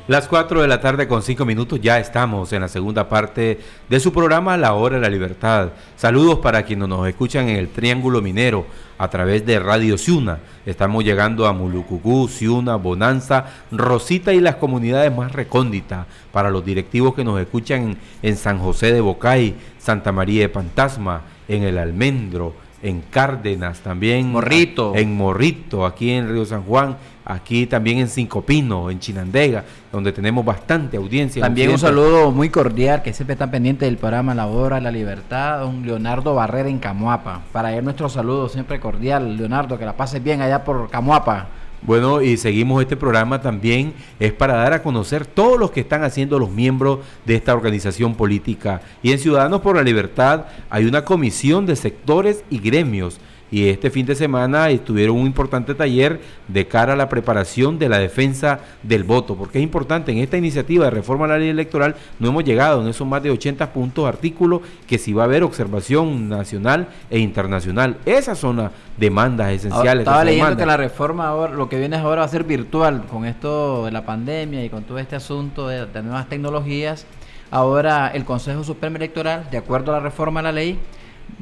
Las 0.09 0.27
4 0.27 0.63
de 0.63 0.69
la 0.69 0.81
tarde 0.81 1.07
con 1.07 1.23
5 1.23 1.45
minutos 1.45 1.83
ya 1.83 1.99
estamos 1.99 2.51
en 2.55 2.63
la 2.63 2.69
segunda 2.69 3.11
parte 3.11 3.61
de 3.91 4.01
su 4.01 4.11
programa 4.11 4.57
La 4.57 4.73
Hora 4.73 4.97
de 4.97 5.03
la 5.03 5.11
Libertad. 5.11 5.73
Saludos 5.97 6.39
para 6.39 6.63
quienes 6.63 6.89
nos 6.89 7.07
escuchan 7.07 7.51
en 7.51 7.57
el 7.57 7.69
Triángulo 7.69 8.23
Minero 8.23 8.65
a 8.97 9.11
través 9.11 9.45
de 9.45 9.59
Radio 9.59 9.99
Ciuna. 9.99 10.39
Estamos 10.65 11.05
llegando 11.05 11.47
a 11.47 11.53
Mulucucú, 11.53 12.27
Ciuna, 12.27 12.77
Bonanza, 12.77 13.45
Rosita 13.71 14.33
y 14.33 14.41
las 14.41 14.57
comunidades 14.57 15.15
más 15.15 15.33
recónditas. 15.33 16.07
Para 16.33 16.49
los 16.49 16.65
directivos 16.65 17.15
que 17.15 17.23
nos 17.23 17.39
escuchan 17.39 17.99
en 18.23 18.37
San 18.39 18.61
José 18.61 18.95
de 18.95 19.03
Bocay, 19.03 19.57
Santa 19.77 20.11
María 20.11 20.41
de 20.41 20.49
Pantasma, 20.49 21.21
en 21.49 21.65
El 21.65 21.77
Almendro, 21.77 22.55
en 22.83 23.03
Cárdenas 23.03 23.81
también. 23.81 24.33
Morrito. 24.33 24.95
En 24.95 25.15
Morrito, 25.15 25.85
aquí 25.85 26.13
en 26.13 26.31
Río 26.31 26.47
San 26.47 26.63
Juan 26.63 26.97
aquí 27.29 27.67
también 27.67 27.99
en 27.99 28.09
Cinco 28.09 28.43
Pinos, 28.43 28.91
en 28.91 28.99
Chinandega, 28.99 29.63
donde 29.93 30.13
tenemos 30.13 30.45
bastante 30.45 30.97
audiencia. 30.97 31.43
También 31.43 31.71
un 31.71 31.79
saludo 31.79 32.33
muy 32.33 32.49
cordial, 32.49 33.03
que 33.03 33.13
siempre 33.13 33.35
está 33.35 33.51
pendiente 33.51 33.85
del 33.85 33.99
programa 33.99 34.35
La 34.35 34.47
Hora, 34.47 34.81
La 34.81 34.91
Libertad, 34.91 35.61
don 35.61 35.87
Leonardo 35.87 36.35
Barrera 36.35 36.71
en 36.71 36.79
Camuapa. 36.79 37.43
Para 37.53 37.77
él 37.77 37.85
nuestro 37.85 38.09
saludo 38.09 38.49
siempre 38.49 38.81
cordial, 38.81 39.37
Leonardo, 39.37 39.79
que 39.79 39.85
la 39.85 39.97
pases 39.97 40.25
bien 40.25 40.41
allá 40.41 40.65
por 40.65 40.89
Camuapa. 40.89 41.49
Bueno, 41.83 42.23
y 42.23 42.37
seguimos 42.37 42.83
este 42.83 42.97
programa 42.97 43.41
también, 43.41 43.93
es 44.19 44.33
para 44.33 44.55
dar 44.55 44.73
a 44.73 44.83
conocer 44.83 45.27
todos 45.27 45.61
los 45.61 45.71
que 45.71 45.81
están 45.81 46.03
haciendo 46.03 46.39
los 46.39 46.51
miembros 46.51 47.01
de 47.25 47.37
esta 47.37 47.55
organización 47.55 48.15
política. 48.15 48.81
Y 49.01 49.13
en 49.13 49.19
Ciudadanos 49.21 49.61
por 49.61 49.77
la 49.77 49.83
Libertad 49.83 50.47
hay 50.71 50.87
una 50.87 51.05
comisión 51.05 51.67
de 51.67 51.77
sectores 51.77 52.43
y 52.51 52.59
gremios 52.59 53.21
y 53.51 53.69
este 53.69 53.91
fin 53.91 54.07
de 54.07 54.15
semana 54.15 54.71
estuvieron 54.71 55.17
un 55.17 55.27
importante 55.27 55.75
taller 55.75 56.21
de 56.49 56.67
cara 56.67 56.93
a 56.93 56.97
la 56.97 57.09
preparación 57.09 57.79
de 57.79 57.89
la 57.89 57.99
defensa 57.99 58.61
del 58.83 59.05
voto, 59.05 59.37
porque 59.37 59.59
es 59.59 59.65
importante, 59.65 60.13
en 60.13 60.19
esta 60.19 60.37
iniciativa 60.37 60.85
de 60.87 60.91
reforma 60.91 61.25
a 61.25 61.29
la 61.29 61.39
ley 61.39 61.49
electoral 61.49 61.97
no 62.19 62.29
hemos 62.29 62.45
llegado 62.45 62.83
en 62.83 62.89
esos 62.89 63.07
más 63.07 63.23
de 63.23 63.31
80 63.31 63.73
puntos 63.73 64.07
artículos 64.07 64.61
que 64.87 64.99
si 64.99 65.13
va 65.13 65.23
a 65.23 65.27
haber 65.27 65.43
observación 65.43 66.29
nacional 66.29 66.89
e 67.11 67.19
internacional. 67.19 67.97
Esas 68.05 68.39
son 68.39 68.57
las 68.57 68.73
demandas 68.97 69.53
esenciales. 69.53 70.03
estaba 70.03 70.25
leyendo 70.25 70.57
que 70.57 70.67
la 70.67 70.77
reforma 70.77 71.29
ahora, 71.29 71.55
lo 71.55 71.69
que 71.69 71.79
viene 71.79 71.97
ahora 71.97 72.21
va 72.21 72.27
a 72.27 72.29
ser 72.29 72.45
virtual 72.45 73.05
con 73.11 73.25
esto 73.25 73.85
de 73.85 73.93
la 73.93 74.05
pandemia 74.05 74.65
y 74.65 74.69
con 74.69 74.85
todo 74.85 74.99
este 74.99 75.17
asunto 75.17 75.69
de, 75.69 75.87
de 75.87 76.03
nuevas 76.03 76.29
tecnologías. 76.29 77.07
Ahora 77.51 78.09
el 78.09 78.25
Consejo 78.25 78.63
Supremo 78.63 78.97
Electoral, 78.97 79.49
de 79.51 79.57
acuerdo 79.57 79.93
a 79.93 79.97
la 79.97 80.01
reforma 80.01 80.41
a 80.41 80.43
la 80.43 80.53
ley, 80.53 80.79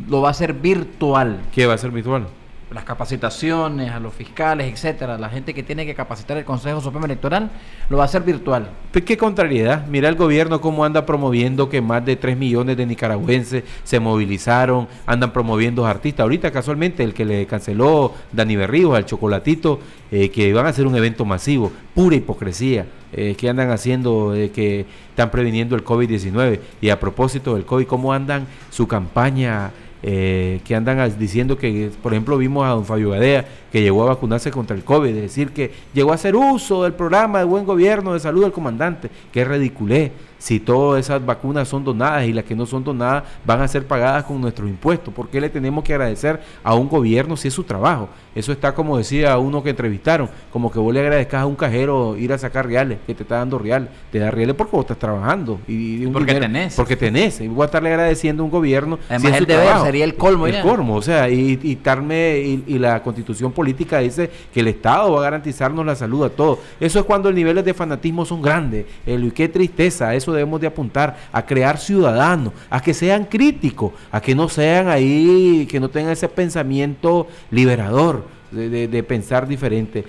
lo 0.09 0.20
va 0.20 0.28
a 0.28 0.30
hacer 0.30 0.55
virtual. 0.55 1.41
¿Qué 1.53 1.66
va 1.66 1.74
a 1.74 1.78
ser 1.78 1.91
virtual? 1.91 2.26
Las 2.72 2.82
capacitaciones 2.82 3.92
a 3.92 4.00
los 4.00 4.12
fiscales, 4.12 4.72
etcétera, 4.72 5.16
la 5.18 5.28
gente 5.28 5.54
que 5.54 5.62
tiene 5.62 5.86
que 5.86 5.94
capacitar 5.94 6.36
el 6.36 6.44
Consejo 6.44 6.80
Supremo 6.80 7.06
Electoral, 7.06 7.48
lo 7.88 7.96
va 7.96 8.02
a 8.02 8.06
hacer 8.06 8.22
virtual. 8.22 8.70
¿Qué 8.92 9.16
contrariedad? 9.16 9.86
Mira 9.86 10.08
el 10.08 10.16
gobierno 10.16 10.60
cómo 10.60 10.84
anda 10.84 11.06
promoviendo 11.06 11.68
que 11.68 11.80
más 11.80 12.04
de 12.04 12.16
3 12.16 12.36
millones 12.36 12.76
de 12.76 12.84
nicaragüenses 12.84 13.62
se 13.84 14.00
movilizaron, 14.00 14.88
andan 15.06 15.32
promoviendo 15.32 15.86
artistas. 15.86 16.24
Ahorita 16.24 16.50
casualmente 16.50 17.04
el 17.04 17.14
que 17.14 17.24
le 17.24 17.46
canceló 17.46 18.12
Dani 18.32 18.56
Berríos 18.56 18.96
al 18.96 19.06
Chocolatito, 19.06 19.78
eh, 20.10 20.30
que 20.30 20.52
van 20.52 20.66
a 20.66 20.70
hacer 20.70 20.88
un 20.88 20.96
evento 20.96 21.24
masivo, 21.24 21.70
pura 21.94 22.16
hipocresía. 22.16 22.86
Eh, 23.12 23.34
que 23.34 23.48
andan 23.48 23.70
haciendo, 23.70 24.34
eh, 24.34 24.50
que 24.50 24.84
están 25.10 25.30
previniendo 25.30 25.76
el 25.76 25.84
COVID-19. 25.84 26.60
Y 26.80 26.90
a 26.90 26.98
propósito 26.98 27.54
del 27.54 27.64
COVID, 27.64 27.86
¿cómo 27.86 28.12
andan 28.12 28.46
su 28.70 28.86
campaña 28.88 29.70
eh, 30.03 30.61
que 30.64 30.74
andan 30.74 31.18
diciendo 31.18 31.57
que, 31.57 31.90
por 32.03 32.12
ejemplo, 32.12 32.36
vimos 32.38 32.64
a 32.64 32.70
don 32.70 32.84
Fabio 32.84 33.11
Gadea 33.11 33.47
que 33.72 33.82
llegó 33.82 34.03
a 34.05 34.07
vacunarse 34.07 34.51
contra 34.51 34.76
el 34.76 34.84
COVID, 34.84 35.11
es 35.11 35.22
decir, 35.22 35.51
que 35.51 35.72
llegó 35.92 36.12
a 36.12 36.14
hacer 36.14 36.36
uso 36.36 36.84
del 36.84 36.92
programa 36.92 37.38
de 37.40 37.44
buen 37.44 37.64
gobierno 37.64 38.12
de 38.12 38.20
salud 38.20 38.42
del 38.42 38.53
comandante, 38.53 39.11
que 39.32 39.44
ridiculé 39.44 40.12
si 40.38 40.61
todas 40.61 41.05
esas 41.05 41.24
vacunas 41.24 41.68
son 41.68 41.84
donadas 41.84 42.26
y 42.26 42.32
las 42.32 42.44
que 42.44 42.55
no 42.55 42.66
son 42.66 42.84
donadas 42.84 43.24
van 43.44 43.61
a 43.61 43.68
ser 43.68 43.86
pagadas 43.86 44.24
con 44.24 44.40
nuestros 44.40 44.68
impuestos. 44.68 45.12
¿Por 45.12 45.28
qué 45.28 45.40
le 45.40 45.51
tenemos 45.51 45.82
que 45.82 45.94
agradecer 45.94 46.40
a 46.62 46.74
un 46.74 46.88
gobierno 46.88 47.36
si 47.36 47.49
es 47.49 47.55
su 47.55 47.64
trabajo? 47.64 48.09
Eso 48.37 48.53
está 48.53 48.74
como 48.74 48.99
decía 48.99 49.39
uno 49.39 49.62
que 49.62 49.70
entrevistaron, 49.70 50.28
como 50.53 50.70
que 50.70 50.78
vos 50.78 50.93
le 50.93 51.01
agradezcas 51.01 51.41
a 51.41 51.47
un 51.47 51.57
cajero 51.57 52.18
ir 52.18 52.34
a 52.34 52.39
sacar 52.39 52.66
reales, 52.66 52.99
que 53.07 53.14
te 53.14 53.22
está 53.22 53.37
dando 53.37 53.59
reales. 53.59 53.89
Te 54.12 54.18
da 54.18 54.30
reales 54.30 54.55
porque 54.55 54.76
vos 54.76 54.84
estás 54.84 54.99
trabajando. 54.99 55.59
Y, 55.66 56.07
porque 56.09 56.34
tenés. 56.34 56.74
Porque 56.74 56.97
tenés. 56.97 57.41
Y 57.41 57.49
voy 57.49 57.62
a 57.62 57.64
estarle 57.64 57.89
agradeciendo 57.89 58.43
a 58.43 58.45
un 58.45 58.51
gobierno. 58.51 58.99
Además, 59.09 59.32
si 59.32 59.39
el 59.39 59.47
deber 59.47 59.78
sería 59.82 60.05
el 60.05 60.16
colmo. 60.16 60.47
El 60.47 60.61
colmo, 60.61 60.97
o 60.97 61.03
sea, 61.03 61.30
y, 61.30 61.59
y, 61.62 62.64
y, 62.66 62.78
la 62.78 63.03
constitución 63.03 63.53
política 63.53 64.01
dice 64.01 64.30
que 64.53 64.61
el 64.61 64.68
Estado 64.68 65.12
va 65.12 65.20
a 65.20 65.22
garantizarnos 65.22 65.87
la 65.87 65.97
salud 65.97 66.24
a 66.24 66.28
todos. 66.28 66.59
Eso 66.78 66.99
es 66.99 67.07
cuando 67.07 67.30
los 67.30 67.37
niveles 67.37 67.64
de 67.64 67.72
fanatismo 67.72 68.26
son 68.26 68.43
grandes. 68.43 68.84
El, 69.07 69.32
qué 69.32 69.49
tristeza, 69.49 70.14
eso 70.14 70.32
debemos 70.32 70.61
de 70.61 70.66
apuntar, 70.66 71.16
a 71.32 71.47
crear 71.47 71.78
ciudadanos, 71.78 72.53
a 72.68 72.82
que 72.82 72.93
sean 72.93 73.24
críticos, 73.24 73.93
a 74.12 74.20
que 74.20 74.34
no 74.34 74.51
sean 74.51 74.89
ahí, 74.89 75.66
que 75.70 75.80
no 75.80 75.89
tengan 75.89 76.12
ese 76.12 76.28
pensamiento 76.28 77.28
liberador. 77.51 78.26
De, 78.57 79.02
pensar 79.02 79.46
diferente. 79.46 80.04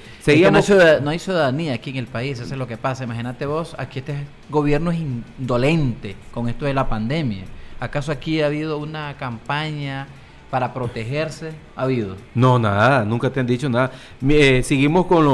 no, 0.51 1.09
hay 1.09 1.19
ciudadanía 1.19 1.73
aquí 1.73 1.91
en 1.91 1.97
el 1.97 2.07
país, 2.07 2.39
eso 2.39 2.53
es 2.53 2.57
lo 2.57 2.67
que 2.67 2.77
pasa. 2.77 3.03
Imagínate 3.03 3.45
vos, 3.45 3.75
aquí 3.77 3.99
este 3.99 4.15
gobierno 4.49 4.91
es 4.91 4.99
indolente 4.99 6.15
con 6.31 6.49
esto 6.49 6.65
de 6.65 6.73
la 6.73 6.87
pandemia. 6.87 7.43
¿Acaso 7.79 8.11
aquí 8.11 8.41
ha 8.41 8.47
habido 8.47 8.77
una 8.79 9.15
campaña 9.17 10.07
para 10.49 10.73
protegerse 10.73 11.51
ha 11.75 11.83
habido? 11.83 12.15
No, 12.33 12.57
nada, 12.57 13.03
nunca 13.03 13.29
te 13.29 13.39
han 13.39 13.47
dicho 13.47 13.69
nada. 13.69 13.91
Eh, 14.27 14.61
seguimos 14.63 15.05
con 15.05 15.25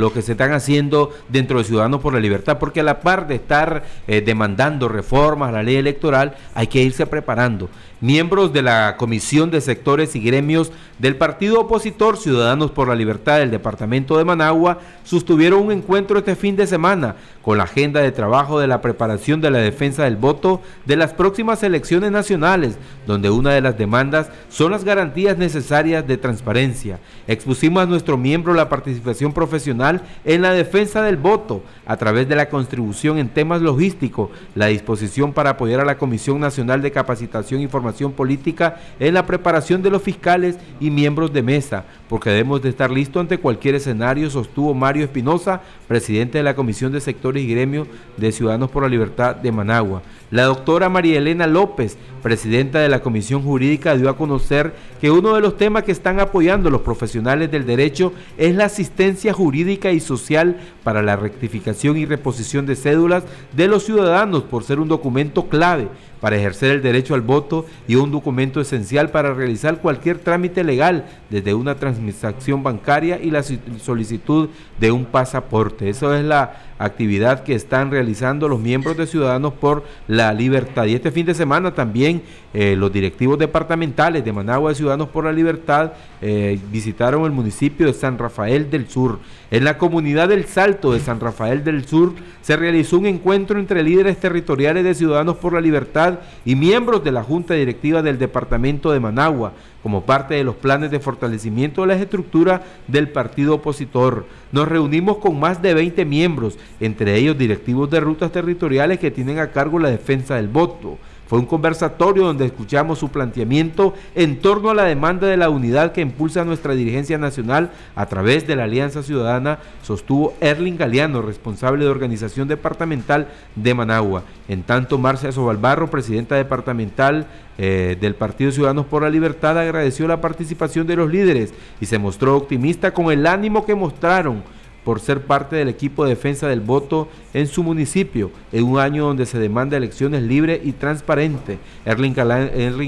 lo, 0.00 0.12
que 0.12 0.22
se 0.22 0.32
están 0.32 0.52
haciendo 0.52 1.12
dentro 1.28 1.58
de 1.58 1.64
Ciudadanos 1.64 2.00
por 2.00 2.14
la 2.14 2.20
Libertad, 2.20 2.58
porque 2.58 2.80
a 2.80 2.84
la 2.84 3.00
par 3.00 3.26
de 3.26 3.36
estar 3.36 3.84
eh, 4.06 4.22
demandando 4.22 4.88
reformas 4.88 5.50
a 5.50 5.52
la 5.52 5.62
ley 5.62 5.76
electoral, 5.76 6.36
hay 6.54 6.68
que 6.68 6.82
irse 6.82 7.06
preparando. 7.06 7.68
Miembros 8.00 8.52
de 8.52 8.60
la 8.60 8.96
Comisión 8.98 9.50
de 9.50 9.62
Sectores 9.62 10.14
y 10.16 10.20
Gremios 10.20 10.70
del 10.98 11.16
partido 11.16 11.60
opositor 11.60 12.18
Ciudadanos 12.18 12.70
por 12.70 12.88
la 12.88 12.94
Libertad 12.94 13.38
del 13.38 13.50
Departamento 13.50 14.18
de 14.18 14.24
Managua 14.24 14.80
sostuvieron 15.02 15.62
un 15.62 15.72
encuentro 15.72 16.18
este 16.18 16.36
fin 16.36 16.56
de 16.56 16.66
semana 16.66 17.16
con 17.40 17.56
la 17.56 17.64
agenda 17.64 18.00
de 18.00 18.12
trabajo 18.12 18.60
de 18.60 18.66
la 18.66 18.82
preparación 18.82 19.40
de 19.40 19.50
la 19.50 19.58
defensa 19.58 20.04
del 20.04 20.16
voto 20.16 20.60
de 20.84 20.96
las 20.96 21.14
próximas 21.14 21.62
elecciones 21.62 22.10
nacionales, 22.12 22.76
donde 23.06 23.30
una 23.30 23.52
de 23.52 23.62
las 23.62 23.78
demandas 23.78 24.28
son 24.48 24.72
las 24.72 24.84
garantías 24.84 25.36
necesarias 25.36 26.06
de 26.06 26.16
transparencia. 26.16 26.98
Expusimos 27.26 27.82
a 27.82 27.86
nuestro 27.86 28.16
miembro 28.16 28.54
la 28.54 28.68
participación 28.68 29.32
profesional 29.32 30.02
en 30.24 30.42
la 30.42 30.52
defensa 30.52 31.02
del 31.02 31.16
voto 31.16 31.62
a 31.84 31.96
través 31.96 32.28
de 32.28 32.36
la 32.36 32.48
contribución 32.48 33.18
en 33.18 33.28
temas 33.28 33.62
logísticos, 33.62 34.30
la 34.54 34.66
disposición 34.66 35.32
para 35.32 35.50
apoyar 35.50 35.80
a 35.80 35.84
la 35.84 35.98
Comisión 35.98 36.40
Nacional 36.40 36.82
de 36.82 36.92
Capacitación 36.92 37.60
y 37.60 37.68
Formación 37.68 38.12
Política 38.12 38.80
en 38.98 39.14
la 39.14 39.26
preparación 39.26 39.82
de 39.82 39.90
los 39.90 40.02
fiscales 40.02 40.58
y 40.80 40.90
miembros 40.90 41.32
de 41.32 41.42
mesa, 41.42 41.84
porque 42.08 42.30
debemos 42.30 42.62
de 42.62 42.68
estar 42.68 42.90
listos 42.90 43.20
ante 43.20 43.38
cualquier 43.38 43.74
escenario, 43.74 44.30
sostuvo 44.30 44.74
Mario 44.74 45.04
Espinosa, 45.04 45.60
presidente 45.88 46.38
de 46.38 46.44
la 46.44 46.54
Comisión 46.54 46.92
de 46.92 47.00
Sectores 47.00 47.42
y 47.42 47.48
Gremios 47.48 47.88
de 48.16 48.32
Ciudadanos 48.32 48.70
por 48.70 48.82
la 48.82 48.88
Libertad 48.88 49.36
de 49.36 49.52
Managua. 49.52 50.02
La 50.30 50.44
doctora 50.44 50.88
María 50.88 51.18
Elena 51.18 51.46
López, 51.46 51.96
presidenta 52.20 52.80
de 52.80 52.88
la 52.88 53.00
Comisión 53.00 53.42
Jurídica, 53.42 53.96
dio 53.96 54.10
a 54.10 54.16
conocer 54.16 54.74
que 55.00 55.12
uno 55.12 55.34
de 55.34 55.40
los 55.40 55.56
temas 55.56 55.84
que 55.84 55.92
están 55.92 56.18
apoyando 56.18 56.68
los 56.68 56.80
profesionales 56.80 57.48
del 57.52 57.64
derecho 57.64 58.12
es 58.36 58.56
la 58.56 58.64
asistencia 58.64 59.32
jurídica 59.32 59.92
y 59.92 60.00
social 60.00 60.56
para 60.82 61.00
la 61.00 61.14
rectificación 61.14 61.96
y 61.96 62.06
reposición 62.06 62.66
de 62.66 62.74
cédulas 62.74 63.22
de 63.52 63.68
los 63.68 63.84
ciudadanos 63.84 64.42
por 64.42 64.64
ser 64.64 64.80
un 64.80 64.88
documento 64.88 65.48
clave 65.48 65.88
para 66.20 66.36
ejercer 66.36 66.72
el 66.72 66.82
derecho 66.82 67.14
al 67.14 67.20
voto 67.20 67.66
y 67.86 67.94
un 67.94 68.10
documento 68.10 68.60
esencial 68.60 69.10
para 69.10 69.32
realizar 69.32 69.80
cualquier 69.80 70.18
trámite 70.18 70.64
legal, 70.64 71.04
desde 71.30 71.54
una 71.54 71.76
transacción 71.76 72.64
bancaria 72.64 73.20
y 73.22 73.30
la 73.30 73.44
solicitud 73.44 74.48
de 74.80 74.90
un 74.90 75.04
pasaporte. 75.04 75.88
Eso 75.88 76.14
es 76.14 76.24
la 76.24 76.65
actividad 76.78 77.42
que 77.42 77.54
están 77.54 77.90
realizando 77.90 78.48
los 78.48 78.60
miembros 78.60 78.96
de 78.96 79.06
Ciudadanos 79.06 79.54
por 79.54 79.84
la 80.08 80.32
Libertad. 80.32 80.86
Y 80.86 80.94
este 80.94 81.10
fin 81.10 81.26
de 81.26 81.34
semana 81.34 81.74
también 81.74 82.22
eh, 82.52 82.76
los 82.76 82.92
directivos 82.92 83.38
departamentales 83.38 84.24
de 84.24 84.32
Managua 84.32 84.70
de 84.70 84.76
Ciudadanos 84.76 85.08
por 85.08 85.24
la 85.24 85.32
Libertad 85.32 85.92
eh, 86.22 86.58
visitaron 86.70 87.24
el 87.24 87.32
municipio 87.32 87.86
de 87.86 87.92
San 87.92 88.18
Rafael 88.18 88.70
del 88.70 88.88
Sur. 88.88 89.18
En 89.50 89.64
la 89.64 89.78
comunidad 89.78 90.28
del 90.28 90.46
Salto 90.46 90.92
de 90.92 91.00
San 91.00 91.20
Rafael 91.20 91.62
del 91.62 91.86
Sur 91.86 92.14
se 92.42 92.56
realizó 92.56 92.98
un 92.98 93.06
encuentro 93.06 93.58
entre 93.58 93.82
líderes 93.82 94.18
territoriales 94.18 94.84
de 94.84 94.94
Ciudadanos 94.94 95.36
por 95.36 95.52
la 95.52 95.60
Libertad 95.60 96.20
y 96.44 96.56
miembros 96.56 97.04
de 97.04 97.12
la 97.12 97.22
Junta 97.22 97.54
Directiva 97.54 98.02
del 98.02 98.18
Departamento 98.18 98.90
de 98.90 99.00
Managua, 99.00 99.52
como 99.86 100.04
parte 100.04 100.34
de 100.34 100.42
los 100.42 100.56
planes 100.56 100.90
de 100.90 100.98
fortalecimiento 100.98 101.82
de 101.82 101.86
las 101.86 102.00
estructuras 102.00 102.60
del 102.88 103.10
partido 103.10 103.54
opositor. 103.54 104.26
Nos 104.50 104.66
reunimos 104.66 105.18
con 105.18 105.38
más 105.38 105.62
de 105.62 105.74
20 105.74 106.04
miembros, 106.04 106.58
entre 106.80 107.14
ellos 107.14 107.38
directivos 107.38 107.88
de 107.88 108.00
rutas 108.00 108.32
territoriales 108.32 108.98
que 108.98 109.12
tienen 109.12 109.38
a 109.38 109.52
cargo 109.52 109.78
la 109.78 109.88
defensa 109.88 110.34
del 110.34 110.48
voto. 110.48 110.98
Fue 111.26 111.40
un 111.40 111.46
conversatorio 111.46 112.24
donde 112.24 112.46
escuchamos 112.46 113.00
su 113.00 113.08
planteamiento 113.08 113.94
en 114.14 114.38
torno 114.38 114.70
a 114.70 114.74
la 114.74 114.84
demanda 114.84 115.26
de 115.26 115.36
la 115.36 115.50
unidad 115.50 115.90
que 115.90 116.00
impulsa 116.00 116.44
nuestra 116.44 116.74
dirigencia 116.74 117.18
nacional 117.18 117.72
a 117.96 118.06
través 118.06 118.46
de 118.46 118.54
la 118.54 118.64
Alianza 118.64 119.02
Ciudadana, 119.02 119.58
sostuvo 119.82 120.34
Erling 120.40 120.76
Galeano, 120.76 121.22
responsable 121.22 121.84
de 121.84 121.90
organización 121.90 122.46
departamental 122.46 123.28
de 123.56 123.74
Managua. 123.74 124.22
En 124.46 124.62
tanto, 124.62 124.98
Marcia 124.98 125.32
Sobalbarro, 125.32 125.90
presidenta 125.90 126.36
departamental 126.36 127.26
eh, 127.58 127.96
del 128.00 128.14
Partido 128.14 128.52
Ciudadanos 128.52 128.86
por 128.86 129.02
la 129.02 129.10
Libertad, 129.10 129.58
agradeció 129.58 130.06
la 130.06 130.20
participación 130.20 130.86
de 130.86 130.96
los 130.96 131.10
líderes 131.10 131.52
y 131.80 131.86
se 131.86 131.98
mostró 131.98 132.36
optimista 132.36 132.94
con 132.94 133.10
el 133.10 133.26
ánimo 133.26 133.66
que 133.66 133.74
mostraron 133.74 134.44
por 134.86 135.00
ser 135.00 135.22
parte 135.22 135.56
del 135.56 135.68
equipo 135.68 136.04
de 136.04 136.10
defensa 136.10 136.46
del 136.46 136.60
voto 136.60 137.08
en 137.34 137.48
su 137.48 137.64
municipio, 137.64 138.30
en 138.52 138.62
un 138.62 138.78
año 138.78 139.04
donde 139.04 139.26
se 139.26 139.36
demanda 139.36 139.76
elecciones 139.76 140.22
libres 140.22 140.60
y 140.62 140.70
transparentes. 140.70 141.58
Erling, 141.84 142.12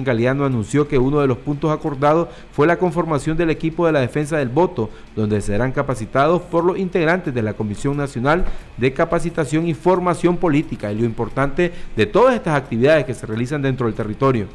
Galeano 0.04 0.44
anunció 0.44 0.86
que 0.86 0.96
uno 0.96 1.18
de 1.18 1.26
los 1.26 1.38
puntos 1.38 1.72
acordados 1.72 2.28
fue 2.52 2.68
la 2.68 2.78
conformación 2.78 3.36
del 3.36 3.50
equipo 3.50 3.84
de 3.84 3.90
la 3.90 3.98
defensa 3.98 4.36
del 4.36 4.48
voto, 4.48 4.90
donde 5.16 5.40
serán 5.40 5.72
capacitados 5.72 6.40
por 6.42 6.62
los 6.62 6.78
integrantes 6.78 7.34
de 7.34 7.42
la 7.42 7.54
Comisión 7.54 7.96
Nacional 7.96 8.44
de 8.76 8.92
Capacitación 8.92 9.66
y 9.66 9.74
Formación 9.74 10.36
Política, 10.36 10.92
y 10.92 11.00
lo 11.00 11.04
importante 11.04 11.72
de 11.96 12.06
todas 12.06 12.36
estas 12.36 12.56
actividades 12.56 13.06
que 13.06 13.14
se 13.14 13.26
realizan 13.26 13.60
dentro 13.60 13.86
del 13.86 13.96
territorio. 13.96 14.46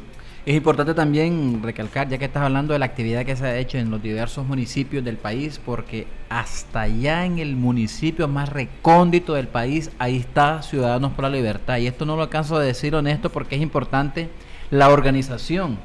Es 0.46 0.54
importante 0.54 0.92
también 0.92 1.62
recalcar, 1.62 2.06
ya 2.10 2.18
que 2.18 2.26
estás 2.26 2.42
hablando 2.42 2.74
de 2.74 2.78
la 2.78 2.84
actividad 2.84 3.24
que 3.24 3.34
se 3.34 3.46
ha 3.46 3.56
hecho 3.56 3.78
en 3.78 3.90
los 3.90 4.02
diversos 4.02 4.46
municipios 4.46 5.02
del 5.02 5.16
país, 5.16 5.58
porque 5.64 6.06
hasta 6.28 6.82
allá 6.82 7.24
en 7.24 7.38
el 7.38 7.56
municipio 7.56 8.28
más 8.28 8.50
recóndito 8.50 9.32
del 9.32 9.48
país, 9.48 9.90
ahí 9.98 10.18
está 10.18 10.60
Ciudadanos 10.60 11.12
por 11.12 11.22
la 11.22 11.30
Libertad. 11.30 11.78
Y 11.78 11.86
esto 11.86 12.04
no 12.04 12.14
lo 12.14 12.20
alcanzo 12.20 12.56
a 12.56 12.62
decir 12.62 12.94
honesto 12.94 13.30
porque 13.30 13.56
es 13.56 13.62
importante 13.62 14.28
la 14.70 14.90
organización 14.90 15.78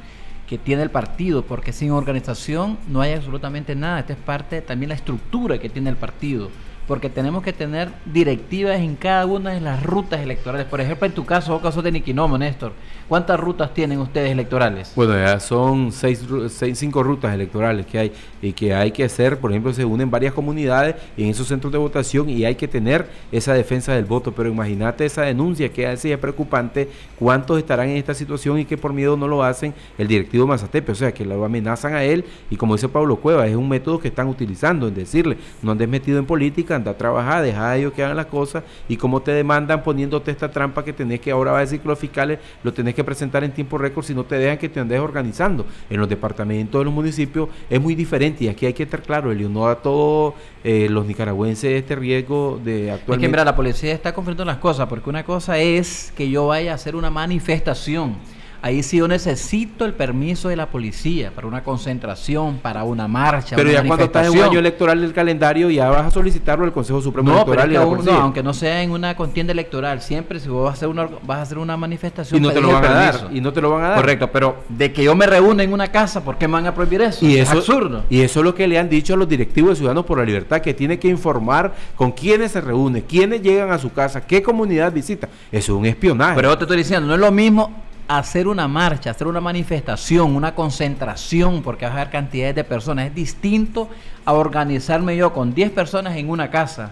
que 0.45 0.57
tiene 0.57 0.83
el 0.83 0.89
partido, 0.91 1.45
porque 1.45 1.71
sin 1.71 1.91
organización 1.91 2.77
no 2.89 2.99
hay 2.99 3.13
absolutamente 3.13 3.75
nada. 3.75 4.01
Esta 4.01 4.11
es 4.11 4.19
parte 4.19 4.59
también 4.59 4.89
la 4.89 4.95
estructura 4.95 5.57
que 5.57 5.69
tiene 5.69 5.89
el 5.89 5.95
partido 5.95 6.49
porque 6.89 7.07
tenemos 7.07 7.43
que 7.43 7.53
tener 7.53 7.91
directivas 8.03 8.79
en 8.79 8.95
cada 8.95 9.27
una 9.27 9.51
de 9.51 9.61
las 9.61 9.83
rutas 9.83 10.21
electorales. 10.21 10.65
Por 10.65 10.81
ejemplo, 10.81 11.05
en 11.05 11.13
tu 11.13 11.23
caso, 11.23 11.53
vos 11.53 11.61
caso 11.61 11.83
de 11.83 11.91
Niquinomo, 11.91 12.35
Néstor, 12.35 12.73
¿cuántas 13.09 13.39
rutas 13.39 13.73
tienen 13.73 13.99
ustedes 13.99 14.31
electorales? 14.31 14.93
Bueno, 14.95 15.15
ya 15.15 15.39
son 15.39 15.91
seis, 15.91 16.23
seis, 16.49 16.77
cinco 16.77 17.03
rutas 17.03 17.33
electorales 17.33 17.85
que 17.85 17.99
hay 17.99 18.11
y 18.41 18.53
que 18.53 18.73
hay 18.73 18.91
que 18.91 19.03
hacer. 19.03 19.39
Por 19.39 19.51
ejemplo, 19.51 19.73
se 19.73 19.83
unen 19.83 20.09
varias 20.09 20.33
comunidades 20.33 20.95
en 21.17 21.27
esos 21.27 21.47
centros 21.47 21.73
de 21.73 21.79
votación 21.79 22.29
y 22.29 22.45
hay 22.45 22.55
que 22.55 22.67
tener 22.67 23.09
esa 23.31 23.53
defensa 23.53 23.93
del 23.93 24.05
voto. 24.05 24.31
Pero 24.31 24.49
imagínate 24.49 25.05
esa 25.05 25.23
denuncia 25.23 25.69
que 25.69 25.87
así 25.87 26.11
es 26.11 26.17
preocupante. 26.17 26.87
¿Cuántos 27.17 27.57
estarán 27.57 27.89
en 27.89 27.97
esta 27.97 28.13
situación 28.13 28.59
y 28.59 28.65
que 28.65 28.77
por 28.77 28.93
miedo 28.93 29.17
no 29.17 29.27
lo 29.27 29.43
hacen 29.43 29.73
el 29.97 30.07
directivo 30.07 30.47
Mazatepe? 30.47 30.91
O 30.91 30.95
sea, 30.95 31.11
que 31.11 31.25
lo 31.25 31.43
amenazan 31.43 31.95
a 31.95 32.03
él 32.03 32.23
y 32.49 32.55
como 32.55 32.75
dice 32.75 32.87
Pablo 32.87 33.15
Cueva, 33.15 33.47
es 33.47 33.55
un 33.55 33.67
método 33.67 33.99
que 33.99 34.09
están 34.09 34.27
utilizando 34.27 34.87
en 34.87 34.93
decirle, 34.93 35.37
no 35.61 35.71
andes 35.71 35.89
metido 35.89 36.19
en 36.19 36.25
política, 36.25 36.75
anda 36.75 36.91
a 36.91 36.97
trabajar, 36.97 37.43
deja 37.43 37.71
a 37.71 37.77
ellos 37.77 37.93
que 37.93 38.03
hagan 38.03 38.17
las 38.17 38.27
cosas 38.27 38.63
y 38.87 38.97
como 38.97 39.21
te 39.21 39.31
demandan 39.31 39.83
poniéndote 39.83 40.31
esta 40.31 40.51
trampa 40.51 40.83
que 40.83 40.93
tenés 40.93 41.19
que 41.19 41.31
ahora 41.31 41.51
va 41.51 41.57
a 41.57 41.61
decir 41.61 41.79
que 41.79 41.87
los 41.87 41.97
fiscales 41.97 42.39
lo 42.63 42.73
tenés 42.73 42.93
que 42.95 42.98
presentar 43.03 43.43
en 43.43 43.51
tiempo 43.51 43.77
récord 43.77 44.05
si 44.05 44.13
no 44.13 44.23
te 44.23 44.35
dejan 44.35 44.57
que 44.57 44.69
te 44.69 44.79
andes 44.79 44.99
organizando. 44.99 45.65
En 45.89 45.99
los 45.99 46.09
departamentos 46.09 46.79
de 46.79 46.85
los 46.85 46.93
municipios 46.93 47.49
es 47.69 47.81
muy 47.81 47.95
diferente 47.95 48.45
y 48.45 48.47
aquí 48.47 48.65
hay 48.65 48.73
que 48.73 48.83
estar 48.83 49.01
claro, 49.01 49.31
Elio, 49.31 49.49
no 49.49 49.67
a 49.67 49.75
todos 49.75 50.33
eh, 50.63 50.87
los 50.89 51.05
nicaragüenses 51.05 51.71
este 51.71 51.95
riesgo 51.95 52.59
de 52.63 52.87
Es 52.87 52.93
actualmente... 52.95 53.27
que 53.27 53.31
mira, 53.31 53.45
la 53.45 53.55
policía 53.55 53.93
está 53.93 54.13
confundiendo 54.13 54.45
las 54.45 54.57
cosas, 54.57 54.87
porque 54.87 55.09
una 55.09 55.23
cosa 55.23 55.57
es 55.57 56.13
que 56.15 56.29
yo 56.29 56.47
vaya 56.47 56.71
a 56.71 56.75
hacer 56.75 56.95
una 56.95 57.09
manifestación. 57.09 58.15
Ahí 58.61 58.83
sí 58.83 58.97
yo 58.97 59.07
necesito 59.07 59.85
el 59.85 59.93
permiso 59.93 60.49
de 60.49 60.55
la 60.57 60.65
policía 60.67 61.31
para 61.33 61.47
una 61.47 61.63
concentración, 61.63 62.57
para 62.57 62.83
una 62.83 63.07
marcha. 63.07 63.55
Pero 63.55 63.69
una 63.69 63.81
ya 63.81 63.87
cuando 63.87 64.05
estás 64.05 64.27
en 64.27 64.33
un 64.37 64.43
año 64.43 64.59
electoral 64.59 64.99
del 65.01 65.13
calendario 65.13 65.69
ya 65.69 65.89
vas 65.89 66.05
a 66.07 66.11
solicitarlo 66.11 66.65
al 66.65 66.73
Consejo 66.73 67.01
Supremo 67.01 67.31
No, 67.31 67.45
pero 67.45 67.61
es 67.61 67.65
Electoral 67.65 67.69
y 67.69 67.73
que 67.73 68.03
la 68.05 68.13
aún- 68.13 68.17
no, 68.19 68.23
aunque 68.23 68.43
no 68.43 68.53
sea 68.53 68.83
en 68.83 68.91
una 68.91 69.15
contienda 69.15 69.53
electoral, 69.53 70.01
siempre 70.01 70.39
si 70.39 70.49
vos 70.49 70.65
vas 70.65 70.71
a 70.71 70.73
hacer 70.73 70.89
una, 70.89 71.07
vas 71.25 71.39
a 71.39 71.41
hacer 71.43 71.57
una 71.57 71.77
manifestación 71.77 72.39
Y 72.39 72.45
no 72.45 72.51
te 72.51 72.59
lo 72.59 72.73
van 72.73 72.85
a 72.85 72.89
dar, 72.89 73.29
y 73.31 73.39
no 73.41 73.53
te 73.53 73.61
lo 73.61 73.69
van 73.71 73.83
a 73.85 73.87
dar. 73.89 73.97
Correcto, 73.97 74.29
pero 74.31 74.57
de 74.67 74.91
que 74.91 75.03
yo 75.03 75.15
me 75.15 75.25
reúna 75.25 75.63
en 75.63 75.71
una 75.71 75.87
casa, 75.87 76.23
¿por 76.23 76.37
qué 76.37 76.47
me 76.47 76.53
van 76.55 76.67
a 76.67 76.73
prohibir 76.73 77.01
eso? 77.01 77.25
Y 77.25 77.37
es 77.37 77.47
eso, 77.49 77.59
absurdo. 77.59 78.03
Y 78.09 78.21
eso 78.21 78.39
es 78.41 78.43
lo 78.43 78.53
que 78.55 78.67
le 78.67 78.77
han 78.77 78.89
dicho 78.89 79.13
a 79.13 79.17
los 79.17 79.29
directivos 79.29 79.69
de 79.71 79.75
Ciudadanos 79.77 80.05
por 80.05 80.17
la 80.17 80.25
Libertad, 80.25 80.59
que 80.61 80.73
tiene 80.73 80.99
que 80.99 81.07
informar 81.07 81.73
con 81.95 82.11
quiénes 82.11 82.51
se 82.51 82.61
reúne, 82.61 83.03
quiénes 83.03 83.41
llegan 83.41 83.71
a 83.71 83.77
su 83.77 83.91
casa, 83.93 84.21
qué 84.21 84.41
comunidad 84.41 84.91
visita. 84.91 85.27
Eso 85.51 85.73
es 85.73 85.79
un 85.79 85.85
espionaje. 85.85 86.35
Pero 86.35 86.49
yo 86.49 86.57
te 86.57 86.63
estoy 86.65 86.77
diciendo, 86.77 87.07
no 87.07 87.13
es 87.13 87.19
lo 87.19 87.31
mismo 87.31 87.71
hacer 88.09 88.47
una 88.47 88.67
marcha, 88.67 89.11
hacer 89.11 89.27
una 89.27 89.39
manifestación, 89.39 90.35
una 90.35 90.55
concentración, 90.55 91.61
porque 91.61 91.85
vas 91.85 91.93
a 91.93 92.01
haber 92.01 92.11
cantidades 92.11 92.55
de 92.55 92.63
personas. 92.63 93.05
Es 93.05 93.15
distinto 93.15 93.87
a 94.25 94.33
organizarme 94.33 95.15
yo 95.15 95.31
con 95.31 95.53
10 95.53 95.69
personas 95.71 96.17
en 96.17 96.27
una 96.27 96.49
casa, 96.49 96.89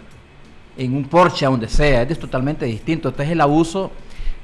en 0.78 0.96
un 0.96 1.06
porche, 1.06 1.48
donde 1.48 1.70
sea. 1.70 2.04
Es 2.04 2.20
totalmente 2.20 2.66
distinto. 2.66 3.10
Este 3.10 3.24
es 3.24 3.32
el 3.32 3.42
abuso 3.42 3.92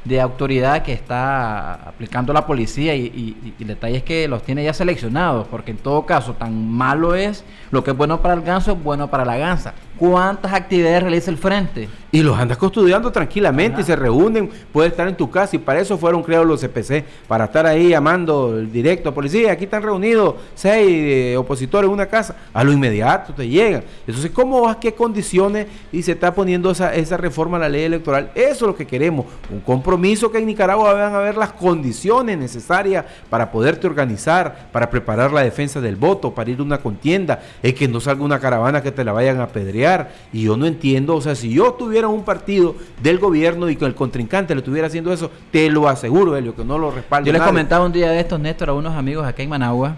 de 0.03 0.19
autoridad 0.19 0.81
que 0.81 0.93
está 0.93 1.75
aplicando 1.75 2.33
la 2.33 2.45
policía 2.45 2.95
y 2.95 3.55
el 3.59 3.67
detalle 3.67 3.97
es 3.97 4.03
que 4.03 4.27
los 4.27 4.41
tiene 4.41 4.63
ya 4.63 4.73
seleccionados, 4.73 5.47
porque 5.47 5.71
en 5.71 5.77
todo 5.77 6.07
caso 6.07 6.33
tan 6.33 6.69
malo 6.69 7.13
es, 7.13 7.45
lo 7.69 7.83
que 7.83 7.91
es 7.91 7.97
bueno 7.97 8.19
para 8.21 8.33
el 8.33 8.41
ganso 8.41 8.71
es 8.71 8.83
bueno 8.83 9.11
para 9.11 9.25
la 9.25 9.37
gansa. 9.37 9.75
¿Cuántas 9.97 10.53
actividades 10.53 11.03
realiza 11.03 11.29
el 11.29 11.37
frente? 11.37 11.87
Y 12.11 12.21
los 12.21 12.37
andas 12.37 12.57
custodiando 12.57 13.11
tranquilamente 13.11 13.81
y 13.81 13.83
se 13.83 13.95
reúnen, 13.95 14.49
puede 14.71 14.89
estar 14.89 15.07
en 15.07 15.15
tu 15.15 15.31
casa 15.31 15.55
y 15.55 15.59
para 15.59 15.79
eso 15.79 15.97
fueron 15.97 16.21
creados 16.21 16.45
los 16.45 16.61
CPC, 16.61 17.03
para 17.27 17.45
estar 17.45 17.65
ahí 17.65 17.89
llamando 17.89 18.57
el 18.57 18.71
directo, 18.71 19.11
policía, 19.13 19.51
aquí 19.51 19.63
están 19.63 19.81
reunidos 19.81 20.35
seis 20.53 20.87
eh, 20.91 21.37
opositores 21.37 21.87
en 21.87 21.93
una 21.93 22.05
casa, 22.05 22.35
a 22.53 22.63
lo 22.63 22.71
inmediato 22.71 23.33
te 23.33 23.47
llegan. 23.47 23.83
Entonces, 24.05 24.29
¿cómo 24.29 24.61
vas, 24.61 24.77
qué 24.77 24.93
condiciones 24.93 25.65
y 25.91 26.03
se 26.03 26.11
está 26.11 26.35
poniendo 26.35 26.69
esa, 26.69 26.93
esa 26.93 27.17
reforma 27.17 27.57
a 27.57 27.61
la 27.61 27.69
ley 27.69 27.83
electoral? 27.83 28.29
Eso 28.35 28.51
es 28.51 28.61
lo 28.61 28.75
que 28.75 28.85
queremos, 28.85 29.25
un 29.51 29.61
compromiso 29.61 30.31
que 30.31 30.37
en 30.37 30.45
Nicaragua 30.45 30.93
van 30.93 31.13
a 31.13 31.17
haber 31.17 31.35
las 31.35 31.53
condiciones 31.53 32.37
necesarias 32.37 33.05
para 33.29 33.51
poderte 33.51 33.87
organizar, 33.87 34.69
para 34.71 34.87
preparar 34.87 35.31
la 35.31 35.41
defensa 35.41 35.81
del 35.81 35.95
voto, 35.95 36.31
para 36.33 36.51
ir 36.51 36.59
a 36.59 36.63
una 36.63 36.77
contienda, 36.77 37.41
es 37.63 37.73
que 37.73 37.87
no 37.87 37.99
salga 37.99 38.23
una 38.23 38.39
caravana 38.39 38.83
que 38.83 38.91
te 38.91 39.03
la 39.03 39.13
vayan 39.13 39.39
a 39.39 39.45
apedrear. 39.45 39.82
Y 40.31 40.43
yo 40.43 40.57
no 40.57 40.65
entiendo, 40.65 41.15
o 41.15 41.21
sea, 41.21 41.35
si 41.35 41.49
yo 41.53 41.73
tuviera 41.73 42.07
un 42.07 42.23
partido 42.23 42.75
del 43.01 43.19
gobierno 43.19 43.69
y 43.69 43.75
que 43.75 43.85
el 43.85 43.95
contrincante 43.95 44.53
le 44.55 44.59
estuviera 44.59 44.87
haciendo 44.87 45.11
eso, 45.13 45.29
te 45.51 45.69
lo 45.69 45.87
aseguro, 45.89 46.35
Helio, 46.37 46.55
que 46.55 46.63
no 46.65 46.77
lo 46.77 46.91
respalda. 46.91 47.25
Yo 47.27 47.33
les 47.33 47.41
comentaba 47.51 47.85
un 47.85 47.91
día 47.91 48.09
de 48.11 48.19
estos, 48.19 48.39
Néstor, 48.39 48.69
a 48.69 48.73
unos 48.73 48.93
amigos 48.95 49.25
acá 49.25 49.43
en 49.43 49.49
Managua, 49.49 49.95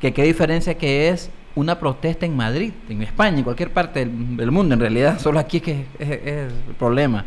que 0.00 0.12
qué 0.12 0.22
diferencia 0.24 0.76
que 0.76 1.08
es 1.08 1.30
una 1.54 1.78
protesta 1.80 2.24
en 2.24 2.36
Madrid, 2.36 2.72
en 2.88 3.02
España, 3.02 3.38
en 3.38 3.44
cualquier 3.44 3.72
parte 3.72 4.00
del, 4.00 4.36
del 4.36 4.50
mundo, 4.50 4.74
en 4.74 4.80
realidad, 4.80 5.18
solo 5.20 5.38
aquí 5.40 5.56
es 5.56 5.62
que 5.62 5.72
es, 5.98 6.08
es- 6.10 6.10
es 6.26 6.52
el 6.68 6.74
problema. 6.78 7.24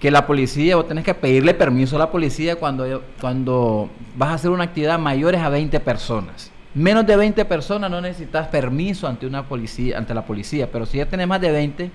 Que 0.00 0.10
la 0.10 0.26
policía, 0.26 0.76
vos 0.76 0.88
tenés 0.88 1.04
que 1.04 1.12
pedirle 1.14 1.52
permiso 1.52 1.96
a 1.96 1.98
la 1.98 2.10
policía 2.10 2.56
cuando, 2.56 3.02
cuando 3.20 3.90
vas 4.16 4.30
a 4.30 4.34
hacer 4.34 4.50
una 4.50 4.64
actividad 4.64 4.98
mayores 4.98 5.42
a 5.42 5.50
20 5.50 5.78
personas. 5.80 6.49
Menos 6.74 7.04
de 7.04 7.16
20 7.16 7.44
personas 7.46 7.90
no 7.90 8.00
necesitas 8.00 8.46
permiso 8.46 9.08
ante 9.08 9.26
una 9.26 9.48
policía, 9.48 9.98
ante 9.98 10.14
la 10.14 10.24
policía, 10.24 10.70
pero 10.70 10.86
si 10.86 10.98
ya 10.98 11.06
tenés 11.06 11.26
más 11.26 11.40
de 11.40 11.50
20, 11.50 11.90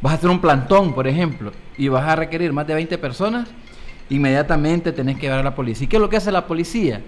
vas 0.00 0.12
a 0.14 0.16
hacer 0.16 0.30
un 0.30 0.40
plantón, 0.40 0.94
por 0.94 1.06
ejemplo, 1.06 1.52
y 1.76 1.88
vas 1.88 2.08
a 2.08 2.16
requerir 2.16 2.52
más 2.52 2.66
de 2.66 2.74
20 2.74 2.96
personas, 2.96 3.48
inmediatamente 4.08 4.90
tenés 4.92 5.18
que 5.18 5.28
ver 5.28 5.38
a 5.38 5.42
la 5.42 5.54
policía. 5.54 5.86
¿Qué 5.86 5.96
es 5.96 6.00
lo 6.00 6.08
que 6.08 6.16
hace 6.16 6.32
la 6.32 6.46
policía? 6.46 7.02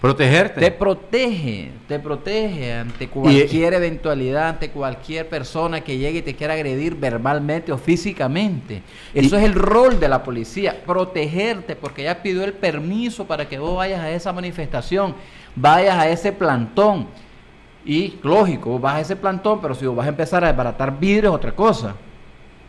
Protegerte. 0.00 0.60
Te 0.60 0.70
protege, 0.70 1.70
te 1.88 1.98
protege 1.98 2.72
ante 2.72 3.08
cualquier 3.08 3.74
eventualidad, 3.74 4.50
ante 4.50 4.70
cualquier 4.70 5.28
persona 5.28 5.80
que 5.80 5.98
llegue 5.98 6.20
y 6.20 6.22
te 6.22 6.36
quiera 6.36 6.54
agredir 6.54 6.94
verbalmente 6.94 7.72
o 7.72 7.78
físicamente. 7.78 8.82
Eso 9.12 9.36
es 9.36 9.44
el 9.44 9.54
rol 9.54 9.98
de 9.98 10.08
la 10.08 10.22
policía, 10.22 10.84
protegerte, 10.86 11.74
porque 11.74 12.04
ya 12.04 12.22
pidió 12.22 12.44
el 12.44 12.52
permiso 12.52 13.26
para 13.26 13.48
que 13.48 13.58
vos 13.58 13.76
vayas 13.76 14.00
a 14.00 14.12
esa 14.12 14.32
manifestación, 14.32 15.16
vayas 15.60 15.98
a 15.98 16.08
ese 16.08 16.32
plantón. 16.32 17.06
Y 17.84 18.14
lógico, 18.22 18.78
vas 18.78 18.96
a 18.96 19.00
ese 19.00 19.16
plantón, 19.16 19.60
pero 19.60 19.74
si 19.74 19.86
vos 19.86 19.96
vas 19.96 20.06
a 20.06 20.10
empezar 20.10 20.44
a 20.44 20.48
desbaratar 20.48 20.98
vidrios, 20.98 21.34
otra 21.34 21.52
cosa. 21.52 21.94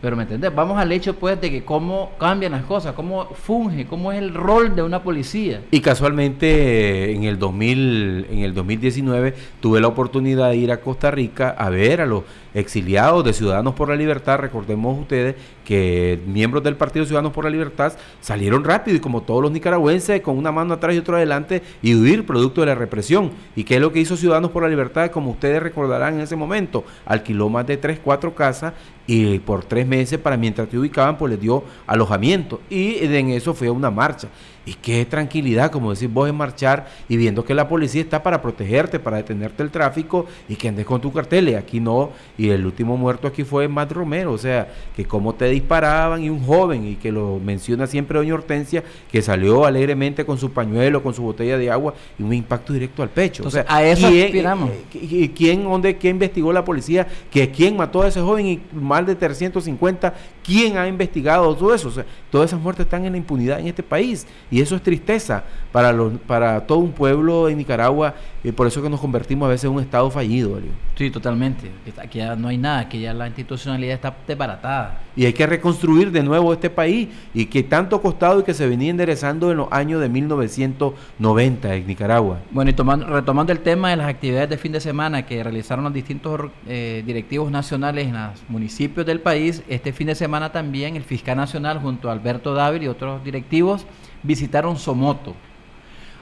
Pero 0.01 0.15
me 0.15 0.23
entendés, 0.23 0.55
vamos 0.55 0.77
al 0.77 0.93
hecho 0.93 1.13
pues 1.15 1.41
de 1.41 1.51
que 1.51 1.65
cómo 1.65 2.11
cambian 2.17 2.53
las 2.53 2.63
cosas, 2.63 2.93
cómo 2.93 3.25
funge, 3.33 3.85
cómo 3.85 4.13
es 4.13 4.19
el 4.19 4.33
rol 4.33 4.73
de 4.73 4.81
una 4.81 5.03
policía. 5.03 5.61
Y 5.71 5.81
casualmente 5.81 7.11
en 7.13 7.25
el 7.25 7.37
2000, 7.37 8.27
en 8.31 8.39
el 8.39 8.53
2019 8.53 9.33
tuve 9.59 9.81
la 9.81 9.87
oportunidad 9.87 10.51
de 10.51 10.55
ir 10.55 10.71
a 10.71 10.79
Costa 10.79 11.11
Rica 11.11 11.49
a 11.49 11.69
ver 11.69 11.99
a 11.99 12.05
los 12.05 12.23
exiliados 12.53 13.23
de 13.23 13.33
Ciudadanos 13.33 13.73
por 13.73 13.89
la 13.89 13.95
Libertad. 13.95 14.39
Recordemos 14.39 14.99
ustedes 14.99 15.35
que 15.65 16.19
miembros 16.25 16.63
del 16.63 16.75
Partido 16.75 17.05
Ciudadanos 17.05 17.31
por 17.31 17.43
la 17.43 17.49
Libertad 17.49 17.93
salieron 18.21 18.63
rápido 18.63 18.97
y 18.97 18.99
como 18.99 19.21
todos 19.21 19.41
los 19.41 19.51
nicaragüenses 19.51 20.21
con 20.21 20.37
una 20.37 20.51
mano 20.51 20.73
atrás 20.73 20.95
y 20.95 20.99
otra 20.99 21.17
adelante 21.17 21.61
y 21.81 21.95
huir 21.95 22.25
producto 22.25 22.61
de 22.61 22.67
la 22.67 22.75
represión. 22.75 23.31
¿Y 23.55 23.63
qué 23.63 23.75
es 23.75 23.81
lo 23.81 23.91
que 23.91 23.99
hizo 23.99 24.17
Ciudadanos 24.17 24.51
por 24.51 24.63
la 24.63 24.69
Libertad? 24.69 25.11
Como 25.11 25.31
ustedes 25.31 25.61
recordarán 25.61 26.15
en 26.15 26.21
ese 26.21 26.35
momento, 26.35 26.83
alquiló 27.05 27.49
más 27.49 27.67
de 27.67 27.77
tres, 27.77 27.99
cuatro 28.03 28.33
casas 28.33 28.73
y 29.05 29.39
por 29.39 29.63
tres 29.63 29.87
meses 29.87 30.19
para 30.19 30.37
mientras 30.37 30.69
te 30.69 30.77
ubicaban 30.77 31.17
pues 31.17 31.31
les 31.31 31.41
dio 31.41 31.63
alojamiento 31.87 32.61
y 32.69 32.97
en 33.03 33.31
eso 33.31 33.55
fue 33.55 33.69
una 33.69 33.89
marcha 33.89 34.27
y 34.65 34.73
qué 34.73 35.05
tranquilidad 35.05 35.71
como 35.71 35.93
decís 35.93 36.11
vos 36.11 36.29
en 36.29 36.35
marchar 36.35 36.87
y 37.07 37.17
viendo 37.17 37.43
que 37.45 37.53
la 37.53 37.67
policía 37.67 38.01
está 38.01 38.21
para 38.21 38.41
protegerte 38.41 38.99
para 38.99 39.17
detenerte 39.17 39.63
el 39.63 39.71
tráfico 39.71 40.25
y 40.47 40.55
que 40.55 40.67
andes 40.67 40.85
con 40.85 40.99
tu 41.01 41.11
cartel 41.11 41.49
y 41.49 41.55
aquí 41.55 41.79
no 41.79 42.11
y 42.37 42.49
el 42.49 42.65
último 42.65 42.97
muerto 42.97 43.27
aquí 43.27 43.43
fue 43.43 43.67
Matt 43.67 43.91
Romero 43.93 44.31
o 44.33 44.37
sea 44.37 44.67
que 44.95 45.05
cómo 45.05 45.33
te 45.33 45.45
disparaban 45.49 46.23
y 46.23 46.29
un 46.29 46.43
joven 46.43 46.85
y 46.85 46.95
que 46.95 47.11
lo 47.11 47.39
menciona 47.43 47.87
siempre 47.87 48.17
doña 48.19 48.33
Hortensia 48.33 48.83
que 49.11 49.21
salió 49.21 49.65
alegremente 49.65 50.25
con 50.25 50.37
su 50.37 50.51
pañuelo 50.51 51.01
con 51.01 51.13
su 51.13 51.23
botella 51.23 51.57
de 51.57 51.71
agua 51.71 51.93
y 52.19 52.23
un 52.23 52.33
impacto 52.33 52.73
directo 52.73 53.01
al 53.01 53.09
pecho 53.09 53.43
Entonces, 53.43 53.63
o 53.63 53.67
sea 53.67 53.75
a 53.77 53.83
eso 53.83 54.09
¿quién- 54.09 54.25
aspiramos. 54.25 54.69
¿Y 54.93 55.19
y 55.23 55.29
quién, 55.29 55.63
dónde, 55.63 55.97
qué 55.97 56.09
investigó 56.09 56.51
la 56.53 56.63
policía? 56.65 57.07
¿Que 57.31 57.49
quién 57.49 57.75
mató 57.77 58.01
a 58.03 58.07
ese 58.07 58.21
joven 58.21 58.45
y 58.45 58.59
más 58.73 59.05
de 59.05 59.15
350? 59.15 60.13
¿Quién 60.49 60.79
ha 60.79 60.87
investigado 60.87 61.55
todo 61.55 61.75
eso? 61.75 61.89
O 61.89 61.91
sea, 61.91 62.03
todas 62.31 62.49
esas 62.49 62.59
muertes 62.59 62.87
están 62.87 63.05
en 63.05 63.11
la 63.11 63.19
impunidad 63.19 63.59
en 63.59 63.67
este 63.67 63.83
país 63.83 64.25
y 64.49 64.59
eso 64.59 64.75
es 64.75 64.81
tristeza 64.81 65.43
para, 65.71 65.93
los, 65.93 66.13
para 66.25 66.65
todo 66.65 66.79
un 66.79 66.91
pueblo 66.91 67.49
en 67.49 67.59
Nicaragua 67.59 68.15
y 68.43 68.51
por 68.51 68.67
eso 68.67 68.81
que 68.81 68.89
nos 68.89 68.99
convertimos 68.99 69.45
a 69.47 69.49
veces 69.49 69.65
en 69.65 69.71
un 69.71 69.81
Estado 69.81 70.09
fallido. 70.09 70.59
Sí, 70.95 71.09
totalmente. 71.09 71.69
Aquí 72.01 72.19
ya 72.19 72.35
no 72.35 72.47
hay 72.47 72.57
nada, 72.57 72.87
que 72.87 72.99
ya 72.99 73.13
la 73.13 73.27
institucionalidad 73.27 73.95
está 73.95 74.15
desbaratada. 74.27 75.01
Y 75.15 75.25
hay 75.25 75.33
que 75.33 75.45
reconstruir 75.45 76.11
de 76.11 76.23
nuevo 76.23 76.53
este 76.53 76.69
país 76.69 77.09
y 77.33 77.45
que 77.45 77.63
tanto 77.63 77.97
ha 77.97 78.01
costado 78.01 78.39
y 78.39 78.43
que 78.43 78.53
se 78.53 78.67
venía 78.67 78.91
enderezando 78.91 79.51
en 79.51 79.57
los 79.57 79.67
años 79.71 79.99
de 79.99 80.07
1990 80.07 81.75
en 81.75 81.87
Nicaragua. 81.87 82.39
Bueno, 82.51 82.71
y 82.71 82.73
tomando, 82.73 83.05
retomando 83.07 83.51
el 83.51 83.59
tema 83.59 83.89
de 83.89 83.97
las 83.97 84.07
actividades 84.07 84.49
de 84.49 84.57
fin 84.57 84.71
de 84.71 84.79
semana 84.79 85.25
que 85.25 85.43
realizaron 85.43 85.83
los 85.83 85.93
distintos 85.93 86.39
eh, 86.67 87.03
directivos 87.05 87.51
nacionales 87.51 88.07
en 88.07 88.13
los 88.13 88.41
municipios 88.47 89.05
del 89.05 89.19
país, 89.19 89.63
este 89.67 89.91
fin 89.91 90.07
de 90.07 90.15
semana 90.15 90.51
también 90.51 90.95
el 90.95 91.03
fiscal 91.03 91.35
nacional 91.35 91.79
junto 91.79 92.09
a 92.09 92.13
Alberto 92.13 92.53
Dávila 92.53 92.85
y 92.85 92.87
otros 92.87 93.23
directivos 93.23 93.85
visitaron 94.23 94.77
Somoto. 94.77 95.35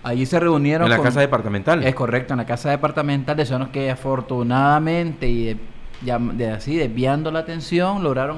Allí 0.03 0.25
se 0.25 0.39
reunieron. 0.39 0.91
En 0.91 0.97
la 0.97 1.03
casa 1.03 1.19
departamental. 1.19 1.83
Es 1.83 1.95
correcto, 1.95 2.33
en 2.33 2.37
la 2.37 2.45
casa 2.45 2.69
departamental 2.69 3.35
de 3.35 3.45
zonas 3.45 3.69
que 3.69 3.91
afortunadamente 3.91 5.27
y 5.27 5.59
de, 6.01 6.51
así 6.51 6.75
desviando 6.75 7.31
la 7.31 7.39
atención 7.39 8.03
lograron 8.03 8.37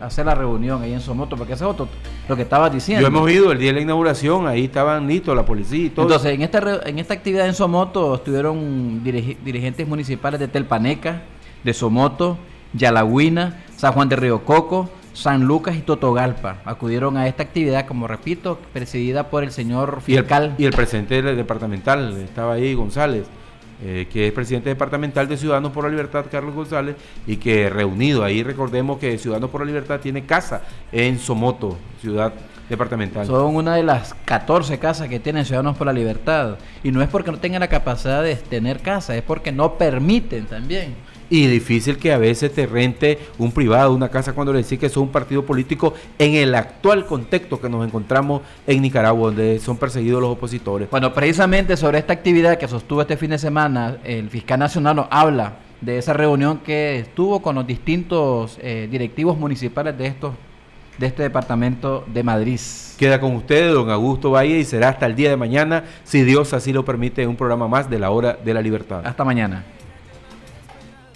hacer 0.00 0.26
la 0.26 0.34
reunión 0.34 0.82
ahí 0.82 0.92
en 0.92 1.00
Somoto, 1.00 1.36
porque 1.36 1.54
eso 1.54 1.64
es 1.64 1.70
otro, 1.72 1.88
lo 2.28 2.36
que 2.36 2.42
estaba 2.42 2.68
diciendo. 2.70 3.00
Yo 3.00 3.08
hemos 3.08 3.30
ido 3.30 3.52
el 3.52 3.58
día 3.58 3.68
de 3.68 3.74
la 3.74 3.80
inauguración, 3.80 4.46
ahí 4.46 4.66
estaban 4.66 5.06
listos 5.06 5.34
la 5.34 5.44
policía 5.44 5.86
y 5.86 5.90
todo. 5.90 6.06
Entonces, 6.06 6.34
en 6.34 6.42
esta, 6.42 6.80
en 6.84 6.98
esta 6.98 7.14
actividad 7.14 7.46
en 7.46 7.54
Somoto 7.54 8.14
estuvieron 8.14 9.02
dirigentes 9.02 9.88
municipales 9.88 10.38
de 10.40 10.48
Telpaneca, 10.48 11.22
de 11.64 11.72
Somoto, 11.72 12.38
Yalagüina, 12.74 13.64
San 13.76 13.92
Juan 13.92 14.08
de 14.08 14.16
Río 14.16 14.44
Coco, 14.44 14.90
San 15.12 15.44
Lucas 15.44 15.76
y 15.76 15.80
Totogalpa 15.80 16.58
acudieron 16.64 17.16
a 17.16 17.28
esta 17.28 17.42
actividad, 17.42 17.86
como 17.86 18.06
repito, 18.06 18.58
presidida 18.72 19.28
por 19.28 19.44
el 19.44 19.50
señor 19.52 20.00
fiscal. 20.00 20.54
Y 20.58 20.64
el, 20.64 20.72
presidente 20.72 21.22
departamental, 21.22 22.16
estaba 22.18 22.54
ahí, 22.54 22.74
González, 22.74 23.26
eh, 23.84 24.06
que 24.10 24.28
es 24.28 24.32
presidente 24.32 24.70
departamental 24.70 25.28
de 25.28 25.36
Ciudadanos 25.36 25.72
por 25.72 25.84
la 25.84 25.90
Libertad, 25.90 26.26
Carlos 26.30 26.54
González, 26.54 26.96
y 27.26 27.36
que 27.36 27.68
reunido, 27.68 28.24
ahí 28.24 28.42
recordemos 28.42 28.98
que 28.98 29.18
Ciudadanos 29.18 29.50
por 29.50 29.60
la 29.60 29.66
Libertad 29.66 30.00
tiene 30.00 30.24
casa 30.24 30.62
en 30.90 31.18
Somoto, 31.18 31.76
ciudad 32.00 32.32
departamental. 32.68 33.26
Son 33.26 33.54
una 33.54 33.76
de 33.76 33.82
las 33.82 34.14
14 34.24 34.78
casas 34.78 35.08
que 35.08 35.20
tienen 35.20 35.44
Ciudadanos 35.44 35.76
por 35.76 35.86
la 35.86 35.92
Libertad. 35.92 36.56
Y 36.82 36.90
no 36.90 37.02
es 37.02 37.08
porque 37.08 37.30
no 37.30 37.38
tengan 37.38 37.60
la 37.60 37.68
capacidad 37.68 38.22
de 38.22 38.36
tener 38.36 38.80
casa, 38.80 39.14
es 39.14 39.22
porque 39.22 39.52
no 39.52 39.74
permiten 39.74 40.46
también 40.46 40.94
y 41.32 41.46
difícil 41.46 41.96
que 41.96 42.12
a 42.12 42.18
veces 42.18 42.52
te 42.52 42.66
rente 42.66 43.18
un 43.38 43.52
privado, 43.52 43.94
una 43.94 44.10
casa 44.10 44.34
cuando 44.34 44.52
le 44.52 44.62
decís 44.62 44.78
que 44.78 44.90
son 44.90 45.04
un 45.04 45.08
partido 45.08 45.46
político 45.46 45.94
en 46.18 46.34
el 46.34 46.54
actual 46.54 47.06
contexto 47.06 47.58
que 47.58 47.70
nos 47.70 47.86
encontramos 47.86 48.42
en 48.66 48.82
Nicaragua, 48.82 49.28
donde 49.28 49.58
son 49.58 49.78
perseguidos 49.78 50.20
los 50.20 50.32
opositores. 50.32 50.90
Bueno, 50.90 51.14
precisamente 51.14 51.78
sobre 51.78 51.96
esta 51.96 52.12
actividad 52.12 52.58
que 52.58 52.68
sostuvo 52.68 53.00
este 53.00 53.16
fin 53.16 53.30
de 53.30 53.38
semana, 53.38 53.96
el 54.04 54.28
fiscal 54.28 54.58
nacional 54.58 54.94
nos 54.94 55.06
habla 55.10 55.54
de 55.80 55.96
esa 55.96 56.12
reunión 56.12 56.58
que 56.58 56.98
estuvo 56.98 57.40
con 57.40 57.54
los 57.54 57.66
distintos 57.66 58.58
eh, 58.60 58.86
directivos 58.90 59.38
municipales 59.38 59.96
de 59.96 60.08
estos 60.08 60.34
de 60.98 61.06
este 61.06 61.22
departamento 61.22 62.04
de 62.12 62.22
Madrid. 62.22 62.60
Queda 62.98 63.18
con 63.18 63.34
ustedes, 63.36 63.72
don 63.72 63.88
Augusto 63.88 64.32
Valle, 64.32 64.58
y 64.58 64.64
será 64.66 64.90
hasta 64.90 65.06
el 65.06 65.16
día 65.16 65.30
de 65.30 65.38
mañana, 65.38 65.84
si 66.04 66.22
Dios 66.24 66.52
así 66.52 66.74
lo 66.74 66.84
permite, 66.84 67.26
un 67.26 67.36
programa 67.36 67.66
más 67.66 67.88
de 67.88 67.98
la 67.98 68.10
Hora 68.10 68.34
de 68.34 68.52
la 68.52 68.60
Libertad. 68.60 69.00
Hasta 69.02 69.24
mañana. 69.24 69.64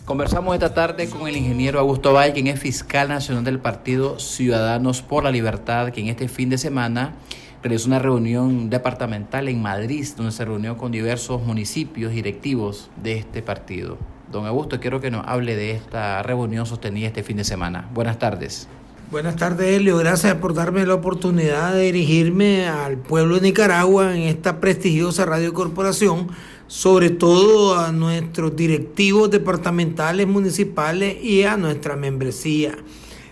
Conversamos 0.06 0.54
esta 0.54 0.72
tarde 0.72 1.10
con 1.10 1.26
el 1.26 1.36
ingeniero 1.36 1.80
Augusto 1.80 2.12
Valle, 2.12 2.32
quien 2.32 2.46
es 2.46 2.60
fiscal 2.60 3.08
nacional 3.08 3.42
del 3.42 3.58
Partido 3.58 4.20
Ciudadanos 4.20 5.02
por 5.02 5.24
la 5.24 5.32
Libertad, 5.32 5.92
quien 5.92 6.06
este 6.06 6.28
fin 6.28 6.48
de 6.48 6.58
semana 6.58 7.16
realizó 7.60 7.88
una 7.88 7.98
reunión 7.98 8.70
departamental 8.70 9.48
en 9.48 9.60
Madrid, 9.60 10.06
donde 10.16 10.30
se 10.30 10.44
reunió 10.44 10.76
con 10.76 10.92
diversos 10.92 11.42
municipios 11.42 12.12
directivos 12.12 12.88
de 13.02 13.18
este 13.18 13.42
partido. 13.42 13.98
Don 14.30 14.46
Augusto, 14.46 14.78
quiero 14.78 15.00
que 15.00 15.10
nos 15.10 15.26
hable 15.26 15.56
de 15.56 15.72
esta 15.72 16.22
reunión 16.22 16.66
sostenida 16.66 17.08
este 17.08 17.24
fin 17.24 17.38
de 17.38 17.44
semana. 17.44 17.88
Buenas 17.92 18.20
tardes. 18.20 18.68
Buenas 19.10 19.34
tardes, 19.34 19.76
Elio. 19.76 19.96
Gracias 19.96 20.34
por 20.36 20.54
darme 20.54 20.86
la 20.86 20.94
oportunidad 20.94 21.72
de 21.74 21.82
dirigirme 21.82 22.68
al 22.68 22.96
pueblo 22.96 23.36
de 23.36 23.40
Nicaragua 23.40 24.16
en 24.16 24.22
esta 24.22 24.60
prestigiosa 24.60 25.24
radio 25.24 25.52
corporación 25.52 26.28
sobre 26.66 27.10
todo 27.10 27.78
a 27.78 27.92
nuestros 27.92 28.56
directivos 28.56 29.30
departamentales, 29.30 30.26
municipales 30.26 31.22
y 31.22 31.44
a 31.44 31.56
nuestra 31.56 31.96
membresía. 31.96 32.76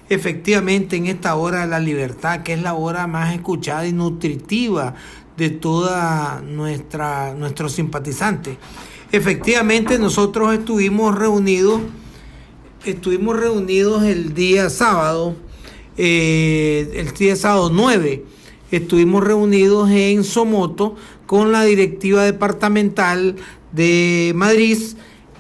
Efectivamente, 0.09 0.97
en 0.97 1.07
esta 1.07 1.35
hora 1.35 1.63
de 1.63 1.67
la 1.69 1.81
libertad, 1.81 2.43
que 2.43 2.53
es 2.53 2.63
la 2.63 2.75
hora 2.75 3.07
más 3.07 3.35
escuchada 3.35 3.87
y 3.87 3.93
nutritiva 3.93 4.95
de 5.37 5.51
toda 5.51 6.43
nuestra 6.43 7.35
nuestros 7.35 7.73
simpatizantes. 7.73 8.57
Efectivamente, 9.11 9.99
nosotros 9.99 10.53
estuvimos 10.53 11.17
reunidos, 11.17 11.81
estuvimos 12.85 13.39
reunidos 13.39 14.05
el 14.05 14.35
día 14.35 14.69
sábado, 14.71 15.35
eh, 15.97 16.93
el 16.95 17.13
día 17.15 17.37
sábado 17.37 17.71
9, 17.73 18.25
estuvimos 18.77 19.25
reunidos 19.25 19.91
en 19.91 20.25
Somoto 20.25 20.97
con 21.27 21.53
la 21.53 21.65
directiva 21.65 22.25
departamental 22.25 23.37
de 23.73 24.33
Madrid 24.35 24.79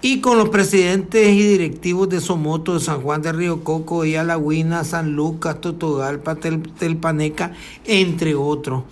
y 0.02 0.20
con 0.20 0.36
los 0.36 0.50
presidentes 0.50 1.28
y 1.28 1.42
directivos 1.42 2.08
de 2.10 2.20
Somoto, 2.20 2.74
de 2.74 2.80
San 2.80 3.00
Juan 3.00 3.22
de 3.22 3.32
Río 3.32 3.64
Coco, 3.64 4.04
y 4.04 4.16
Alagüina, 4.16 4.84
San 4.84 5.12
Lucas, 5.16 5.62
Totogalpa, 5.62 6.34
Telpaneca, 6.34 7.52
entre 7.86 8.34
otros. 8.34 8.84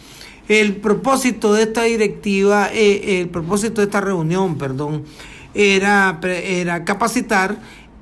El 0.49 0.77
propósito 0.77 1.53
de 1.53 1.65
esta 1.65 1.83
directiva, 1.83 2.71
eh, 2.73 3.21
el 3.21 3.29
propósito 3.29 3.83
de 3.83 3.89
esta 3.89 4.01
reunión, 4.01 4.57
perdón, 4.57 5.05
era, 5.55 6.19
era 6.23 6.85
capacitar 6.85 7.59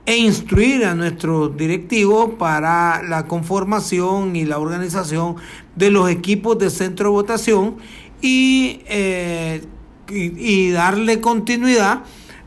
e 0.07 0.16
instruir 0.16 0.84
a 0.84 0.94
nuestros 0.94 1.57
directivos 1.57 2.30
para 2.38 3.03
la 3.03 3.26
conformación 3.26 4.34
y 4.34 4.44
la 4.44 4.59
organización 4.59 5.36
de 5.76 5.90
los 5.90 6.11
equipos 6.11 6.59
de 6.59 6.70
centro 6.70 7.11
de 7.11 7.12
votación 7.12 7.76
eh, 8.22 9.62
y, 10.09 10.14
y, 10.14 10.70
darle 10.70 11.20
continuidad 11.20 12.03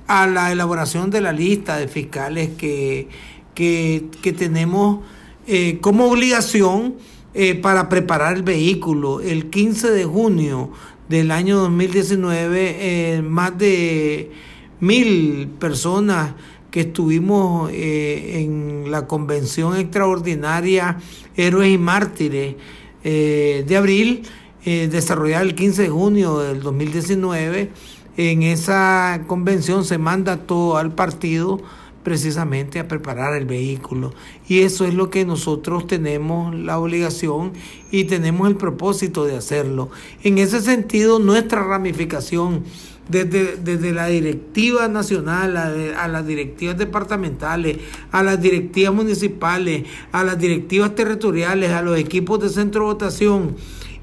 a 0.08 0.28
la 0.28 0.52
elaboración 0.52 1.10
de 1.10 1.22
la 1.22 1.32
lista 1.32 1.78
de 1.78 1.88
fiscales 1.88 2.50
que, 2.58 3.08
que, 3.56 4.34
tenemos 4.38 5.00
eh, 5.48 5.78
como 5.80 6.06
obligación 6.06 6.96
eh, 7.34 7.56
para 7.56 7.88
preparar 7.90 8.36
el 8.36 8.44
vehículo. 8.44 9.22
El 9.22 9.50
15 9.50 9.92
de 9.92 10.06
junio 10.06 10.72
del 11.08 11.32
año 11.32 11.58
2019, 11.60 13.22
más 13.24 13.58
de 13.58 14.32
mil 14.80 15.48
personas 15.60 16.34
que 16.74 16.82
estuvimos 16.82 17.70
en 17.72 18.90
la 18.90 19.06
convención 19.06 19.78
extraordinaria 19.78 20.98
Héroes 21.38 21.72
y 21.72 21.78
Mártires 21.78 22.56
de 23.04 23.78
abril, 23.78 24.24
eh, 24.66 24.88
desarrollada 24.90 25.44
el 25.44 25.56
15 25.56 25.82
de 25.84 25.90
junio 25.90 26.40
del 26.40 26.62
2019. 26.62 27.70
En 28.16 28.44
esa 28.44 29.22
convención 29.28 29.84
se 29.84 29.98
manda 29.98 30.38
todo 30.38 30.78
al 30.78 30.96
partido 30.96 31.62
precisamente 32.04 32.80
a 32.80 32.88
preparar 32.88 33.34
el 33.34 33.46
vehículo. 33.46 34.14
Y 34.48 34.62
eso 34.62 34.86
es 34.86 34.94
lo 34.94 35.10
que 35.10 35.26
nosotros 35.26 35.86
tenemos 35.86 36.56
la 36.56 36.80
obligación 36.80 37.52
y 37.92 38.06
tenemos 38.06 38.48
el 38.48 38.56
propósito 38.56 39.26
de 39.26 39.36
hacerlo. 39.36 39.90
En 40.24 40.38
ese 40.38 40.62
sentido, 40.62 41.20
nuestra 41.20 41.62
ramificación 41.64 42.64
desde, 43.08 43.58
desde 43.58 43.92
la 43.92 44.08
directiva 44.08 44.88
nacional 44.88 45.58
a, 45.58 46.08
las 46.08 46.26
directivas 46.26 46.78
departamentales, 46.78 47.78
a 48.12 48.24
las 48.24 48.42
directivas 48.42 48.94
municipales, 48.94 49.84
a 50.12 50.24
las 50.24 50.38
directivas 50.38 50.96
territoriales, 50.96 51.72
a 51.72 51.82
los 51.82 51.98
equipos 51.98 52.40
de 52.40 52.50
centro 52.50 52.82
de 52.82 52.94
votación, 52.94 53.56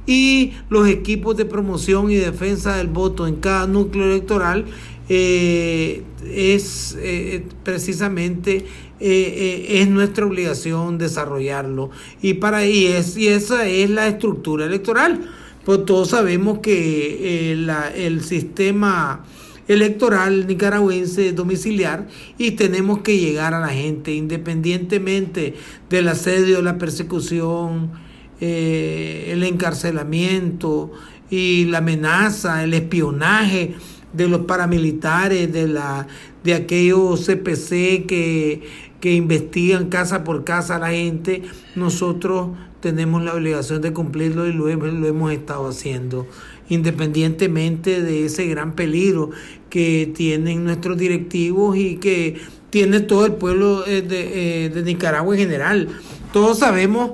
y 0.06 0.52
los 0.68 0.88
equipos 0.88 1.36
de 1.36 1.44
promoción 1.44 2.10
y 2.10 2.16
defensa 2.16 2.76
del 2.76 2.88
voto 2.88 3.26
en 3.26 3.36
cada 3.36 3.66
núcleo 3.66 4.06
electoral 4.06 4.64
eh, 5.08 6.02
es 6.24 6.96
eh, 7.00 7.44
precisamente 7.62 8.64
eh, 8.98 9.66
es 9.68 9.88
nuestra 9.88 10.26
obligación 10.26 10.98
desarrollarlo. 10.98 11.90
Y 12.22 12.34
para 12.34 12.66
y, 12.66 12.86
es, 12.86 13.16
y 13.16 13.28
esa 13.28 13.66
es 13.66 13.88
la 13.90 14.08
estructura 14.08 14.66
electoral 14.66 15.20
pues 15.64 15.84
todos 15.84 16.10
sabemos 16.10 16.58
que 16.60 17.52
el 17.52 18.22
sistema 18.22 19.24
electoral 19.72 20.48
nicaragüense 20.48 21.32
domiciliar 21.32 22.08
y 22.38 22.52
tenemos 22.52 23.02
que 23.02 23.18
llegar 23.18 23.54
a 23.54 23.60
la 23.60 23.68
gente 23.68 24.12
independientemente 24.12 25.54
del 25.88 26.08
asedio, 26.08 26.60
la 26.60 26.76
persecución, 26.76 27.92
eh, 28.40 29.28
el 29.28 29.44
encarcelamiento 29.44 30.90
y 31.30 31.66
la 31.66 31.78
amenaza, 31.78 32.64
el 32.64 32.74
espionaje 32.74 33.74
de 34.12 34.26
los 34.26 34.40
paramilitares, 34.40 35.52
de, 35.52 35.68
la, 35.68 36.08
de 36.42 36.54
aquellos 36.54 37.26
CPC 37.26 38.06
que, 38.06 38.62
que 39.00 39.12
investigan 39.14 39.88
casa 39.88 40.24
por 40.24 40.42
casa 40.42 40.76
a 40.76 40.78
la 40.80 40.90
gente, 40.90 41.42
nosotros 41.76 42.48
tenemos 42.80 43.22
la 43.22 43.34
obligación 43.34 43.82
de 43.82 43.92
cumplirlo 43.92 44.46
y 44.46 44.52
lo, 44.52 44.66
lo 44.68 45.06
hemos 45.06 45.32
estado 45.32 45.68
haciendo. 45.68 46.26
independientemente 46.68 48.00
de 48.00 48.26
ese 48.26 48.46
gran 48.46 48.74
peligro 48.74 49.30
que 49.68 50.10
tienen 50.14 50.64
nuestros 50.64 50.96
directivos 50.96 51.76
y 51.76 51.96
que 51.96 52.40
tiene 52.70 53.00
todo 53.00 53.26
el 53.26 53.32
pueblo 53.32 53.84
eh, 53.86 54.02
de, 54.02 54.66
eh, 54.66 54.68
de 54.70 54.82
Nicaragua 54.82 55.34
en 55.34 55.40
general. 55.40 55.88
Todos 56.32 56.60
sabemos 56.60 57.12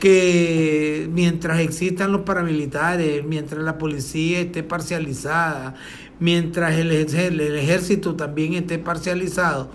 que 0.00 1.08
mientras 1.12 1.60
existan 1.60 2.12
los 2.12 2.22
paramilitares, 2.22 3.24
mientras 3.24 3.62
la 3.62 3.78
policía 3.78 4.40
esté 4.40 4.62
parcializada, 4.62 5.74
mientras 6.20 6.74
el, 6.78 6.90
el 6.90 7.56
ejército 7.56 8.14
también 8.16 8.54
esté 8.54 8.78
parcializado 8.78 9.70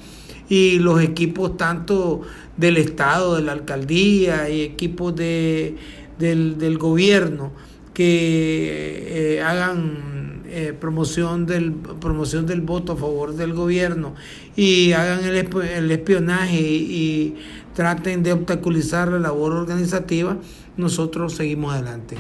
y 0.49 0.79
los 0.79 1.01
equipos 1.01 1.55
tanto 1.55 2.21
del 2.61 2.77
Estado, 2.77 3.35
de 3.35 3.41
la 3.41 3.51
alcaldía 3.51 4.49
y 4.49 4.61
equipos 4.61 5.15
de, 5.15 5.75
del, 6.17 6.77
gobierno 6.77 7.51
que 7.93 9.35
eh, 9.35 9.41
hagan 9.41 10.43
eh, 10.45 10.73
promoción, 10.79 11.45
del, 11.45 11.73
promoción 11.73 12.45
del 12.45 12.61
voto 12.61 12.93
a 12.93 12.95
favor 12.95 13.35
del 13.35 13.53
gobierno 13.53 14.15
y 14.55 14.93
hagan 14.93 15.25
el, 15.25 15.35
el 15.35 15.91
espionaje 15.91 16.61
y 16.61 17.35
traten 17.73 18.23
de 18.23 18.33
obstaculizar 18.33 19.09
la 19.09 19.19
labor 19.19 19.53
organizativa, 19.53 20.37
nosotros 20.77 21.33
seguimos 21.33 21.73
adelante. 21.73 22.15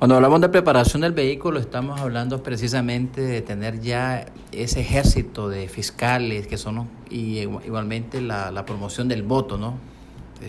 Cuando 0.00 0.14
hablamos 0.14 0.40
de 0.40 0.48
preparación 0.48 1.02
del 1.02 1.12
vehículo, 1.12 1.60
estamos 1.60 2.00
hablando 2.00 2.42
precisamente 2.42 3.20
de 3.20 3.42
tener 3.42 3.82
ya 3.82 4.24
ese 4.50 4.80
ejército 4.80 5.50
de 5.50 5.68
fiscales 5.68 6.46
que 6.46 6.56
son, 6.56 6.88
y 7.10 7.40
igualmente 7.40 8.22
la, 8.22 8.64
promoción 8.64 9.08
del 9.08 9.22
voto, 9.22 9.58
¿no? 9.58 9.74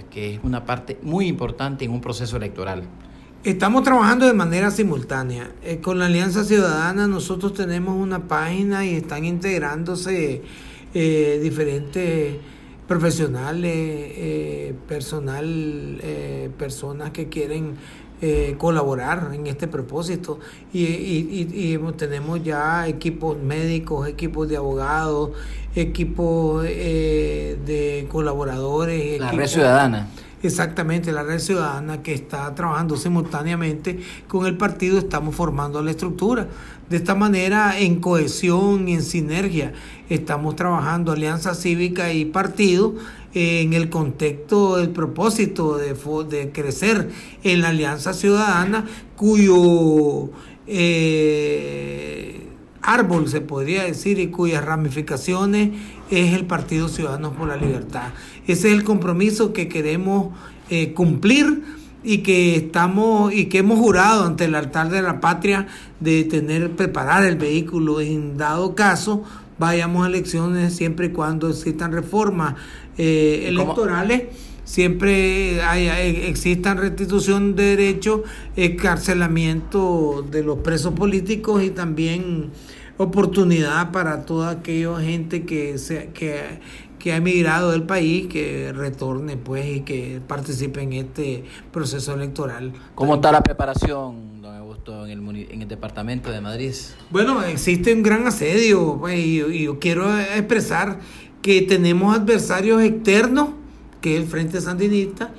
que 0.10 0.36
es 0.36 0.40
una 0.44 0.64
parte 0.64 0.98
muy 1.04 1.28
importante 1.28 1.84
en 1.84 1.92
un 1.92 2.00
proceso 2.00 2.38
electoral. 2.38 2.84
Estamos 3.44 3.84
trabajando 3.84 4.26
de 4.26 4.32
manera 4.32 4.72
simultánea. 4.72 5.52
Eh, 5.64 5.80
con 5.82 6.00
la 6.00 6.06
Alianza 6.06 6.46
Ciudadana 6.46 7.08
nosotros 7.08 7.54
tenemos 7.54 7.98
una 7.98 8.30
página 8.30 8.86
y 8.86 8.96
están 8.96 9.26
integrándose 9.26 10.44
eh, 10.94 11.40
diferentes 11.44 12.38
profesionales, 12.88 13.74
eh, 13.76 14.74
personal, 14.88 16.02
personas 16.58 17.12
que 17.12 17.28
quieren 17.28 17.76
eh, 18.22 18.56
colaborar 18.58 19.32
en 19.34 19.48
este 19.48 19.68
propósito 19.68 20.40
y, 20.72 20.84
y, 20.84 21.80
tenemos 21.98 22.44
ya 22.44 22.88
equipos 22.88 23.38
médicos, 23.38 24.08
equipos 24.08 24.48
de 24.48 24.58
abogados, 24.58 25.32
equipos 25.76 26.64
de 26.64 28.08
colaboradores. 28.10 29.20
La 29.20 29.32
red 29.32 29.48
ciudadana. 29.48 30.08
Exactamente, 30.44 31.12
la 31.12 31.22
red 31.24 31.40
ciudadana 31.40 32.02
que 32.02 32.14
está 32.14 32.54
trabajando 32.56 32.98
simultáneamente 32.98 34.00
con 34.28 34.48
el 34.48 34.58
partido, 34.58 34.98
estamos 34.98 35.36
formando 35.36 35.82
la 35.84 35.92
estructura. 35.92 36.48
De 36.90 36.98
esta 36.98 37.14
manera, 37.14 37.80
en 37.80 38.00
cohesión 38.00 38.88
en 38.88 39.04
sinergia, 39.04 39.74
estamos 40.10 40.56
trabajando 40.56 41.12
alianza 41.12 41.54
cívica 41.54 42.12
y 42.12 42.26
partido 42.26 42.96
en 43.34 43.74
el 43.74 43.90
contexto 43.90 44.78
del 44.78 44.90
propósito 44.90 45.78
de, 45.78 45.94
de 46.30 46.52
crecer 46.52 47.10
en 47.44 47.62
la 47.62 47.70
alianza 47.70 48.14
ciudadana, 48.14 48.86
cuyo 49.16 50.32
eh, 50.68 52.48
árbol 52.82 53.28
se 53.30 53.42
podría 53.42 53.84
decir 53.84 54.20
y 54.20 54.28
cuyas 54.28 54.64
ramificaciones 54.66 55.70
es 56.10 56.34
el 56.34 56.46
Partido 56.46 56.90
Ciudadanos 56.90 57.36
por 57.36 57.48
la 57.48 57.56
Libertad. 57.56 58.12
Ese 58.48 58.70
es 58.70 58.74
el 58.74 58.84
compromiso 58.84 59.54
que 59.54 59.68
queremos 59.68 60.30
eh, 60.70 60.94
cumplir 60.94 61.64
y 62.04 62.20
que 62.20 62.56
estamos 62.56 63.34
y 63.34 63.46
que 63.46 63.60
hemos 63.60 63.80
jurado 63.80 64.26
ante 64.26 64.46
el 64.46 64.56
altar 64.56 64.90
de 64.90 65.02
la 65.02 65.20
patria 65.20 65.68
de 66.00 66.24
tener 66.24 66.72
preparar 66.72 67.24
el 67.24 67.38
vehículo. 67.38 68.02
En 68.02 68.38
dado 68.38 68.74
caso 68.76 69.24
vayamos 69.60 70.06
a 70.06 70.10
elecciones 70.10 70.76
siempre 70.76 71.08
y 71.08 71.10
cuando 71.10 71.50
existan 71.50 71.92
reformas 71.92 72.56
eh, 72.98 73.46
electorales. 73.48 74.24
Siempre 74.64 75.62
haya, 75.64 76.02
existan 76.02 76.78
restitución 76.78 77.56
de 77.56 77.76
derechos, 77.76 78.22
escarcelamiento 78.56 80.26
de 80.32 80.44
los 80.44 80.60
presos 80.60 80.94
políticos 80.94 81.62
y 81.64 81.72
también 81.72 82.52
oportunidad 82.98 83.92
para 83.92 84.26
toda 84.26 84.52
aquella 84.52 85.00
gente 85.00 85.44
que, 85.44 85.78
se, 85.78 86.10
que, 86.14 86.60
que 87.02 87.14
ha 87.14 87.16
emigrado 87.18 87.72
del 87.72 87.84
país 87.84 88.28
que 88.28 88.72
retorne 88.74 89.36
pues 89.36 89.78
y 89.78 89.80
que 89.82 90.22
participe 90.28 90.82
en 90.84 90.94
este 90.94 91.44
proceso 91.72 92.14
electoral. 92.14 92.74
¿Cómo 92.94 93.16
está 93.16 93.32
la 93.32 93.42
preparación, 93.42 94.42
don 94.42 94.56
Augusto, 94.56 95.08
en 95.08 95.12
el, 95.12 95.48
en 95.50 95.62
el 95.64 95.68
departamento 95.68 96.30
de 96.30 96.42
Madrid? 96.42 96.74
Bueno, 97.10 97.44
existe 97.44 97.92
un 97.92 98.04
gran 98.04 98.28
asedio 98.28 98.98
pues, 99.00 99.18
y, 99.18 99.64
yo 99.64 99.80
quiero 99.80 100.16
expresar 100.20 101.00
que 101.42 101.64
tenemos 101.64 102.16
adversarios 102.16 102.84
externos, 102.84 103.50
que 104.00 104.16
es 104.16 104.22
el 104.22 104.28
Frente 104.28 104.62
Sandinista, 104.62 105.34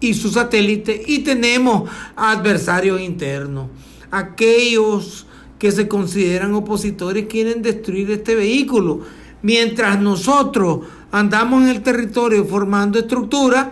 y 0.00 0.14
su 0.14 0.30
satélite, 0.30 1.02
y 1.06 1.18
tenemos 1.20 1.90
adversarios 2.16 3.00
internos, 3.02 3.68
aquellos 4.10 5.26
que 5.58 5.70
se 5.70 5.86
consideran 5.86 6.54
opositores 6.54 7.26
quieren 7.26 7.62
destruir 7.62 8.10
este 8.10 8.34
vehículo, 8.34 9.02
mientras 9.42 10.00
nosotros 10.00 10.80
andamos 11.12 11.62
en 11.62 11.68
el 11.68 11.82
territorio 11.82 12.44
formando 12.44 12.98
estructuras, 12.98 13.68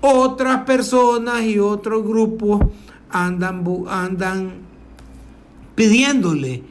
otras 0.00 0.64
personas 0.64 1.42
y 1.42 1.58
otros 1.58 2.02
grupos 2.04 2.62
andan, 3.10 3.64
andan 3.88 4.52
pidiéndole 5.74 6.62